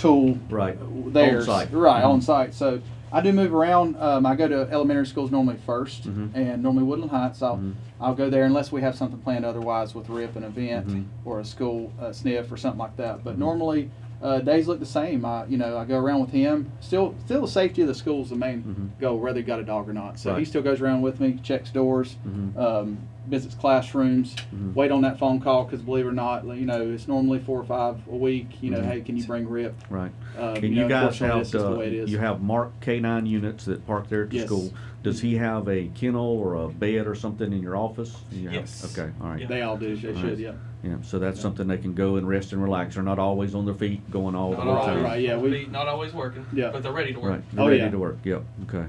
tool. 0.00 0.38
Right. 0.48 0.76
there 1.12 1.38
On 1.38 1.44
site. 1.44 1.72
Right 1.72 2.02
Mhm. 2.02 2.08
on 2.08 2.20
site. 2.22 2.54
So. 2.54 2.80
I 3.12 3.20
do 3.20 3.32
move 3.32 3.52
around. 3.52 3.96
Um, 3.98 4.24
I 4.24 4.36
go 4.36 4.46
to 4.46 4.68
elementary 4.70 5.04
schools 5.04 5.32
normally 5.32 5.56
1st 5.66 6.04
Mhm. 6.08 6.30
and 6.32 6.62
normally 6.62 6.84
Woodland 6.84 7.10
Heights. 7.10 7.42
I'll 7.42 7.56
Mhm. 7.56 7.72
I'll 8.00 8.14
go 8.14 8.30
there 8.30 8.44
unless 8.44 8.70
we 8.70 8.82
have 8.82 8.94
something 8.94 9.18
planned 9.18 9.44
otherwise 9.44 9.96
with 9.96 10.08
RIP, 10.08 10.36
an 10.36 10.44
event, 10.44 10.86
Mhm. 10.86 11.04
or 11.24 11.40
a 11.40 11.44
school 11.44 11.90
uh, 12.00 12.12
sniff 12.12 12.52
or 12.52 12.56
something 12.56 12.78
like 12.78 12.96
that. 12.98 13.24
But 13.24 13.34
Mhm. 13.34 13.38
normally, 13.38 13.90
uh, 14.22 14.38
days 14.38 14.68
look 14.68 14.78
the 14.78 14.86
same. 14.86 15.24
I, 15.24 15.44
you 15.46 15.56
know, 15.58 15.76
I 15.76 15.86
go 15.86 15.98
around 15.98 16.20
with 16.20 16.30
him. 16.30 16.66
Still, 16.78 17.14
still 17.24 17.40
the 17.40 17.48
safety 17.48 17.82
of 17.82 17.88
the 17.88 17.96
school 17.96 18.22
is 18.22 18.30
the 18.30 18.36
main 18.36 18.62
Mhm. 18.62 19.00
goal, 19.00 19.18
whether 19.18 19.40
you 19.40 19.44
got 19.44 19.58
a 19.58 19.64
dog 19.64 19.88
or 19.88 19.92
not. 19.92 20.16
So 20.20 20.36
he 20.36 20.44
still 20.44 20.62
goes 20.62 20.80
around 20.80 21.02
with 21.02 21.18
me, 21.18 21.40
checks 21.42 21.72
doors, 21.72 22.14
Mhm. 22.24 22.56
um, 22.56 22.98
visits 23.26 23.54
classrooms, 23.54 24.34
Mhm. 24.54 24.74
wait 24.74 24.90
on 24.90 25.02
that 25.02 25.18
phone 25.18 25.40
call 25.40 25.64
because 25.64 25.82
believe 25.82 26.04
it 26.06 26.08
or 26.08 26.12
not, 26.12 26.44
you 26.56 26.66
know, 26.66 26.90
it's 26.90 27.06
normally 27.06 27.38
four 27.38 27.60
or 27.60 27.64
five 27.64 27.96
a 28.10 28.16
week. 28.16 28.48
You 28.62 28.70
know, 28.70 28.80
Mhm. 28.80 28.84
hey, 28.86 29.00
can 29.02 29.16
you 29.16 29.24
bring 29.24 29.48
RIP? 29.48 29.74
Right. 29.90 30.10
Um, 30.38 30.54
And 30.56 30.62
know, 30.74 30.82
you 30.82 30.88
guys 30.88 31.18
have 31.18 31.38
this 31.40 31.50
the 31.52 31.68
uh, 31.68 31.76
way 31.76 31.86
it 31.88 31.92
is. 31.92 32.10
you 32.10 32.18
have 32.18 32.42
Mark 32.42 32.72
K9 32.80 33.26
units 33.26 33.64
that 33.66 33.86
park 33.86 34.08
there 34.08 34.22
at 34.22 34.30
the 34.30 34.36
Yes. 34.38 34.46
school. 34.46 34.70
Does 35.02 35.20
he 35.20 35.36
have 35.36 35.68
a 35.68 35.88
kennel 35.94 36.24
or 36.26 36.54
a 36.54 36.68
bed 36.68 37.06
or 37.06 37.14
something 37.14 37.52
in 37.52 37.62
your 37.62 37.76
office? 37.76 38.22
You 38.32 38.44
have- 38.48 38.54
Yes. 38.54 38.96
Okay. 38.98 39.10
All 39.20 39.28
right. 39.30 39.40
Yeah. 39.40 39.46
They 39.46 39.62
all 39.62 39.76
do. 39.76 39.96
They 39.96 40.08
All 40.08 40.14
should. 40.16 40.24
right. 40.30 40.38
Yeah. 40.38 40.52
Yeah. 40.82 40.96
So 41.02 41.18
that's 41.18 41.40
something 41.40 41.68
they 41.68 41.78
can 41.78 41.94
go 41.94 42.16
and 42.16 42.26
rest 42.28 42.52
and 42.52 42.62
relax. 42.62 42.94
They're 42.94 43.04
not 43.04 43.18
always 43.18 43.54
on 43.54 43.64
their 43.66 43.74
feet 43.74 44.10
going 44.10 44.34
all 44.34 44.50
the 44.50 44.56
Not 44.58 44.64
whole 44.66 44.74
Right, 44.76 44.86
time. 44.86 45.02
right, 45.04 45.22
yeah, 45.22 45.36
we- 45.36 45.66
not 45.70 45.88
always 45.88 46.12
working, 46.14 46.44
Yeah. 46.54 46.70
but 46.72 46.82
they're 46.82 46.92
ready 46.92 47.12
to 47.12 47.20
work. 47.20 47.30
Right. 47.30 47.42
They're 47.52 47.64
Oh, 47.64 47.68
ready 47.68 47.80
yeah. 47.80 47.90
to 47.90 47.98
work. 47.98 48.18
Yep. 48.24 48.42
Okay. 48.68 48.84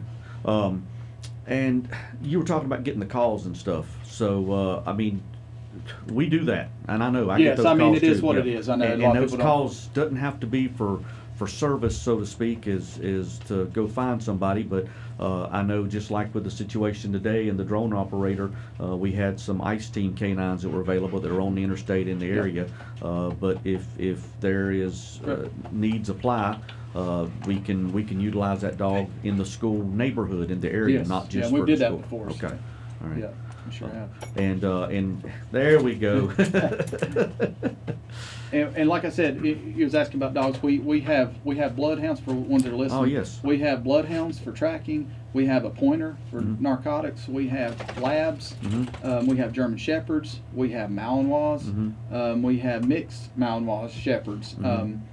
Um, 0.46 0.84
and 1.52 1.88
you 2.24 2.40
were 2.40 2.46
talking 2.46 2.66
about 2.66 2.84
getting 2.84 3.00
the 3.02 3.06
calls 3.06 3.46
and 3.46 3.56
stuff. 3.56 3.86
So 4.06 4.52
uh, 4.52 4.84
I 4.90 4.94
mean, 4.94 5.22
we 6.08 6.28
do 6.28 6.46
that, 6.46 6.70
and 6.88 7.04
I 7.04 7.10
know 7.10 7.30
I 7.30 7.38
Yes, 7.38 7.50
get 7.52 7.58
those 7.58 7.66
I 7.66 7.74
mean, 7.74 7.80
calls 7.92 7.98
it 7.98 8.04
is 8.04 8.20
too, 8.22 8.26
what 8.26 8.36
yeah. 8.38 8.42
it 8.42 8.48
is. 8.48 8.70
I 8.70 8.76
know 8.76 8.86
And, 8.86 9.04
and 9.04 9.16
those 9.18 9.32
people 9.32 9.38
don't- 9.38 9.48
calls 9.48 9.88
doesn't 9.88 10.16
have 10.16 10.40
to 10.40 10.48
be 10.48 10.68
for 10.70 11.00
for 11.36 11.48
service, 11.48 11.98
so 12.00 12.20
to 12.20 12.26
speak, 12.26 12.68
is 12.68 12.98
is 13.00 13.40
to 13.48 13.66
go 13.66 13.88
find 13.88 14.22
somebody. 14.24 14.64
But 14.64 14.86
uh, 15.20 15.48
I 15.48 15.62
know 15.64 15.88
just 15.88 16.10
like 16.12 16.34
with 16.34 16.44
the 16.46 16.52
situation 16.52 17.12
today 17.12 17.50
and 17.50 17.60
the 17.60 17.64
drone 17.66 17.94
operator, 17.94 18.52
uh, 18.82 18.96
we 18.96 19.12
had 19.12 19.40
some 19.40 19.62
ICE 19.62 19.90
team 19.90 20.14
canines 20.14 20.62
that 20.62 20.70
were 20.70 20.82
available 20.82 21.20
that 21.20 21.32
are 21.32 21.42
on 21.42 21.56
the 21.56 21.64
interstate 21.64 22.08
in 22.08 22.18
the 22.20 22.28
area. 22.30 22.68
Uh, 23.02 23.32
but 23.32 23.58
if 23.66 23.86
if 24.00 24.20
there 24.40 24.72
is 24.72 25.20
uh, 25.28 25.50
needs 25.72 26.10
apply. 26.10 26.58
Uh, 26.93 27.27
we 27.45 27.60
can 27.60 27.91
we 27.93 28.04
can 28.04 28.19
utilize 28.19 28.62
that 28.62 28.77
dog 28.77 29.08
in 29.23 29.38
the 29.38 29.45
school 29.45 29.86
neighborhood 29.88 30.51
in 30.51 30.60
the 30.60 30.71
area, 30.71 30.99
Yes. 30.99 31.08
not 31.08 31.30
just 31.30 31.49
Yeah, 31.49 31.54
we 31.54 31.60
for 31.62 31.65
did 31.65 31.77
the 31.77 31.80
that 31.80 31.88
school. 31.89 31.97
before, 31.99 32.30
so- 32.32 32.47
Okay, 32.47 32.58
all 33.04 33.10
right. 33.10 33.19
Yeah. 33.19 33.30
We 33.67 33.71
sure 33.71 33.89
have. 33.89 34.10
And 34.38 34.65
uh, 34.65 34.84
and 34.86 35.23
there 35.51 35.80
we 35.82 35.95
go. 35.95 36.32
And, 38.54 38.75
and 38.75 38.89
like 38.89 39.06
I 39.06 39.10
said, 39.10 39.39
he 39.39 39.82
was 39.82 39.95
asking 39.95 40.17
about 40.17 40.34
dogs. 40.34 40.62
We 40.62 40.80
we 40.80 40.99
have 41.01 41.34
we 41.45 41.56
have 41.56 41.73
bloodhounds 41.73 42.19
for 42.19 42.34
ones 42.34 42.63
that 42.63 42.73
are 42.73 42.75
listening. 42.75 42.99
Oh, 43.01 43.06
yes. 43.06 43.39
We 43.43 43.60
have 43.60 43.82
bloodhounds 43.82 44.39
for 44.39 44.51
tracking. 44.51 45.10
We 45.32 45.45
have 45.45 45.63
a 45.63 45.69
pointer 45.69 46.17
for 46.30 46.41
Mhm. 46.41 46.60
narcotics. 46.60 47.30
We 47.30 47.47
have 47.47 47.97
labs. 48.01 48.56
Mhm. 48.62 49.06
Um, 49.06 49.27
we 49.27 49.38
have 49.38 49.54
German 49.54 49.77
shepherds. 49.77 50.41
We 50.54 50.71
have 50.71 50.89
Malinois. 50.89 51.62
Mhm. 51.63 51.93
Um, 52.13 52.43
we 52.43 52.60
have 52.60 52.86
mixed 52.86 53.39
Malinois 53.39 53.89
shepherds. 53.91 54.56
Mhm. 54.56 54.65
Um, 54.65 55.04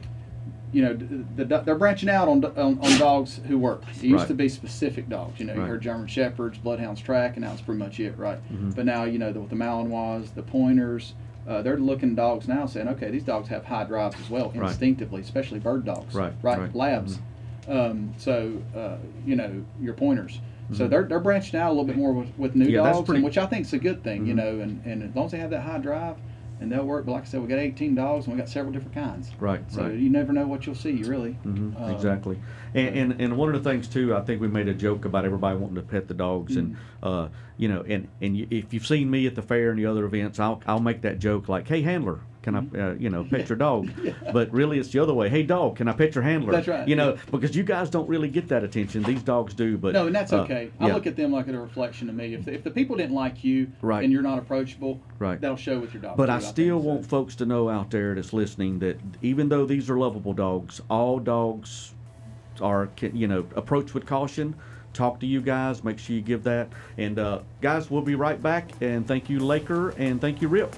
you 0.73 0.83
know, 0.83 0.93
the, 0.95 1.45
the, 1.45 1.59
they're 1.61 1.77
branching 1.79 2.09
out 2.11 2.29
on, 2.29 2.45
on, 2.45 2.79
on 2.81 2.99
dogs 2.99 3.41
who 3.47 3.59
work. 3.59 3.83
It 3.97 4.03
used 4.05 4.15
Right. 4.21 4.29
to 4.29 4.35
be 4.35 4.49
specific 4.49 5.09
dogs. 5.09 5.41
You 5.41 5.47
know, 5.47 5.55
you 5.55 5.61
heard 5.63 5.81
German 5.81 6.07
shepherds, 6.07 6.59
bloodhounds 6.59 7.01
track, 7.01 7.37
and 7.37 7.45
that 7.45 7.53
was 7.53 7.61
pretty 7.63 7.79
much 7.79 7.99
it, 8.01 8.17
right? 8.19 8.39
Mhm. 8.53 8.75
But 8.75 8.85
now, 8.85 9.05
you 9.05 9.19
know, 9.19 9.33
the, 9.33 9.41
with 9.41 9.51
the 9.51 9.57
Malinois, 9.57 10.33
the 10.35 10.43
pointers, 10.43 11.15
uh, 11.49 11.63
they're 11.63 11.79
looking 11.79 12.15
dogs 12.15 12.47
now 12.49 12.67
saying, 12.67 12.89
okay, 12.89 13.11
these 13.11 13.23
dogs 13.23 13.49
have 13.49 13.65
high 13.65 13.85
drives 13.85 14.17
as 14.21 14.29
well, 14.29 14.53
Right. 14.55 14.69
instinctively, 14.69 15.23
especially 15.23 15.59
bird 15.59 15.85
dogs. 15.87 16.15
Right, 16.15 16.35
Right. 16.43 16.59
right. 16.59 16.75
Labs. 16.77 17.19
Um, 17.67 18.13
so, 18.19 18.53
uh, 18.77 18.97
you 19.27 19.37
know, 19.37 19.65
your 19.81 19.95
pointers. 19.95 20.41
So 20.75 20.85
Mhm. 20.87 20.91
they're, 20.91 21.03
they're 21.05 21.21
branching 21.21 21.59
out 21.59 21.69
a 21.69 21.73
little 21.73 21.85
bit 21.87 21.97
more 21.97 22.13
with, 22.13 22.29
with 22.39 22.55
new 22.55 22.67
Yeah, 22.67 22.83
dogs, 22.83 23.07
pretty- 23.07 23.17
and 23.19 23.25
which 23.25 23.39
I 23.39 23.47
think 23.47 23.65
is 23.65 23.73
a 23.73 23.79
good 23.79 24.03
thing, 24.03 24.27
you 24.27 24.35
Mhm. 24.35 24.37
know, 24.37 24.61
and, 24.61 24.83
and 24.85 25.03
as 25.03 25.15
long 25.17 25.25
as 25.27 25.33
they 25.33 25.39
have 25.39 25.49
that 25.51 25.63
high 25.63 25.79
drive, 25.79 26.17
and 26.61 26.71
they'll 26.71 26.85
work. 26.85 27.07
But 27.07 27.13
like 27.13 27.23
I 27.23 27.27
said, 27.27 27.41
we 27.41 27.49
got 27.49 27.59
18 27.59 27.95
dogs 27.95 28.27
and 28.27 28.35
we 28.35 28.41
got 28.41 28.49
several 28.49 28.73
different 28.73 28.95
kinds. 28.95 29.31
Right, 29.41 29.61
So 29.71 29.83
right. 29.83 29.95
you 29.95 30.11
never 30.11 30.33
know 30.33 30.47
what 30.47 30.67
you'll 30.67 30.75
see, 30.75 31.03
really. 31.05 31.33
hmm 31.33 31.71
Um, 31.81 31.95
exactly. 31.95 32.39
And, 32.75 33.13
and 33.13 33.21
and 33.21 33.37
one 33.37 33.55
of 33.55 33.63
the 33.63 33.71
things 33.71 33.89
too, 33.89 34.15
I 34.15 34.21
think 34.21 34.41
we 34.41 34.49
made 34.49 34.69
a 34.69 34.75
joke 34.75 35.05
about 35.05 35.25
everybody 35.25 35.57
wanting 35.59 35.77
to 35.77 35.83
pet 35.83 36.09
the 36.09 36.15
dogs, 36.15 36.57
and 36.57 36.77
uh, 37.03 37.29
you 37.57 37.69
know, 37.69 37.83
and 37.89 38.09
and 38.21 38.37
you, 38.37 38.47
if 38.51 38.75
you've 38.75 38.87
seen 38.87 39.11
me 39.11 39.27
at 39.27 39.35
the 39.35 39.43
fair 39.43 39.71
and 39.71 39.79
the 39.79 39.87
other 39.87 40.05
events, 40.05 40.39
I'll 40.39 40.61
I'll 40.67 40.81
make 40.81 41.01
that 41.03 41.19
joke 41.19 41.49
like, 41.49 41.69
"Hey, 41.69 41.83
handler." 41.83 42.21
Can 42.49 42.57
I, 42.75 42.79
uh, 42.83 42.95
you 42.95 43.11
know, 43.11 43.25
pet 43.25 43.49
your 43.51 43.57
dog? 43.59 43.91
But 44.33 44.51
really, 44.53 44.79
it's 44.79 44.89
the 44.91 44.99
other 45.01 45.13
way. 45.13 45.29
Hey, 45.29 45.43
dog, 45.43 45.77
can 45.77 45.87
I 45.89 45.93
pet 45.93 46.15
your 46.15 46.23
handler? 46.25 46.53
That's 46.53 46.69
right, 46.69 46.89
You 46.89 46.97
know, 46.97 47.15
yeah. 47.15 47.21
because 47.31 47.55
you 47.55 47.63
guys 47.63 47.91
don't 47.91 48.09
really 48.09 48.29
get 48.29 48.49
that 48.49 48.65
attention. 48.65 49.03
These 49.03 49.23
dogs 49.23 49.53
do, 49.55 49.77
but 49.77 49.93
No, 49.93 50.07
and 50.07 50.15
that's 50.15 50.33
uh, 50.33 50.41
okay. 50.43 50.71
I 50.81 50.87
yeah. 50.87 50.95
look 50.95 51.07
at 51.07 51.17
them 51.17 51.31
like 51.33 51.47
a 51.49 51.59
reflection 51.59 52.09
of 52.09 52.15
me. 52.15 52.33
If 52.35 52.45
the, 52.47 52.55
if 52.55 52.65
the 52.65 52.71
people 52.71 52.97
didn't 52.97 53.15
like 53.15 53.45
you 53.45 53.71
Right. 53.83 54.03
and 54.05 54.13
you're 54.13 54.23
not 54.23 54.39
approachable, 54.39 55.01
Right. 55.19 55.39
that'll 55.41 55.57
show 55.57 55.79
with 55.79 55.93
your 55.93 56.03
dog. 56.03 56.17
But 56.17 56.27
too, 56.27 56.33
I 56.33 56.39
think, 56.39 56.51
still 56.51 56.81
so. 56.81 56.89
want 56.89 57.05
folks 57.07 57.35
to 57.37 57.47
know 57.47 57.69
out 57.69 57.91
there 57.91 58.15
that's 58.15 58.33
listening 58.33 58.79
that 58.79 58.99
even 59.21 59.49
though 59.51 59.67
these 59.67 59.91
are 59.91 59.99
lovable 59.99 60.33
dogs, 60.33 60.81
all 60.89 61.19
dogs 61.19 61.95
are, 62.63 62.89
you 63.13 63.29
know, 63.29 63.47
approach 63.57 63.93
with 63.95 64.07
caution. 64.07 64.55
Talk 64.95 65.21
to 65.21 65.27
you 65.27 65.41
guys. 65.43 65.85
Make 65.85 65.99
sure 65.99 66.17
you 66.17 66.23
give 66.23 66.45
that. 66.45 66.69
And 66.97 67.19
uh, 67.19 67.41
guys, 67.61 67.91
we'll 67.91 68.03
be 68.03 68.15
right 68.15 68.43
back. 68.43 68.71
And 68.81 69.07
thank 69.07 69.29
you, 69.31 69.39
Laker, 69.39 69.91
and 69.91 70.21
thank 70.21 70.41
you, 70.43 70.49
Rip. 70.49 70.75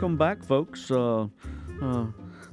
Welcome 0.00 0.16
back, 0.16 0.42
folks. 0.42 0.90
Uh, 0.90 1.26
uh, 1.82 2.06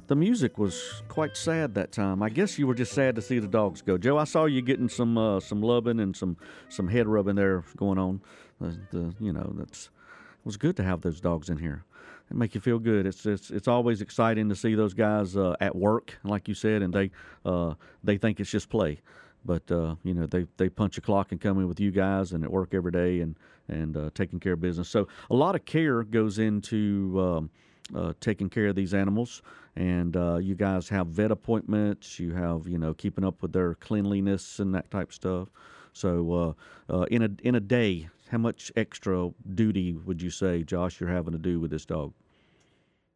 the 0.06 0.14
music 0.14 0.58
was 0.58 1.02
quite 1.08 1.34
sad 1.34 1.72
that 1.76 1.92
time. 1.92 2.22
I 2.22 2.28
guess 2.28 2.58
you 2.58 2.66
were 2.66 2.74
just 2.74 2.92
sad 2.92 3.14
to 3.14 3.22
see 3.22 3.38
the 3.38 3.48
dogs 3.48 3.80
go. 3.80 3.96
Joe, 3.96 4.18
I 4.18 4.24
saw 4.24 4.44
you 4.44 4.60
getting 4.60 4.90
some 4.90 5.16
uh, 5.16 5.40
some 5.40 5.62
loving 5.62 5.98
and 5.98 6.14
some 6.14 6.36
some 6.68 6.88
head 6.88 7.06
rubbing 7.06 7.36
there 7.36 7.64
going 7.78 7.98
on. 7.98 8.20
The, 8.60 9.14
you 9.18 9.32
know 9.32 9.50
that's 9.56 9.86
it 9.86 10.44
was 10.44 10.58
good 10.58 10.76
to 10.76 10.82
have 10.82 11.00
those 11.00 11.22
dogs 11.22 11.48
in 11.48 11.56
here. 11.56 11.86
It 12.30 12.36
make 12.36 12.54
you 12.54 12.60
feel 12.60 12.78
good. 12.78 13.06
It's 13.06 13.24
it's 13.24 13.50
it's 13.50 13.66
always 13.66 14.02
exciting 14.02 14.50
to 14.50 14.54
see 14.54 14.74
those 14.74 14.92
guys 14.92 15.34
uh, 15.34 15.56
at 15.58 15.74
work, 15.74 16.18
like 16.24 16.48
you 16.48 16.54
said, 16.54 16.82
and 16.82 16.92
they 16.92 17.10
uh, 17.46 17.72
they 18.04 18.18
think 18.18 18.40
it's 18.40 18.50
just 18.50 18.68
play 18.68 19.00
but 19.48 19.72
uh, 19.72 19.94
you 20.04 20.12
know 20.12 20.26
they 20.26 20.46
they 20.58 20.68
punch 20.68 20.98
a 20.98 21.00
clock 21.00 21.32
and 21.32 21.40
come 21.40 21.58
in 21.58 21.66
with 21.66 21.80
you 21.80 21.90
guys 21.90 22.32
and 22.32 22.44
at 22.44 22.52
work 22.52 22.74
every 22.74 22.92
day 22.92 23.20
and 23.20 23.34
and 23.68 23.96
uh, 23.96 24.10
taking 24.14 24.38
care 24.38 24.52
of 24.52 24.60
business. 24.60 24.88
So 24.88 25.08
a 25.30 25.34
lot 25.34 25.54
of 25.56 25.64
care 25.64 26.04
goes 26.04 26.38
into 26.38 27.18
um, 27.18 27.50
uh, 27.96 28.12
taking 28.20 28.50
care 28.50 28.66
of 28.66 28.76
these 28.76 28.92
animals, 28.92 29.42
and 29.74 30.16
uh, 30.16 30.36
you 30.36 30.54
guys 30.54 30.88
have 30.90 31.06
vet 31.08 31.30
appointments. 31.30 32.20
You 32.20 32.34
have 32.34 32.68
you 32.68 32.76
know 32.78 32.92
keeping 32.92 33.24
up 33.24 33.40
with 33.40 33.52
their 33.52 33.74
cleanliness 33.76 34.58
and 34.58 34.74
that 34.74 34.90
type 34.90 35.14
stuff. 35.14 35.48
So 35.94 36.56
uh, 36.90 36.94
uh, 36.94 37.06
in 37.10 37.22
a 37.22 37.30
in 37.42 37.54
a 37.54 37.60
day, 37.60 38.10
how 38.30 38.38
much 38.38 38.70
extra 38.76 39.30
duty 39.54 39.94
would 39.94 40.20
you 40.20 40.28
say, 40.28 40.62
Josh, 40.62 41.00
you're 41.00 41.08
having 41.08 41.32
to 41.32 41.38
do 41.38 41.58
with 41.58 41.70
this 41.70 41.86
dog? 41.86 42.12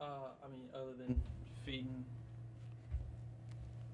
Uh, 0.00 0.06
I 0.42 0.48
mean, 0.48 0.64
other 0.74 0.94
than 0.98 1.20
feeding, 1.66 2.04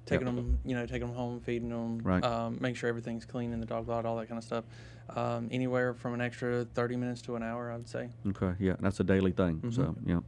taking 0.08 0.26
them, 0.26 0.58
you 0.64 0.74
know, 0.74 0.86
taking 0.86 1.06
them 1.08 1.16
home, 1.16 1.40
feeding 1.40 1.68
them, 1.68 1.98
Right. 2.02 2.24
um, 2.24 2.58
make 2.60 2.76
sure 2.76 2.88
everything's 2.88 3.24
clean 3.24 3.52
in 3.52 3.60
the 3.60 3.66
dog 3.66 3.88
lot, 3.88 4.06
all 4.06 4.16
that 4.16 4.28
kind 4.28 4.38
of 4.38 4.44
stuff. 4.44 4.64
Um, 5.16 5.48
anywhere 5.50 5.94
from 5.94 6.14
an 6.14 6.20
extra 6.20 6.64
30 6.74 6.96
minutes 6.96 7.22
to 7.22 7.36
an 7.36 7.42
hour, 7.42 7.70
I 7.70 7.76
would 7.76 7.88
say. 7.88 8.10
Okay, 8.26 8.54
yeah, 8.58 8.76
that's 8.80 9.00
a 9.00 9.04
daily 9.04 9.32
thing. 9.32 9.62
So 9.70 9.94
yeah. 10.04 10.20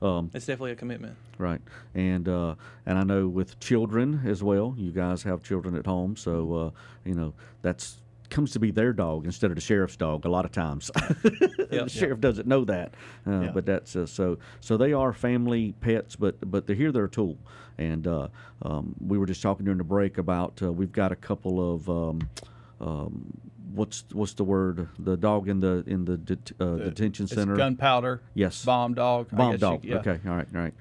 Um, 0.00 0.30
It's 0.32 0.46
definitely 0.46 0.70
a 0.72 0.76
commitment. 0.76 1.16
Right, 1.38 1.60
and 1.94 2.28
uh, 2.28 2.54
and 2.86 2.98
I 2.98 3.02
know 3.02 3.26
with 3.26 3.58
children 3.58 4.20
as 4.24 4.42
well. 4.44 4.74
You 4.76 4.92
guys 4.92 5.24
have 5.24 5.42
children 5.42 5.74
at 5.74 5.86
home, 5.86 6.14
so 6.14 6.54
uh, 6.54 6.70
you 7.04 7.14
know 7.14 7.34
that's 7.62 8.00
comes 8.30 8.52
to 8.52 8.58
be 8.58 8.70
their 8.70 8.92
dog 8.92 9.24
instead 9.24 9.50
of 9.50 9.54
the 9.54 9.60
sheriff's 9.60 9.96
dog 9.96 10.24
a 10.24 10.28
lot 10.28 10.44
of 10.44 10.52
times. 10.52 10.90
the 11.22 11.86
sheriff 11.88 12.20
doesn't 12.20 12.46
know 12.46 12.64
that, 12.64 12.94
uh, 13.26 13.48
but 13.48 13.66
that's 13.66 13.96
uh, 13.96 14.06
so. 14.06 14.38
So 14.60 14.76
they 14.76 14.92
are 14.92 15.12
family 15.12 15.72
pets, 15.80 16.16
but 16.16 16.36
but 16.50 16.66
they're 16.66 16.76
here. 16.76 16.92
They're 16.92 17.04
a 17.04 17.10
tool, 17.10 17.38
and 17.78 18.06
uh, 18.06 18.28
um, 18.62 18.94
we 19.00 19.18
were 19.18 19.26
just 19.26 19.42
talking 19.42 19.64
during 19.64 19.78
the 19.78 19.84
break 19.84 20.18
about 20.18 20.60
uh, 20.62 20.72
we've 20.72 20.92
got 20.92 21.12
a 21.12 21.16
couple 21.16 21.74
of. 21.74 21.88
Um, 21.88 22.20
um, 22.80 23.32
What's 23.74 24.02
what's 24.12 24.32
the 24.32 24.44
word? 24.44 24.88
The 24.98 25.16
dog 25.16 25.46
in 25.46 25.60
the 25.60 25.84
in 25.86 26.06
the 26.06 26.16
det- 26.16 26.52
uh, 26.58 26.76
detention 26.76 27.26
center. 27.28 27.54
gunpowder. 27.54 28.22
Yes. 28.32 28.64
Bomb 28.64 28.94
dog. 28.94 29.28
Bomb 29.30 29.52
guess 29.52 29.56
you- 29.56 29.58
dog. 29.60 29.84
yeah. 29.84 29.96
Okay. 29.96 30.18
All 30.26 30.34
right. 30.34 30.48
All 30.54 30.60
right. 30.62 30.74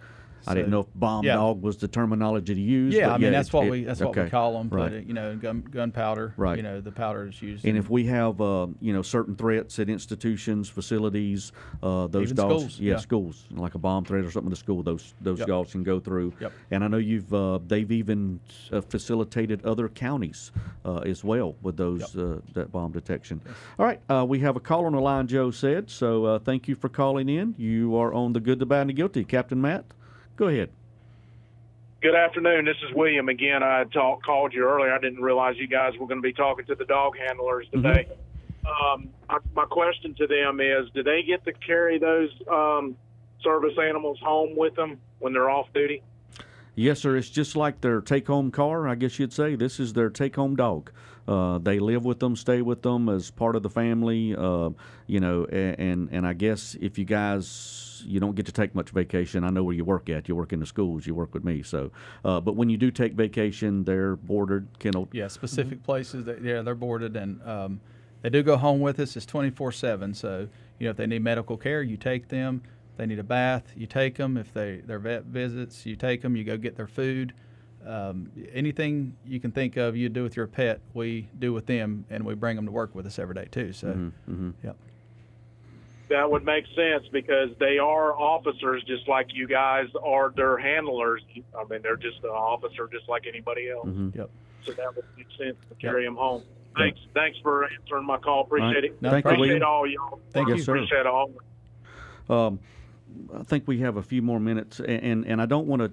I 0.47 0.53
didn't 0.53 0.69
know 0.71 0.81
if 0.81 0.87
bomb 0.95 1.25
yeah. 1.25 1.35
dog 1.35 1.61
was 1.61 1.77
the 1.77 1.87
terminology 1.87 2.55
to 2.55 2.61
use. 2.61 2.93
Yeah, 2.93 3.13
I 3.13 3.17
mean 3.17 3.31
that's 3.31 3.49
it- 3.49 3.53
what 3.53 3.69
we 3.69 3.83
that's 3.83 3.99
what 3.99 4.15
we 4.15 4.29
call 4.29 4.53
them. 4.57 4.69
Right. 4.69 4.91
But 4.91 5.07
you 5.07 5.13
know, 5.13 5.35
gun 5.35 5.61
gunpowder. 5.61 6.33
Right. 6.37 6.57
You 6.57 6.63
know, 6.63 6.81
the 6.81 6.91
powder 6.91 7.27
is 7.27 7.41
used. 7.41 7.65
And 7.65 7.77
if 7.77 7.89
we 7.89 8.05
have, 8.05 8.39
uh, 8.41 8.67
you 8.79 8.93
know, 8.93 9.01
certain 9.01 9.35
threats 9.35 9.79
at 9.79 9.89
institutions, 9.89 10.69
facilities, 10.69 11.51
uh, 11.83 12.07
those 12.07 12.31
Even 12.31 12.35
dogs, 12.35 12.53
schools, 12.63 12.79
yeah, 12.79 12.93
yeah. 12.93 12.97
schools, 12.99 13.45
like 13.51 13.75
a 13.75 13.79
bomb 13.79 14.05
threat 14.05 14.23
or 14.25 14.31
something 14.31 14.49
to 14.49 14.55
school, 14.55 14.83
those 14.83 15.13
those 15.21 15.39
Yep. 15.39 15.47
dogs 15.47 15.71
can 15.71 15.83
go 15.83 15.99
through. 15.99 16.33
Yep. 16.39 16.51
And 16.71 16.83
I 16.83 16.87
know 16.87 16.97
you've 16.97 17.33
uh, 17.33 17.59
they've 17.67 17.91
even 17.91 18.39
uh, 18.71 18.81
facilitated 18.81 19.65
other 19.65 19.89
counties 19.89 20.51
uh, 20.85 20.97
as 20.99 21.23
well 21.23 21.55
with 21.61 21.77
those 21.77 22.15
uh, 22.15 22.39
that 22.53 22.71
bomb 22.71 22.91
detection. 22.91 23.41
All 23.79 23.85
right, 23.85 23.99
uh, 24.09 24.25
we 24.27 24.39
have 24.39 24.55
a 24.55 24.59
call 24.59 24.85
on 24.85 24.93
the 24.93 24.99
line. 25.01 25.27
Joe 25.27 25.51
said 25.51 25.89
so. 25.89 26.25
Uh, 26.25 26.39
thank 26.39 26.67
you 26.67 26.75
for 26.75 26.89
calling 26.89 27.29
in. 27.29 27.55
You 27.57 27.95
are 27.97 28.13
on 28.13 28.33
the 28.33 28.39
good, 28.39 28.59
the 28.59 28.65
bad, 28.65 28.81
and 28.81 28.89
the 28.89 28.93
guilty, 28.93 29.23
Captain 29.23 29.59
Matt. 29.61 29.85
Go 30.37 30.47
ahead. 30.47 30.69
Good 31.99 32.13
afternoon. 32.13 32.65
This 32.65 32.77
is 32.87 32.95
William 32.95 33.27
again. 33.27 33.63
I 33.63 33.83
talk, 33.85 34.23
called 34.23 34.53
you 34.53 34.63
earlier. 34.63 34.93
I 34.93 34.99
didn't 34.99 35.21
realize 35.21 35.55
you 35.57 35.67
guys 35.67 35.93
were 35.99 36.05
going 36.05 36.19
to 36.19 36.25
be 36.25 36.31
talking 36.31 36.63
to 36.67 36.75
the 36.75 36.85
dog 36.85 37.17
handlers 37.17 37.65
today. 37.73 38.07
Um, 38.63 39.09
I, 39.27 39.39
my 39.55 39.65
question 39.65 40.13
to 40.15 40.27
them 40.27 40.59
is: 40.61 40.91
Do 40.93 41.01
they 41.01 41.23
get 41.23 41.43
to 41.45 41.53
carry 41.53 41.97
those 41.97 42.29
um, 42.51 42.95
service 43.43 43.73
animals 43.81 44.19
home 44.21 44.55
with 44.55 44.75
them 44.75 44.99
when 45.17 45.33
they're 45.33 45.49
off 45.49 45.67
duty? 45.73 46.03
Yes, 46.77 46.99
sir. 46.99 47.17
It's 47.17 47.29
just 47.29 47.55
like 47.55 47.81
their 47.81 48.01
take-home 48.01 48.51
car, 48.51 48.87
I 48.87 48.93
guess 48.93 49.17
you'd 49.17 49.33
say. 49.33 49.55
This 49.55 49.79
is 49.79 49.93
their 49.93 50.11
take-home 50.11 50.55
dog. 50.55 50.91
Uh, 51.27 51.57
they 51.57 51.79
live 51.79 52.05
with 52.05 52.19
them, 52.19 52.35
stay 52.35 52.61
with 52.61 52.83
them 52.83 53.09
as 53.09 53.31
part 53.31 53.55
of 53.55 53.63
the 53.63 53.69
family. 53.69 54.35
Uh, 54.35 54.69
you 55.07 55.19
know, 55.19 55.45
and 55.45 56.07
and 56.11 56.25
I 56.25 56.33
guess 56.33 56.77
if 56.79 56.99
you 56.99 57.03
guys 57.03 58.03
you 58.05 58.19
don't 58.19 58.35
get 58.35 58.45
to 58.45 58.51
take 58.51 58.75
much 58.75 58.91
vacation, 58.91 59.43
I 59.43 59.49
know 59.49 59.63
where 59.63 59.73
you 59.73 59.83
work 59.83 60.07
at. 60.07 60.29
You 60.29 60.35
work 60.35 60.53
in 60.53 60.59
the 60.59 60.67
schools. 60.67 61.07
You 61.07 61.15
work 61.15 61.33
with 61.33 61.43
me. 61.43 61.63
So, 61.63 61.91
uh, 62.23 62.39
but 62.41 62.55
when 62.55 62.69
you 62.69 62.77
do 62.77 62.91
take 62.91 63.13
vacation, 63.13 63.83
they're 63.83 64.15
boarded, 64.15 64.67
kennel. 64.77 65.09
yeah, 65.11 65.29
specific 65.29 65.81
places 65.81 66.25
that 66.25 66.43
yeah 66.43 66.61
they're 66.61 66.75
boarded 66.75 67.15
and 67.17 67.41
um, 67.41 67.81
they 68.21 68.29
do 68.29 68.43
go 68.43 68.55
home 68.55 68.81
with 68.81 68.99
us. 68.99 69.17
It's 69.17 69.25
twenty 69.25 69.49
four 69.49 69.71
seven. 69.71 70.13
So 70.13 70.47
you 70.77 70.85
know 70.85 70.91
if 70.91 70.97
they 70.97 71.07
need 71.07 71.23
medical 71.23 71.57
care, 71.57 71.81
you 71.81 71.97
take 71.97 72.27
them. 72.29 72.61
If 72.97 73.01
they 73.01 73.05
need 73.05 73.19
a 73.19 73.23
bath, 73.23 73.73
you 73.75 73.85
take 73.85 74.15
them. 74.15 74.37
If 74.37 74.51
they 74.55 74.77
their 74.77 74.97
vet 74.97 75.25
visits, 75.25 75.85
you 75.85 75.95
take 75.95 76.23
them. 76.23 76.35
You 76.35 76.43
go 76.43 76.57
get 76.57 76.75
their 76.75 76.87
food. 76.87 77.31
Um, 77.85 78.31
anything 78.51 79.15
you 79.23 79.39
can 79.39 79.51
think 79.51 79.77
of 79.77 79.95
you 79.95 80.09
do 80.09 80.23
with 80.23 80.35
your 80.35 80.47
pet, 80.47 80.81
we 80.95 81.29
do 81.37 81.53
with 81.53 81.67
them, 81.67 82.05
and 82.09 82.25
we 82.25 82.33
bring 82.33 82.55
them 82.55 82.65
to 82.65 82.71
work 82.71 82.95
with 82.95 83.05
us 83.05 83.19
every 83.19 83.35
day 83.35 83.45
too. 83.51 83.71
So, 83.71 83.89
Mm-hmm. 83.89 84.49
yep. 84.63 84.77
That 86.09 86.31
would 86.31 86.43
make 86.43 86.65
sense 86.75 87.03
because 87.11 87.49
they 87.59 87.77
are 87.77 88.17
officers, 88.17 88.83
just 88.87 89.07
like 89.07 89.27
you 89.31 89.47
guys 89.47 89.85
are 90.03 90.33
their 90.35 90.57
handlers. 90.57 91.21
I 91.55 91.65
mean, 91.69 91.81
they're 91.83 91.97
just 91.97 92.23
an 92.23 92.31
officer, 92.31 92.89
just 92.91 93.07
like 93.07 93.25
anybody 93.27 93.69
else. 93.69 93.87
Mm-hmm. 93.89 94.17
Yep. 94.17 94.29
So 94.65 94.71
that 94.71 94.95
would 94.95 95.05
make 95.15 95.27
sense 95.37 95.55
to 95.69 95.75
carry 95.75 96.03
them 96.03 96.15
home. 96.15 96.41
Thanks. 96.75 96.99
Thanks 97.13 97.37
for 97.43 97.65
answering 97.65 98.07
my 98.07 98.17
call. 98.17 98.41
Appreciate 98.41 98.73
Right. 98.73 98.83
it. 98.85 99.01
No 99.03 99.11
Thank 99.11 99.25
you, 99.25 99.29
Appreciate 99.31 99.49
William. 99.59 99.63
all 99.67 99.87
y'all. 99.87 100.19
Thank 100.31 100.49
Yes, 100.49 100.57
you. 100.57 100.63
sir. 100.63 100.75
Appreciate 100.77 101.05
all. 101.05 101.31
Um, 102.29 102.59
I 103.33 103.43
think 103.43 103.67
we 103.67 103.79
have 103.79 103.97
a 103.97 104.03
few 104.03 104.21
more 104.21 104.39
minutes, 104.39 104.79
and 104.79 105.25
and 105.25 105.41
I 105.41 105.45
don't 105.45 105.67
want 105.67 105.81
to, 105.81 105.91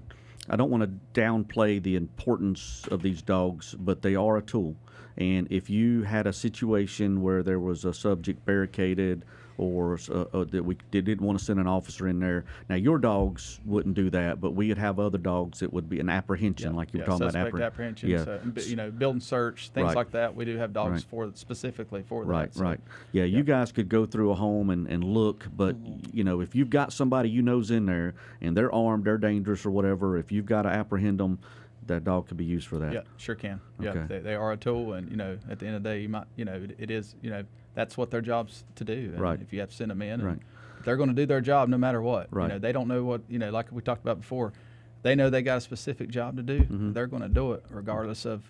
I 0.48 0.56
don't 0.56 0.70
want 0.70 0.82
to 0.82 1.20
downplay 1.20 1.82
the 1.82 1.96
importance 1.96 2.86
of 2.90 3.02
these 3.02 3.22
dogs, 3.22 3.74
but 3.78 4.02
they 4.02 4.14
are 4.14 4.36
a 4.36 4.42
tool. 4.42 4.76
And 5.16 5.46
if 5.50 5.70
you 5.70 6.02
had 6.02 6.26
a 6.26 6.32
situation 6.32 7.22
where 7.22 7.42
there 7.42 7.60
was 7.60 7.84
a 7.84 7.94
subject 7.94 8.44
barricaded, 8.44 9.24
or 9.58 9.98
uh, 10.10 10.24
uh, 10.32 10.44
that 10.44 10.64
we 10.64 10.76
did, 10.90 11.04
didn't 11.04 11.24
want 11.24 11.38
to 11.38 11.44
send 11.44 11.60
an 11.60 11.66
officer 11.66 12.08
in 12.08 12.18
there, 12.18 12.44
now 12.68 12.74
your 12.74 12.98
dogs 12.98 13.60
wouldn't 13.64 13.94
do 13.94 14.10
that, 14.10 14.40
but 14.40 14.50
we 14.52 14.68
would 14.68 14.78
have 14.78 14.98
other 14.98 15.18
dogs 15.18 15.60
that 15.60 15.72
would 15.72 15.88
be 15.88 16.00
an 16.00 16.08
apprehension, 16.08 16.74
like 16.74 16.92
you 16.92 16.98
were 17.00 17.04
yeah, 17.04 17.18
talking 17.18 17.28
about. 17.28 17.52
appreh- 17.52 17.64
apprehension. 17.64 18.08
Yeah. 18.10 18.24
So, 18.24 18.40
you 18.66 18.76
know, 18.76 18.90
build 18.90 19.14
and 19.14 19.22
search 19.22 19.68
things 19.70 19.86
Right. 19.86 19.96
like 19.96 20.10
that. 20.12 20.34
We 20.34 20.44
do 20.44 20.56
have 20.56 20.72
dogs 20.72 20.90
Right. 20.92 21.02
for 21.02 21.30
specifically 21.34 22.02
for 22.02 22.24
Right, 22.24 22.52
that. 22.52 22.58
so- 22.58 22.64
right. 22.64 22.80
Yeah, 23.12 23.24
you 23.24 23.42
guys 23.44 23.70
could 23.72 23.88
go 23.88 24.06
through 24.06 24.30
a 24.32 24.34
home 24.34 24.70
and, 24.70 24.86
and 24.88 25.04
look, 25.04 25.46
but 25.56 25.76
you 26.12 26.24
know, 26.24 26.40
if 26.40 26.54
you've 26.54 26.70
got 26.70 26.92
somebody 26.92 27.28
you 27.30 27.42
know's 27.42 27.70
in 27.70 27.86
there 27.86 28.14
and 28.40 28.56
they're 28.56 28.74
armed, 28.74 29.04
they're 29.04 29.18
dangerous 29.18 29.64
or 29.64 29.70
whatever, 29.70 30.18
if 30.18 30.32
you've 30.32 30.46
got 30.46 30.62
to 30.62 30.68
apprehend 30.70 31.20
them, 31.20 31.38
that 31.86 32.02
dog 32.02 32.26
could 32.26 32.38
be 32.38 32.44
used 32.46 32.66
for 32.66 32.78
that. 32.78 32.92
Yeah, 32.94 33.00
sure 33.18 33.34
can. 33.34 33.60
Yeah, 33.78 34.06
they, 34.08 34.18
they 34.18 34.34
are 34.34 34.52
a 34.52 34.56
tool, 34.56 34.94
and 34.94 35.10
you 35.10 35.16
know, 35.16 35.36
at 35.50 35.58
the 35.58 35.66
end 35.66 35.76
of 35.76 35.82
the 35.82 35.88
day, 35.90 36.00
you 36.00 36.08
might, 36.08 36.24
you 36.34 36.46
know, 36.46 36.54
it, 36.54 36.74
it 36.78 36.90
is, 36.90 37.14
you 37.20 37.28
know, 37.28 37.44
that's 37.74 37.96
what 37.96 38.10
their 38.10 38.20
job's 38.20 38.64
to 38.76 38.84
do. 38.84 39.10
And 39.12 39.20
Right. 39.20 39.40
If 39.40 39.52
you 39.52 39.60
have 39.60 39.70
to 39.70 39.76
send 39.76 39.90
them 39.90 40.02
in, 40.02 40.22
Right. 40.22 40.38
they're 40.84 40.96
going 40.96 41.08
to 41.08 41.14
do 41.14 41.26
their 41.26 41.40
job 41.40 41.68
no 41.68 41.78
matter 41.78 42.00
what. 42.00 42.28
Right. 42.30 42.44
You 42.44 42.48
know, 42.50 42.58
they 42.58 42.72
don't 42.72 42.88
know 42.88 43.04
what 43.04 43.22
you 43.28 43.38
know. 43.38 43.50
Like 43.50 43.70
we 43.72 43.82
talked 43.82 44.02
about 44.02 44.20
before, 44.20 44.52
they 45.02 45.14
know 45.14 45.28
they 45.30 45.42
got 45.42 45.58
a 45.58 45.60
specific 45.60 46.08
job 46.08 46.36
to 46.36 46.42
do. 46.42 46.60
Mm-hmm. 46.60 46.92
They're 46.92 47.06
going 47.06 47.22
to 47.22 47.28
do 47.28 47.52
it 47.52 47.64
regardless 47.70 48.24
of 48.24 48.42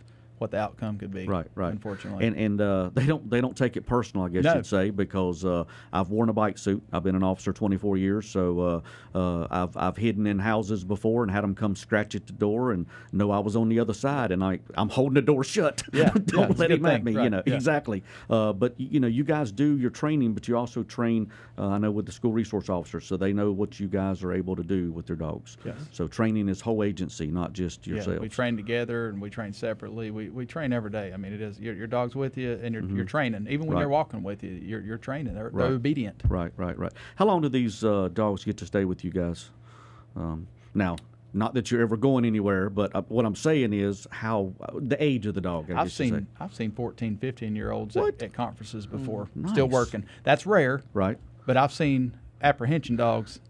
what 0.45 0.51
the 0.51 0.59
outcome 0.59 0.99
could 0.99 1.11
be. 1.11 1.27
Right, 1.27 1.47
right. 1.55 1.73
Unfortunately. 1.73 2.27
and 2.27 2.37
and 2.37 2.61
uh, 2.61 2.91
they 2.93 3.07
don't 3.07 3.29
they 3.31 3.41
don't 3.41 3.57
take 3.57 3.79
it 3.79 3.87
personal, 3.87 4.27
I 4.27 4.29
guess 4.29 4.45
No. 4.45 4.57
you'd 4.57 4.67
say, 4.67 4.91
because 4.91 5.43
uh, 5.45 5.65
I've 5.91 6.11
worn 6.11 6.29
a 6.29 6.35
bite 6.35 6.59
suit. 6.59 6.83
I've 6.93 7.03
been 7.03 7.17
an 7.17 7.23
officer 7.23 7.53
24 7.53 7.97
years, 7.97 8.29
so 8.29 8.83
uh, 9.15 9.19
uh, 9.19 9.47
I've 9.51 9.77
I've 9.77 9.97
hidden 9.97 10.27
in 10.27 10.39
houses 10.39 10.85
before 10.85 11.23
and 11.23 11.33
had 11.33 11.43
them 11.43 11.55
come 11.55 11.75
scratch 11.75 12.15
at 12.15 12.27
the 12.27 12.35
door 12.35 12.73
and 12.73 12.87
know 13.11 13.31
I 13.31 13.39
was 13.39 13.57
on 13.57 13.71
the 13.71 13.81
other 13.81 13.95
side, 13.95 14.33
and 14.33 14.45
I 14.45 14.61
I'm 14.75 14.91
holding 14.91 15.15
the 15.15 15.23
door 15.23 15.45
shut. 15.45 15.83
Yeah, 15.93 16.11
yeah, 16.15 16.23
don't 16.27 16.51
a 16.51 16.53
let 16.53 16.71
him 16.71 16.85
at 16.85 17.03
me. 17.03 17.13
You 17.13 17.31
know 17.31 17.43
yeah. 17.47 17.55
exactly. 17.55 18.05
Uh, 18.29 18.53
but 18.53 18.79
you 18.79 19.01
know, 19.01 19.09
you 19.09 19.25
guys 19.25 19.51
do 19.51 19.79
your 19.79 19.91
training, 19.91 20.35
but 20.35 20.47
you 20.47 20.57
also 20.59 20.83
train. 20.83 21.31
Uh, 21.57 21.69
I 21.69 21.79
know 21.79 21.91
with 21.91 22.05
the 22.05 22.13
school 22.13 22.33
resource 22.33 22.69
officers, 22.69 23.07
so 23.07 23.17
they 23.17 23.33
know 23.33 23.51
what 23.51 23.81
you 23.81 23.89
guys 23.89 24.23
are 24.23 24.33
able 24.33 24.57
to 24.57 24.63
do 24.63 24.93
with 24.93 25.07
their 25.07 25.17
dogs. 25.17 25.57
Yes. 25.65 25.77
So 25.91 26.07
training 26.07 26.49
is 26.51 26.61
whole 26.61 26.83
agency, 26.83 27.29
not 27.29 27.55
just 27.55 27.87
yeah, 27.87 28.19
we 28.19 28.29
train 28.29 28.57
together 28.57 29.09
and 29.09 29.21
we 29.21 29.31
train 29.31 29.53
separately. 29.53 30.11
We, 30.11 30.29
we 30.35 30.47
train 30.47 30.73
every 30.73 30.91
day. 30.91 31.13
I 31.13 31.17
mean, 31.17 31.33
it 31.33 31.41
is 31.41 31.59
your, 31.61 31.75
your 31.75 31.87
dog's 31.87 32.15
with 32.15 32.37
you 32.37 32.59
and 32.63 32.75
you're, 32.75 32.85
you're 32.85 33.05
training. 33.05 33.47
Even 33.49 33.67
when 33.67 33.69
Mm-hmm. 33.69 33.73
Right. 33.75 33.81
they're 33.81 33.89
walking 33.89 34.23
with 34.23 34.43
you, 34.43 34.51
you're, 34.51 34.81
you're 34.81 34.99
training. 34.99 35.35
They're, 35.35 35.49
Right. 35.51 35.67
they're 35.67 35.77
obedient. 35.77 36.23
Right, 36.29 36.53
right, 36.57 36.79
right. 36.79 36.93
How 37.17 37.25
long 37.27 37.41
do 37.43 37.49
these 37.49 37.83
uh, 37.85 38.09
dogs 38.13 38.45
get 38.45 38.57
to 38.59 38.67
stay 38.67 38.85
with 38.85 39.05
you 39.05 39.11
guys? 39.11 39.51
Um, 40.17 40.47
now, 40.75 40.97
not 41.33 41.55
that 41.55 41.71
you're 41.71 41.81
ever 41.83 41.97
going 41.97 42.25
anywhere, 42.25 42.71
but 42.71 42.95
uh, 42.95 43.03
what 43.09 43.25
I'm 43.25 43.35
saying 43.35 43.73
is 43.73 44.07
how 44.11 44.53
uh, 44.61 44.73
the 44.75 45.03
age 45.03 45.27
of 45.27 45.35
the 45.35 45.41
dog. 45.41 45.71
I 45.71 45.81
I've 45.81 45.87
guess 45.87 45.99
you 46.01 46.07
say. 46.07 46.11
seen 46.11 46.27
I've 46.39 46.55
seen 46.55 46.71
14, 46.71 47.17
15 47.19 47.57
year 47.57 47.73
olds 47.73 47.97
at, 47.97 48.23
at 48.23 48.33
conferences 48.33 48.87
before, 48.87 49.29
nice. 49.35 49.51
still 49.53 49.69
working. 49.69 50.05
That's 50.23 50.47
rare, 50.47 50.83
right. 50.93 51.19
but 51.47 51.57
I've 51.57 51.73
seen 51.73 52.17
apprehension 52.43 52.95
dogs 52.97 53.41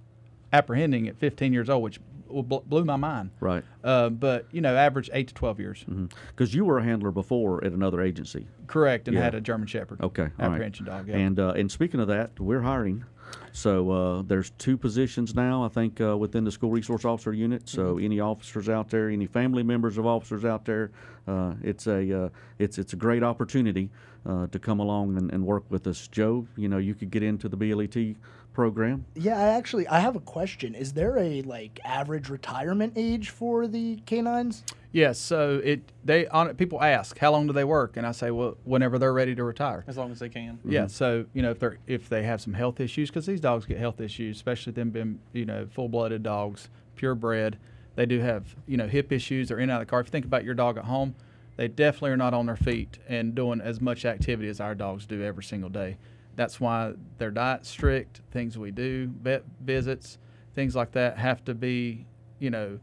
apprehending 0.53 1.09
at 1.09 1.19
15 1.19 1.53
years 1.53 1.69
old, 1.69 1.83
which 1.83 2.01
blew 2.29 2.85
my 2.85 2.97
mind. 2.97 3.31
Right. 3.41 3.65
Uh, 3.83 4.09
but 4.11 4.47
you 4.53 4.61
know, 4.61 4.75
average 4.77 5.11
eight 5.13 5.29
to 5.29 5.35
12 5.35 5.61
years. 5.61 5.85
Because 6.29 6.55
you 6.55 6.65
were 6.65 6.79
a 6.79 6.85
handler 6.85 7.11
before 7.11 7.65
at 7.65 7.73
another 7.73 8.01
agency. 8.01 8.47
Correct, 8.67 9.09
and 9.09 9.17
Yeah. 9.17 9.23
had 9.25 9.35
a 9.35 9.41
German 9.41 9.67
Shepherd. 9.67 10.01
Okay. 10.01 10.23
all 10.23 10.29
right. 10.39 10.45
apprehension 10.55 10.87
dog. 10.87 11.09
Yeah. 11.09 11.17
And 11.17 11.39
uh, 11.39 11.51
and 11.57 11.71
speaking 11.71 12.01
of 12.01 12.09
that, 12.09 12.39
we're 12.41 12.63
hiring. 12.63 13.05
So 13.53 13.91
uh, 13.91 14.23
there's 14.23 14.51
two 14.59 14.77
positions 14.77 15.35
now, 15.35 15.65
I 15.65 15.69
think, 15.69 16.01
uh, 16.01 16.17
within 16.17 16.45
the 16.45 16.51
school 16.53 16.71
resource 16.71 17.05
officer 17.05 17.33
unit. 17.33 17.69
So 17.69 17.95
Mm-hmm. 17.97 18.05
any 18.05 18.21
officers 18.21 18.69
out 18.69 18.91
there, 18.91 19.09
any 19.09 19.27
family 19.27 19.63
members 19.63 19.97
of 19.99 20.07
officers 20.07 20.45
out 20.45 20.65
there, 20.65 20.91
uh, 21.27 21.55
it's 21.63 21.87
a 21.87 22.25
uh, 22.25 22.29
it's 22.59 22.79
it's 22.79 22.93
a 22.93 22.97
great 22.97 23.23
opportunity 23.23 23.91
uh, 24.27 24.47
to 24.49 24.59
come 24.59 24.79
along 24.81 25.17
and, 25.17 25.33
and 25.33 25.45
work 25.47 25.65
with 25.71 25.87
us. 25.87 26.07
Joe, 26.09 26.47
you 26.57 26.69
know, 26.69 26.79
you 26.79 26.95
could 26.95 27.11
get 27.11 27.23
into 27.23 27.49
the 27.49 27.57
BLET 27.57 28.17
program. 28.55 29.05
Yeah, 29.15 29.39
I 29.39 29.49
actually 29.49 29.87
I 29.89 30.01
have 30.01 30.17
a 30.17 30.21
question. 30.21 30.75
Is 30.75 30.95
there 30.95 31.19
a 31.19 31.43
like 31.43 31.79
average 31.85 32.31
retirement 32.31 32.95
age 32.97 33.29
for 33.29 33.67
the 33.67 33.97
canines? 34.07 34.65
Yes, 34.93 35.19
so 35.19 35.61
it 35.63 35.93
they 36.05 36.27
on 36.29 36.49
it, 36.49 36.57
people 36.57 36.81
ask 36.81 37.19
how 37.19 37.33
long 37.33 37.47
do 37.47 37.53
they 37.53 37.65
work, 37.65 37.97
and 37.99 38.07
I 38.07 38.13
say 38.13 38.31
well 38.31 38.57
whenever 38.65 38.99
they're 38.99 39.13
ready 39.13 39.35
to 39.35 39.45
retire. 39.45 39.85
as 39.87 39.99
long 39.99 40.11
as 40.13 40.21
they 40.21 40.29
can. 40.29 40.59
Yeah, 40.65 40.83
mm-hmm. 40.83 40.89
so 40.89 41.27
you 41.35 41.43
know 41.43 41.51
if 41.51 41.59
they're 41.59 41.79
if 41.87 42.09
they 42.09 42.23
have 42.23 42.41
some 42.41 42.55
health 42.55 42.81
issues, 42.81 43.11
because 43.11 43.27
these 43.27 43.41
dogs 43.41 43.67
get 43.67 43.77
health 43.77 44.01
issues, 44.01 44.37
especially 44.37 44.73
them 44.73 44.91
being 44.91 45.19
you 45.33 45.45
know 45.45 45.67
full 45.67 45.89
blooded 45.89 46.23
dogs, 46.23 46.69
purebred, 46.97 47.59
they 47.97 48.07
do 48.07 48.21
have 48.21 48.57
you 48.67 48.77
know 48.77 48.87
hip 48.87 49.13
issues. 49.13 49.49
They're 49.49 49.59
in 49.59 49.65
and 49.65 49.73
out 49.73 49.83
of 49.83 49.89
the 49.89 49.91
car. 49.91 50.01
If 50.01 50.07
you 50.07 50.13
think 50.13 50.25
about 50.25 50.45
your 50.45 50.55
dog 50.55 50.79
at 50.79 50.85
home, 50.85 51.17
they 51.57 51.69
definitely 51.69 52.11
are 52.11 52.17
not 52.17 52.33
on 52.33 52.47
their 52.47 52.57
feet 52.57 52.99
and 53.09 53.35
doing 53.35 53.61
as 53.61 53.81
much 53.81 54.05
activity 54.05 54.49
as 54.49 54.61
our 54.61 54.75
dogs 54.75 55.07
do 55.07 55.23
every 55.23 55.45
single 55.45 55.71
day. 55.71 55.97
That's 56.37 56.61
why 56.61 56.95
their 57.19 57.31
diet's 57.31 57.69
strict. 57.69 58.21
Things 58.31 58.59
we 58.59 58.71
do, 58.71 59.11
vet 59.23 59.45
visits, 59.61 60.19
things 60.55 60.75
like 60.75 60.93
that 60.93 61.19
have 61.19 61.45
to 61.45 61.55
be 61.55 62.07
you 62.39 62.51
know 62.51 62.79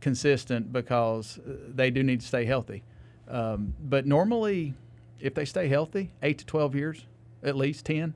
consistent 0.00 0.72
because 0.72 1.38
uh, 1.38 1.52
they 1.74 1.90
do 1.90 2.02
need 2.02 2.20
to 2.20 2.26
stay 2.26 2.44
healthy. 2.44 2.84
Um, 3.28 3.74
but 3.80 4.06
normally, 4.06 4.74
if 5.20 5.34
they 5.34 5.44
stay 5.44 5.68
healthy, 5.68 6.12
eight 6.22 6.38
to 6.38 6.46
twelve 6.46 6.74
years, 6.74 7.06
at 7.42 7.56
least 7.56 7.86
10 7.86 8.14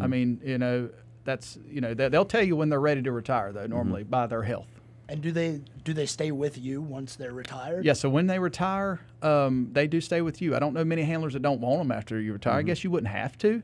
I 0.00 0.06
mean, 0.08 0.40
you 0.44 0.58
know, 0.58 0.90
that's 1.24 1.58
you 1.68 1.80
know 1.80 1.94
they, 1.94 2.08
they'll 2.08 2.24
tell 2.24 2.42
you 2.42 2.56
when 2.56 2.68
they're 2.68 2.80
ready 2.80 3.02
to 3.02 3.12
retire 3.12 3.52
though. 3.52 3.66
Normally 3.66 4.02
by 4.04 4.26
their 4.26 4.42
health. 4.42 4.68
And 5.08 5.22
do 5.22 5.30
they 5.30 5.60
do 5.84 5.92
they 5.92 6.06
stay 6.06 6.32
with 6.32 6.58
you 6.58 6.82
once 6.82 7.14
they're 7.14 7.32
retired? 7.32 7.84
Yeah. 7.84 7.92
So 7.92 8.08
when 8.08 8.26
they 8.26 8.38
retire, 8.38 9.00
um, 9.22 9.68
they 9.72 9.86
do 9.86 10.00
stay 10.00 10.22
with 10.22 10.42
you. 10.42 10.56
I 10.56 10.58
don't 10.58 10.74
know 10.74 10.84
many 10.84 11.02
handlers 11.02 11.34
that 11.34 11.42
don't 11.42 11.60
want 11.60 11.78
them 11.78 11.92
after 11.92 12.20
you 12.20 12.32
retire. 12.32 12.54
I 12.54 12.62
guess 12.62 12.82
you 12.82 12.90
wouldn't 12.90 13.12
have 13.12 13.38
to, 13.38 13.62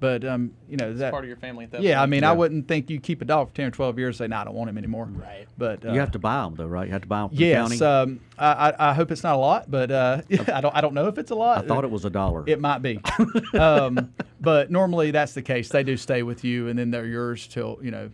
but 0.00 0.24
um, 0.24 0.52
you 0.68 0.76
know 0.76 0.92
that. 0.94 1.10
Part 1.12 1.24
of 1.24 1.28
your 1.28 1.36
family 1.36 1.64
at 1.66 1.70
that 1.72 1.82
yeah, 1.82 1.98
I 2.00 2.02
point. 2.02 2.10
mean, 2.10 2.24
I 2.24 2.32
wouldn't 2.32 2.66
think 2.66 2.90
you 2.90 2.98
keep 2.98 3.20
a 3.22 3.24
dog 3.24 3.50
for 3.50 3.54
ten 3.54 3.66
or 3.66 3.70
twelve 3.70 3.98
years. 3.98 4.16
Say, 4.16 4.26
no, 4.26 4.36
I 4.38 4.44
don't 4.44 4.54
want 4.54 4.70
him 4.70 4.78
anymore. 4.78 5.04
Right. 5.12 5.46
But 5.58 5.84
uh, 5.84 5.92
You 5.92 6.00
have 6.00 6.10
to 6.12 6.18
buy 6.18 6.42
them 6.42 6.54
though, 6.56 6.66
right? 6.66 6.86
You 6.86 6.92
have 6.92 7.02
to 7.02 7.08
buy 7.08 7.20
them 7.20 7.28
from 7.28 7.36
the 7.38 7.44
Yes, 7.44 7.78
county. 7.78 7.84
um, 7.84 8.20
I, 8.38 8.70
I, 8.70 8.90
I 8.90 8.94
hope 8.94 9.10
it's 9.12 9.22
not 9.22 9.34
a 9.34 9.38
lot, 9.38 9.70
but 9.70 9.90
uh, 9.90 10.22
I 10.52 10.60
don't 10.60 10.74
I 10.74 10.80
don't 10.80 10.94
know 10.94 11.06
if 11.08 11.18
it's 11.18 11.30
a 11.30 11.34
lot. 11.34 11.64
I 11.64 11.68
thought 11.68 11.84
it 11.84 11.90
was 11.90 12.04
a 12.04 12.10
dollar. 12.10 12.42
It 12.46 12.60
might 12.60 12.78
be, 12.82 12.98
um, 13.58 14.12
but 14.40 14.70
normally 14.70 15.10
that's 15.10 15.34
the 15.34 15.42
case. 15.42 15.68
They 15.68 15.82
do 15.82 15.96
stay 15.96 16.22
with 16.22 16.44
you, 16.44 16.68
and 16.68 16.78
then 16.78 16.90
they're 16.90 17.06
yours 17.06 17.46
till 17.46 17.78
you 17.82 17.90
know. 17.90 18.10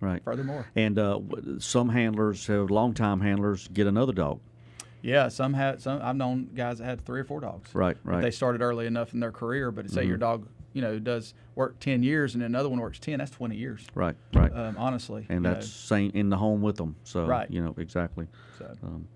right. 0.00 0.22
Furthermore, 0.24 0.66
And 0.74 0.98
uh, 0.98 1.20
some 1.58 1.88
handlers, 1.90 2.46
have 2.46 2.70
longtime 2.70 3.20
handlers, 3.20 3.68
get 3.68 3.86
another 3.86 4.12
dog. 4.12 4.40
yeah, 5.02 5.28
some 5.28 5.52
have 5.54 5.82
some. 5.82 6.00
I've 6.02 6.16
known 6.16 6.50
guys 6.54 6.78
that 6.78 6.84
had 6.84 7.04
three 7.04 7.20
or 7.20 7.24
four 7.24 7.40
dogs. 7.40 7.74
Right, 7.74 7.96
right. 8.04 8.22
They 8.22 8.30
started 8.30 8.62
early 8.62 8.86
enough 8.86 9.12
in 9.12 9.20
their 9.20 9.32
career, 9.32 9.70
but 9.70 9.90
say 9.90 10.04
your 10.06 10.16
dog, 10.16 10.46
you 10.74 10.82
know, 10.82 10.98
does 10.98 11.32
work 11.54 11.78
ten 11.80 12.02
years, 12.02 12.34
and 12.34 12.42
another 12.44 12.68
one 12.68 12.78
works 12.80 12.98
ten. 12.98 13.18
That's 13.20 13.30
twenty 13.30 13.56
years. 13.56 13.86
Right, 13.94 14.16
right. 14.34 14.52
Um, 14.54 14.76
honestly, 14.76 15.24
and 15.30 15.36
you 15.36 15.40
know, 15.48 15.54
that's 15.54 15.68
same 15.68 16.10
in 16.12 16.28
the 16.28 16.36
home 16.36 16.60
with 16.60 16.76
them. 16.76 16.96
So 17.04 17.24
Right. 17.24 17.50
you 17.50 17.62
know 17.64 17.74
exactly. 17.78 18.26
so. 18.58 18.70
Um, 18.82 19.08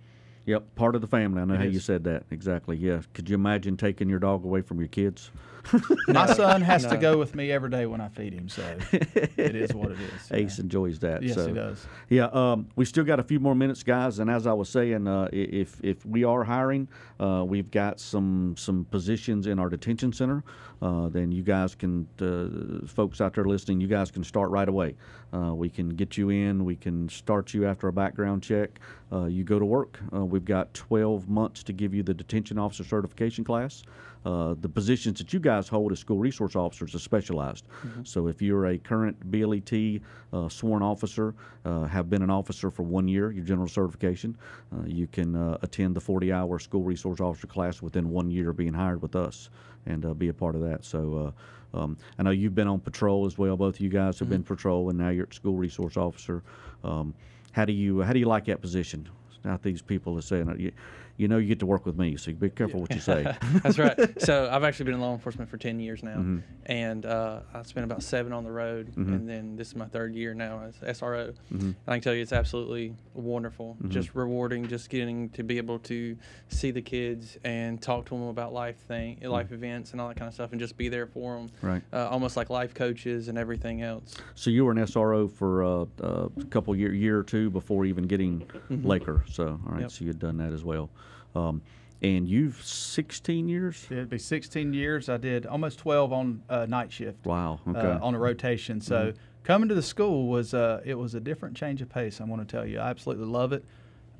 yep, 0.46 0.74
part 0.76 0.94
of 0.94 1.02
the 1.02 1.06
family. 1.06 1.42
I 1.42 1.44
know 1.44 1.54
It 1.54 1.58
how 1.58 1.64
you 1.64 1.80
said 1.80 2.04
that 2.04 2.22
exactly. 2.30 2.76
Yeah. 2.78 3.02
Could 3.12 3.28
you 3.28 3.34
imagine 3.34 3.76
taking 3.76 4.08
your 4.08 4.20
dog 4.20 4.44
away 4.44 4.62
from 4.62 4.78
your 4.78 4.88
kids? 4.88 5.30
My 6.08 6.26
son 6.26 6.62
has 6.62 6.86
to 6.86 6.96
go 6.96 7.18
with 7.18 7.34
me 7.34 7.50
every 7.52 7.70
day 7.70 7.86
when 7.86 8.00
I 8.00 8.08
feed 8.08 8.32
him, 8.32 8.48
so 8.48 8.62
it 8.92 9.56
is 9.56 9.74
what 9.74 9.90
it 9.90 9.98
is. 10.00 10.28
Ace 10.32 10.58
enjoys 10.58 10.98
that. 11.00 11.22
Yes, 11.22 11.34
so. 11.34 11.46
he 11.46 11.52
does. 11.52 11.86
Yeah, 12.08 12.26
um, 12.26 12.68
we 12.76 12.84
still 12.84 13.04
got 13.04 13.20
a 13.20 13.22
few 13.22 13.40
more 13.40 13.54
minutes, 13.54 13.82
guys. 13.82 14.18
And 14.18 14.30
as 14.30 14.46
I 14.46 14.52
was 14.52 14.68
saying, 14.68 15.06
uh, 15.06 15.28
if 15.32 15.82
if 15.82 16.04
we 16.06 16.24
are 16.24 16.44
hiring, 16.44 16.88
uh, 17.20 17.44
we've 17.46 17.70
got 17.70 18.00
some 18.00 18.54
some 18.56 18.86
positions 18.86 19.46
in 19.46 19.58
our 19.58 19.68
detention 19.68 20.12
center. 20.12 20.42
Uh, 20.80 21.08
then 21.08 21.32
you 21.32 21.42
guys 21.42 21.74
can, 21.74 22.06
uh, 22.20 22.86
folks 22.86 23.20
out 23.20 23.34
there 23.34 23.44
listening, 23.44 23.80
you 23.80 23.88
guys 23.88 24.10
can 24.10 24.22
start 24.22 24.50
right 24.50 24.68
away. 24.68 24.94
Uh, 25.32 25.52
we 25.54 25.68
can 25.68 25.88
get 25.88 26.16
you 26.16 26.30
in. 26.30 26.64
We 26.64 26.76
can 26.76 27.08
start 27.08 27.52
you 27.52 27.66
after 27.66 27.88
a 27.88 27.92
background 27.92 28.42
check. 28.42 28.78
Uh, 29.12 29.24
you 29.24 29.44
go 29.44 29.58
to 29.58 29.64
work. 29.64 29.98
Uh, 30.14 30.24
we've 30.24 30.44
got 30.44 30.72
12 30.74 31.28
months 31.28 31.62
to 31.64 31.72
give 31.72 31.94
you 31.94 32.02
the 32.02 32.14
detention 32.14 32.58
officer 32.58 32.84
certification 32.84 33.44
class. 33.44 33.82
Uh, 34.28 34.54
the 34.60 34.68
positions 34.68 35.18
that 35.18 35.32
you 35.32 35.40
guys 35.40 35.68
hold 35.68 35.90
as 35.90 35.98
school 35.98 36.18
resource 36.18 36.54
officers 36.54 36.94
are 36.94 36.98
specialized. 36.98 37.64
So 38.04 38.26
if 38.26 38.42
you're 38.42 38.66
a 38.66 38.76
current 38.76 39.16
BLET 39.30 40.02
uh, 40.34 40.50
sworn 40.50 40.82
officer, 40.82 41.34
uh, 41.64 41.84
have 41.84 42.10
been 42.10 42.20
an 42.20 42.28
officer 42.28 42.70
for 42.70 42.82
one 42.82 43.08
year, 43.08 43.30
your 43.30 43.42
general 43.42 43.68
certification, 43.68 44.36
uh, 44.70 44.84
you 44.84 45.06
can 45.06 45.34
uh, 45.34 45.56
attend 45.62 45.96
the 45.96 46.00
40-hour 46.00 46.58
school 46.58 46.82
resource 46.82 47.20
officer 47.20 47.46
class 47.46 47.80
within 47.80 48.10
one 48.10 48.30
year 48.30 48.50
of 48.50 48.58
being 48.58 48.74
hired 48.74 49.00
with 49.00 49.16
us 49.16 49.48
and 49.86 50.04
uh, 50.04 50.12
be 50.12 50.28
a 50.28 50.34
part 50.34 50.54
of 50.54 50.60
that. 50.60 50.84
So 50.84 51.32
uh, 51.72 51.78
um, 51.78 51.96
I 52.18 52.22
know 52.22 52.30
you've 52.30 52.54
been 52.54 52.68
on 52.68 52.80
patrol 52.80 53.24
as 53.24 53.38
well. 53.38 53.56
Both 53.56 53.76
of 53.76 53.80
you 53.80 53.88
guys 53.88 54.18
have 54.18 54.28
been 54.28 54.42
patrol, 54.42 54.90
and 54.90 54.98
now 54.98 55.08
you're 55.08 55.24
at 55.24 55.32
school 55.32 55.54
resource 55.54 55.96
officer. 55.96 56.42
Um, 56.84 57.14
how 57.52 57.64
do 57.64 57.72
you 57.72 58.02
how 58.02 58.12
do 58.12 58.18
you 58.18 58.26
like 58.26 58.44
that 58.44 58.60
position? 58.60 59.08
Not 59.44 59.62
these 59.62 59.80
people 59.80 60.18
are 60.18 60.22
saying, 60.22 60.72
you, 61.18 61.28
know, 61.28 61.36
you 61.36 61.48
get 61.48 61.58
to 61.58 61.66
work 61.66 61.84
with 61.84 61.98
me, 61.98 62.16
so 62.16 62.32
be 62.32 62.48
careful 62.48 62.80
what 62.80 62.94
you 62.94 63.00
say. 63.00 63.24
That's 63.62 63.78
right. 63.78 63.98
So 64.28 64.48
I've 64.50 64.64
actually 64.64 64.86
been 64.86 64.94
in 64.94 65.00
law 65.00 65.12
enforcement 65.12 65.50
for 65.50 65.58
10 65.58 65.78
years 65.80 66.02
now, 66.02 66.16
Mm-hmm. 66.16 66.38
and 66.66 67.04
uh, 67.06 67.40
I 67.52 67.62
spent 67.64 67.84
about 67.84 68.02
seven 68.02 68.32
on 68.32 68.44
the 68.44 68.50
road, 68.50 68.92
and 68.96 69.28
then 69.28 69.56
this 69.56 69.68
is 69.68 69.76
my 69.76 69.84
third 69.86 70.14
year 70.14 70.32
now 70.34 70.62
as 70.66 70.74
SRO. 70.98 71.34
Mm-hmm. 71.52 71.58
And 71.66 71.74
I 71.86 71.92
can 71.96 72.00
tell 72.02 72.14
you, 72.14 72.22
it's 72.22 72.32
absolutely 72.32 72.94
wonderful, 73.14 73.76
just 73.88 74.14
rewarding, 74.14 74.66
just 74.68 74.88
getting 74.90 75.28
to 75.30 75.42
be 75.42 75.58
able 75.58 75.78
to 75.80 76.16
see 76.48 76.70
the 76.70 76.82
kids 76.82 77.36
and 77.44 77.80
talk 77.82 78.06
to 78.06 78.14
them 78.14 78.24
about 78.28 78.52
life 78.52 78.76
thing, 78.86 79.18
life 79.22 79.52
events, 79.52 79.92
and 79.92 80.00
all 80.00 80.08
that 80.08 80.16
kind 80.16 80.28
of 80.28 80.34
stuff, 80.34 80.52
and 80.52 80.60
just 80.60 80.76
be 80.76 80.88
there 80.88 81.06
for 81.06 81.36
them, 81.36 81.48
Mm-hmm. 81.48 81.66
Right. 81.66 81.82
Uh, 81.92 82.08
almost 82.08 82.36
like 82.36 82.50
life 82.50 82.74
coaches 82.74 83.28
and 83.28 83.36
everything 83.38 83.82
else. 83.82 84.14
So 84.34 84.50
you 84.50 84.64
were 84.64 84.72
an 84.72 84.78
SRO 84.78 85.30
for 85.30 85.64
uh, 85.64 85.84
uh, 86.02 86.28
a 86.40 86.44
couple 86.50 86.74
year 86.76 86.92
year 86.94 87.18
or 87.18 87.22
two 87.24 87.50
before 87.50 87.84
even 87.84 88.04
getting 88.06 88.48
Laker. 88.70 89.24
So 89.30 89.60
all 89.66 89.72
right, 89.72 89.82
Yep. 89.82 89.90
so 89.90 90.04
you'd 90.04 90.18
done 90.18 90.36
that 90.38 90.52
as 90.52 90.62
well. 90.64 90.90
Um, 91.34 91.62
and 92.00 92.28
you've 92.28 92.62
16 92.64 93.48
years. 93.48 93.86
It'd 93.90 94.08
be 94.08 94.18
16 94.18 94.72
years. 94.72 95.08
I 95.08 95.16
did 95.16 95.46
almost 95.46 95.78
12 95.80 96.12
on 96.12 96.42
uh, 96.48 96.66
night 96.66 96.92
shift. 96.92 97.26
Wow. 97.26 97.60
Okay. 97.68 97.80
uh, 97.80 97.98
on 98.00 98.14
a 98.14 98.18
rotation. 98.18 98.80
So 98.80 99.12
coming 99.42 99.68
to 99.68 99.74
the 99.74 99.82
school 99.82 100.28
was 100.28 100.54
uh, 100.54 100.80
it 100.84 100.94
was 100.94 101.14
a 101.14 101.20
different 101.20 101.56
change 101.56 101.82
of 101.82 101.88
pace. 101.88 102.20
I'm 102.20 102.28
going 102.28 102.38
to 102.40 102.46
tell 102.46 102.64
you, 102.66 102.78
I 102.78 102.88
absolutely 102.90 103.26
love 103.26 103.52
it. 103.52 103.64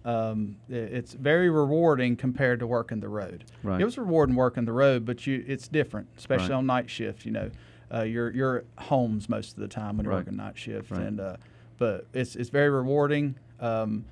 um, 0.05 0.57
it's 0.69 1.13
very 1.15 1.51
rewarding 1.51 2.17
compared 2.17 2.61
to 2.61 2.67
working 2.67 2.99
the 3.01 3.09
road. 3.09 3.45
Right. 3.63 3.81
It 3.81 3.85
was 3.85 3.97
rewarding 3.99 4.35
working 4.37 4.65
the 4.65 4.73
road, 4.73 5.05
but 5.05 5.27
you 5.27 5.45
it's 5.47 5.69
different, 5.69 6.09
especially 6.17 6.51
Right. 6.51 6.59
on 6.59 6.67
night 6.67 6.89
shift. 6.91 7.25
You 7.27 7.33
know, 7.33 7.51
uh, 7.93 8.03
you're 8.03 8.31
you're 8.33 8.57
at 8.59 8.65
homes 8.85 9.29
most 9.29 9.53
of 9.55 9.61
the 9.61 9.69
time 9.69 9.97
when 9.99 10.05
you're 10.05 10.15
Right. 10.15 10.21
working 10.25 10.37
night 10.37 10.57
shift, 10.59 10.91
Right. 10.93 11.03
and 11.03 11.21
uh, 11.21 11.37
but 11.79 12.07
it's 12.15 12.37
it's 12.37 12.49
very 12.49 12.71
rewarding. 12.71 13.35
Um, 13.61 14.05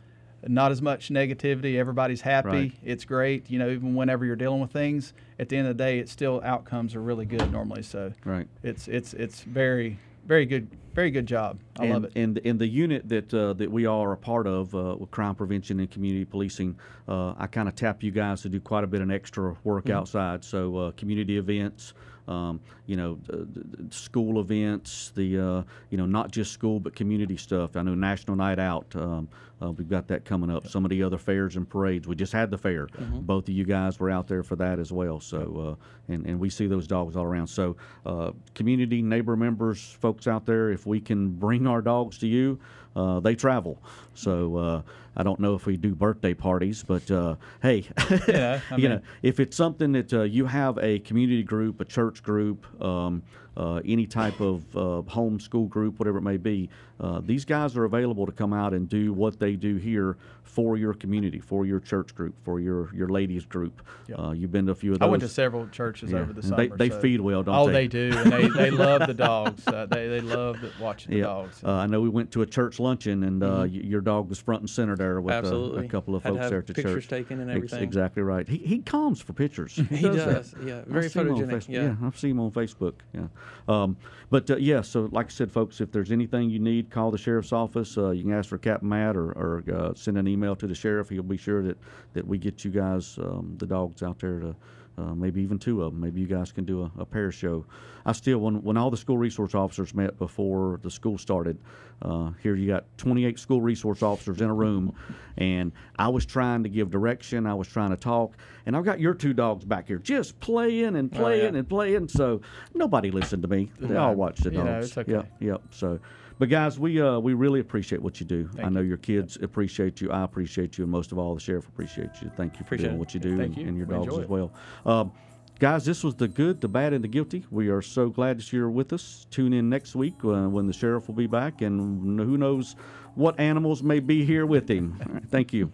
not 0.49 0.72
as 0.72 0.80
much 0.82 1.09
negativity. 1.11 1.76
Everybody's 1.76 2.20
happy. 2.20 2.49
Right. 2.49 2.72
It's 2.84 3.05
great. 3.05 3.51
You 3.51 3.59
know, 3.59 3.68
even 3.70 3.94
whenever 3.94 4.24
you're 4.24 4.36
dealing 4.36 4.61
with 4.61 4.70
things, 4.72 5.12
at 5.38 5.49
the 5.49 5.57
end 5.57 5.68
of 5.68 5.76
the 5.76 5.82
day, 5.84 5.99
it's 5.99 6.12
still 6.12 6.40
outcomes 6.44 6.94
are 6.94 7.03
really 7.03 7.26
good 7.26 7.51
normally. 7.53 7.82
So 7.82 8.12
Right. 8.24 8.49
it's 8.62 8.88
it's 8.88 9.14
it's 9.14 9.42
very 9.42 9.99
very 10.26 10.47
good 10.47 10.68
very 10.94 11.11
good 11.11 11.26
job. 11.26 11.59
I 11.78 11.84
and, 11.84 11.92
love 11.92 12.05
it. 12.05 12.12
And 12.16 12.38
in 12.38 12.57
the 12.57 12.66
unit 12.66 13.07
that 13.11 13.32
uh, 13.34 13.53
that 13.55 13.70
we 13.70 13.84
all 13.86 14.03
are 14.03 14.12
a 14.12 14.16
part 14.16 14.47
of, 14.47 14.74
uh, 14.74 14.97
with 14.99 15.11
crime 15.11 15.34
prevention 15.34 15.78
and 15.78 15.90
community 15.90 16.24
policing, 16.24 16.78
uh, 17.07 17.34
I 17.36 17.47
kind 17.49 17.68
of 17.68 17.74
tap 17.74 18.03
you 18.03 18.11
guys 18.11 18.40
to 18.42 18.49
do 18.49 18.61
quite 18.61 18.82
a 18.82 18.86
bit 18.86 19.03
of 19.03 19.11
extra 19.11 19.55
work 19.62 19.84
Mm-hmm. 19.84 19.92
outside. 19.99 20.42
So 20.42 20.76
uh, 20.76 20.90
community 20.92 21.36
events, 21.36 21.92
um, 22.29 22.61
you 22.87 22.97
know, 22.97 23.18
uh, 23.33 23.45
school 23.91 24.41
events, 24.41 25.12
the 25.14 25.39
uh, 25.39 25.62
you 25.91 25.99
know 25.99 26.07
not 26.07 26.31
just 26.31 26.53
school 26.53 26.81
but 26.81 26.95
community 26.95 27.37
stuff. 27.37 27.77
I 27.77 27.83
know 27.83 27.95
National 27.95 28.37
Night 28.37 28.59
Out. 28.59 28.87
Um, 28.97 29.29
uh, 29.62 29.70
we've 29.70 29.89
got 29.89 30.07
that 30.09 30.24
coming 30.27 30.51
up. 30.51 30.68
Some 30.68 30.85
of 30.85 30.91
the 30.91 31.03
other 31.03 31.16
fairs 31.16 31.57
and 31.57 31.66
parades. 31.68 32.07
We 32.07 32.14
just 32.14 32.33
had 32.33 32.51
the 32.51 32.59
fair. 32.59 32.89
Both 33.22 33.49
of 33.49 33.55
you 33.55 33.64
guys 33.64 33.99
were 33.99 34.11
out 34.11 34.29
there 34.29 34.43
for 34.43 34.55
that 34.57 34.79
as 34.79 34.93
well. 34.93 35.18
So 35.20 35.79
uh, 35.79 36.12
and 36.12 36.27
and 36.27 36.39
we 36.39 36.51
see 36.51 36.66
those 36.66 36.87
dogs 36.87 37.16
all 37.16 37.24
around. 37.24 37.47
So 37.47 37.77
uh, 38.05 38.33
community, 38.55 39.03
neighbor 39.03 39.37
members, 39.37 39.97
folks 40.01 40.27
out 40.27 40.45
there, 40.47 40.70
if 40.70 40.87
we 40.87 41.01
can 41.01 41.31
bring 41.31 41.66
our 41.66 41.81
dogs 41.81 42.18
to 42.18 42.27
you, 42.27 42.59
uh, 42.95 43.20
they 43.20 43.35
travel. 43.35 43.83
So 44.14 44.57
uh, 44.57 44.83
I 45.17 45.23
don't 45.23 45.41
know 45.41 45.55
if 45.55 45.67
we 45.67 45.77
do 45.77 45.95
birthday 45.95 46.35
parties, 46.35 46.85
but 46.87 47.11
uh, 47.11 47.37
hey, 47.62 47.87
Yeah, 48.29 48.61
I 48.71 48.77
you 48.77 48.89
know, 48.89 49.01
if 49.23 49.41
it's 49.41 49.57
something 49.57 49.93
that 49.93 50.12
uh, 50.12 50.23
you 50.23 50.47
have 50.47 50.79
a 50.79 50.99
community 51.01 51.43
group, 51.43 51.81
a 51.81 51.85
church 51.85 52.23
group, 52.23 52.67
um, 52.83 53.23
uh, 53.57 53.81
any 53.87 54.07
type 54.07 54.39
of 54.41 54.77
uh, 54.77 55.01
home 55.11 55.41
school 55.41 55.64
group, 55.67 55.99
whatever 55.99 56.19
it 56.19 56.23
may 56.23 56.37
be, 56.37 56.69
uh, 57.01 57.21
these 57.25 57.47
guys 57.47 57.75
are 57.77 57.85
available 57.85 58.27
to 58.27 58.33
come 58.33 58.53
out 58.53 58.75
and 58.75 58.87
do 58.91 59.14
what 59.14 59.39
they 59.39 59.57
do 59.57 59.77
here 59.77 60.19
for 60.43 60.77
your 60.77 60.93
community, 60.93 61.41
for 61.41 61.64
your 61.64 61.81
church 61.81 62.14
group, 62.14 62.35
for 62.45 62.61
your 62.61 62.95
your 62.95 63.09
ladies 63.09 63.45
group. 63.47 63.81
Yep. 64.09 64.19
Uh, 64.19 64.31
you've 64.33 64.53
been 64.53 64.67
to 64.67 64.73
a 64.73 64.75
few 64.75 64.93
of 64.93 64.99
those. 64.99 65.07
I 65.07 65.11
went 65.11 65.23
to 65.23 65.29
several 65.29 65.67
churches 65.69 66.11
Yeah, 66.12 66.19
over 66.21 66.33
the 66.35 66.43
summer. 66.43 66.57
they- 66.69 66.77
they 66.77 66.91
so- 66.91 67.01
feed 67.01 67.21
well, 67.23 67.43
don't 67.43 67.55
oh, 67.55 67.67
they? 67.67 67.73
they 67.73 67.89
do, 67.89 68.12
and 68.14 68.31
they, 68.33 68.49
they 68.49 68.71
love 68.87 69.07
the 69.07 69.14
dogs. 69.14 69.67
Uh, 69.67 69.87
they 69.87 70.07
they 70.09 70.21
love 70.21 70.59
watching 70.79 71.12
the 71.12 71.19
Yeah, 71.19 71.25
dogs. 71.25 71.62
uh, 71.64 71.73
I 71.73 71.87
know 71.87 72.01
we 72.03 72.11
went 72.11 72.31
to 72.33 72.43
a 72.43 72.47
church 72.47 72.79
luncheon, 72.79 73.23
and 73.25 73.43
uh, 73.43 73.61
y- 73.61 73.67
your 73.69 74.01
dog 74.03 74.29
was 74.29 74.39
front 74.39 74.61
and 74.61 74.69
center 74.71 74.97
there 74.97 75.06
with 75.21 75.33
uh, 75.33 75.37
a 75.37 75.39
Absolutely. 75.39 75.89
couple 75.89 76.15
of 76.15 76.23
folks 76.23 76.49
there 76.51 76.59
at 76.59 76.67
the 76.67 76.75
pictures 76.75 77.05
church. 77.05 77.09
taken 77.09 77.41
and 77.41 77.51
everything. 77.51 77.83
exactly 77.83 78.23
right. 78.23 78.47
He 78.49 78.59
he 78.59 78.79
comes 78.81 79.21
for 79.21 79.33
pictures. 79.33 79.77
He, 79.89 79.97
He 79.97 80.03
does. 80.03 80.17
does, 80.17 80.55
yeah. 80.65 80.83
Very 80.87 81.09
see 81.09 81.21
him 81.21 81.31
on 81.33 81.37
photogenic, 81.41 81.51
Facebook. 81.51 81.69
yeah. 81.69 81.95
I've 82.07 82.19
seen 82.19 82.31
him 82.33 82.41
on 82.41 82.51
Facebook. 82.51 82.95
Yeah, 83.13 83.27
um, 83.69 83.97
but 84.31 84.51
uh, 84.51 84.57
yeah. 84.57 84.81
So 84.83 85.09
like 85.13 85.27
I 85.27 85.31
said, 85.31 85.51
folks, 85.53 85.81
if 85.81 85.91
there's 85.93 86.13
anything 86.13 86.51
you 86.51 86.59
need, 86.59 86.91
call 86.91 87.11
the 87.11 87.19
sheriff's 87.19 87.53
office. 87.53 87.97
Uh, 87.97 88.11
you 88.11 88.23
can 88.23 88.33
ask 88.33 88.49
for 88.49 88.59
Captain 88.59 88.89
Matt 88.89 89.17
or, 89.17 89.31
or 89.33 89.65
uh, 89.75 89.95
send 89.95 90.19
an 90.19 90.27
email 90.29 90.55
to 90.57 90.67
the 90.67 90.75
sheriff. 90.75 91.09
He'll 91.09 91.23
be 91.23 91.37
sure 91.37 91.63
that 91.63 91.79
that 92.15 92.27
we 92.27 92.39
get 92.39 92.65
you 92.65 92.71
guys 92.71 93.19
um, 93.19 93.55
the 93.59 93.67
dogs 93.67 94.03
out 94.03 94.19
there 94.19 94.41
to. 94.41 94.57
Uh, 94.99 95.14
maybe 95.14 95.42
even 95.42 95.59
two 95.59 95.82
of 95.82 95.92
them. 95.92 96.01
Maybe 96.01 96.20
you 96.22 96.26
guys 96.26 96.53
can 96.53 96.64
do 96.64 96.82
a, 96.82 97.01
a 97.03 97.05
pair 97.05 97.30
show. 97.30 97.66
I 98.07 98.12
still, 98.12 98.38
when 98.38 98.62
when 98.62 98.76
all 98.78 98.90
the 98.90 98.97
school 98.97 99.18
resource 99.18 99.55
officers 99.55 99.94
met 99.94 100.18
before 100.18 100.80
the 100.82 100.90
school 100.90 101.18
started, 101.18 101.59
uh, 102.01 102.30
here 102.42 102.55
you 102.55 102.66
got 102.66 102.84
28 102.97 103.38
school 103.38 103.61
resource 103.61 104.03
officers 104.03 104.40
in 104.40 104.49
a 104.49 104.55
room, 104.55 104.94
and 105.36 105.72
I 105.99 106.09
was 106.09 106.24
trying 106.24 106.62
to 106.62 106.70
give 106.70 106.90
direction. 106.90 107.47
I 107.47 107.55
was 107.55 107.68
trying 107.68 107.90
to 107.90 107.97
talk, 107.97 108.38
and 108.64 108.74
I've 108.74 108.84
got 108.84 108.99
your 108.99 109.12
two 109.12 109.34
dogs 109.34 109.64
back 109.66 109.86
here 109.88 109.99
just 109.99 110.40
playing 110.40 110.97
and 110.97 111.12
playing 111.12 111.53
yeah. 111.55 111.59
and 111.59 111.68
playing. 111.68 112.09
So 112.09 112.40
nobody 112.72 113.11
listened 113.11 113.42
to 113.42 113.49
me. 113.49 113.70
They 113.78 113.97
all 113.97 114.14
watched 114.14 114.44
the 114.44 114.51
You 114.53 114.59
know, 114.59 114.64
dogs. 114.64 114.86
it's 114.86 114.99
okay. 114.99 115.12
Yep, 115.12 115.32
yep. 115.40 115.62
So, 115.72 115.99
but 116.39 116.49
guys, 116.49 116.78
we 116.78 117.01
uh, 117.01 117.18
we 117.18 117.34
really 117.34 117.61
appreciate 117.61 118.03
what 118.03 118.20
you 118.20 118.26
do. 118.26 118.51
I 118.62 118.68
know 118.68 118.80
you. 118.80 118.89
your 118.89 118.97
kids 118.99 119.39
appreciate 119.41 120.01
you. 120.01 120.11
I 120.11 120.22
appreciate 120.22 120.76
you, 120.78 120.84
and 120.84 120.91
most 120.91 121.12
of 121.12 121.18
all, 121.18 121.34
the 121.34 121.41
sheriff 121.41 121.66
appreciates 121.68 122.20
you. 122.22 122.30
Thank 122.37 122.55
you 122.55 122.59
for 122.59 122.74
Appreciate 122.74 122.89
doing 122.89 122.97
it. 122.97 122.99
what 122.99 123.14
you 123.14 123.20
do, 123.20 123.41
and, 123.41 123.57
you. 123.57 123.66
and 123.66 123.76
your 123.76 123.87
We 123.87 123.95
dogs 123.95 124.18
as 124.18 124.28
well. 124.28 124.53
Um, 124.84 125.12
guys, 125.59 125.84
this 125.84 126.05
was 126.05 126.14
the 126.14 126.28
good, 126.28 126.61
the 126.61 126.68
bad, 126.68 126.93
and 126.93 127.03
the 127.03 127.09
guilty. 127.09 127.45
We 127.51 127.68
are 127.68 127.80
so 127.82 128.09
glad 128.11 128.39
that 128.39 128.53
you're 128.53 128.70
with 128.70 128.93
us. 128.93 129.26
Tune 129.30 129.53
in 129.53 129.68
next 129.70 129.95
week 129.97 130.14
uh, 130.24 130.49
when 130.49 130.66
the 130.66 130.72
sheriff 130.72 131.09
will 131.09 131.14
be 131.14 131.26
back, 131.26 131.62
and 131.62 132.20
who 132.20 132.37
knows 132.37 132.76
what 133.14 133.39
animals 133.41 133.82
may 133.82 134.01
be 134.01 134.24
here 134.24 134.45
with 134.45 134.68
him. 134.68 135.01
Right, 135.09 135.24
thank 135.30 135.53
you. 135.53 135.72